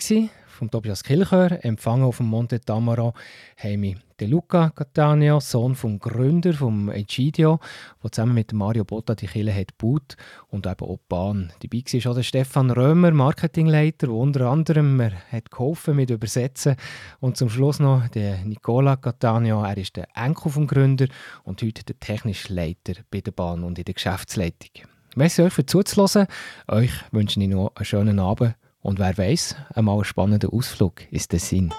vom 0.62 0.70
Tobias 0.70 1.02
Kilchör. 1.02 1.58
Empfangen 1.64 2.04
auf 2.04 2.18
dem 2.18 2.26
Monte 2.26 2.60
Tamaro 2.60 3.14
haben 3.56 3.82
wir 3.82 3.96
den 4.20 4.30
Luca 4.30 4.70
Cattaneo, 4.70 5.40
Sohn 5.40 5.74
vom 5.74 5.98
Gründer 5.98 6.52
vom 6.52 6.88
Egidio, 6.88 7.58
der 8.00 8.12
zusammen 8.12 8.34
mit 8.34 8.52
Mario 8.52 8.84
Botta 8.84 9.16
die 9.16 9.26
Kirche 9.26 9.52
hat 9.52 9.76
gebaut 9.76 10.16
und 10.50 10.68
eben 10.68 10.86
auch 10.86 10.98
die 10.98 11.04
Bahn. 11.08 11.52
Dabei 11.60 11.78
war 11.78 12.12
auch 12.12 12.14
der 12.14 12.22
Stefan 12.22 12.70
Römer, 12.70 13.10
Marketingleiter, 13.10 14.06
der 14.06 14.14
unter 14.14 14.42
anderem 14.42 14.96
mir 14.96 15.10
hat 15.32 15.50
geholfen 15.50 15.96
mit 15.96 16.10
Übersetzen. 16.10 16.76
Und 17.18 17.36
zum 17.36 17.50
Schluss 17.50 17.80
noch 17.80 18.06
der 18.06 18.44
Nicola 18.44 18.94
Cattaneo. 18.94 19.64
Er 19.64 19.76
ist 19.76 19.96
der 19.96 20.06
Enkel 20.14 20.52
vom 20.52 20.68
Gründer 20.68 21.08
und 21.42 21.60
heute 21.60 21.82
der 21.82 21.98
technische 21.98 22.54
Leiter 22.54 23.02
bei 23.10 23.20
der 23.20 23.32
Bahn 23.32 23.64
und 23.64 23.80
in 23.80 23.84
der 23.84 23.94
Geschäftsleitung. 23.94 24.86
Merci 25.16 25.42
euch 25.42 25.52
für 25.52 25.66
zuzuhören. 25.66 26.28
Euch 26.68 26.92
wünsche 27.10 27.40
ich 27.40 27.48
noch 27.48 27.72
einen 27.74 27.84
schönen 27.84 28.20
Abend 28.20 28.54
und 28.83 28.99
wer 28.99 29.16
weiß, 29.16 29.57
einmal 29.74 29.95
einen 29.97 30.05
spannenden 30.05 30.51
Ausflug 30.51 31.11
ist 31.11 31.33
der 31.33 31.41
Sinn. 31.41 31.72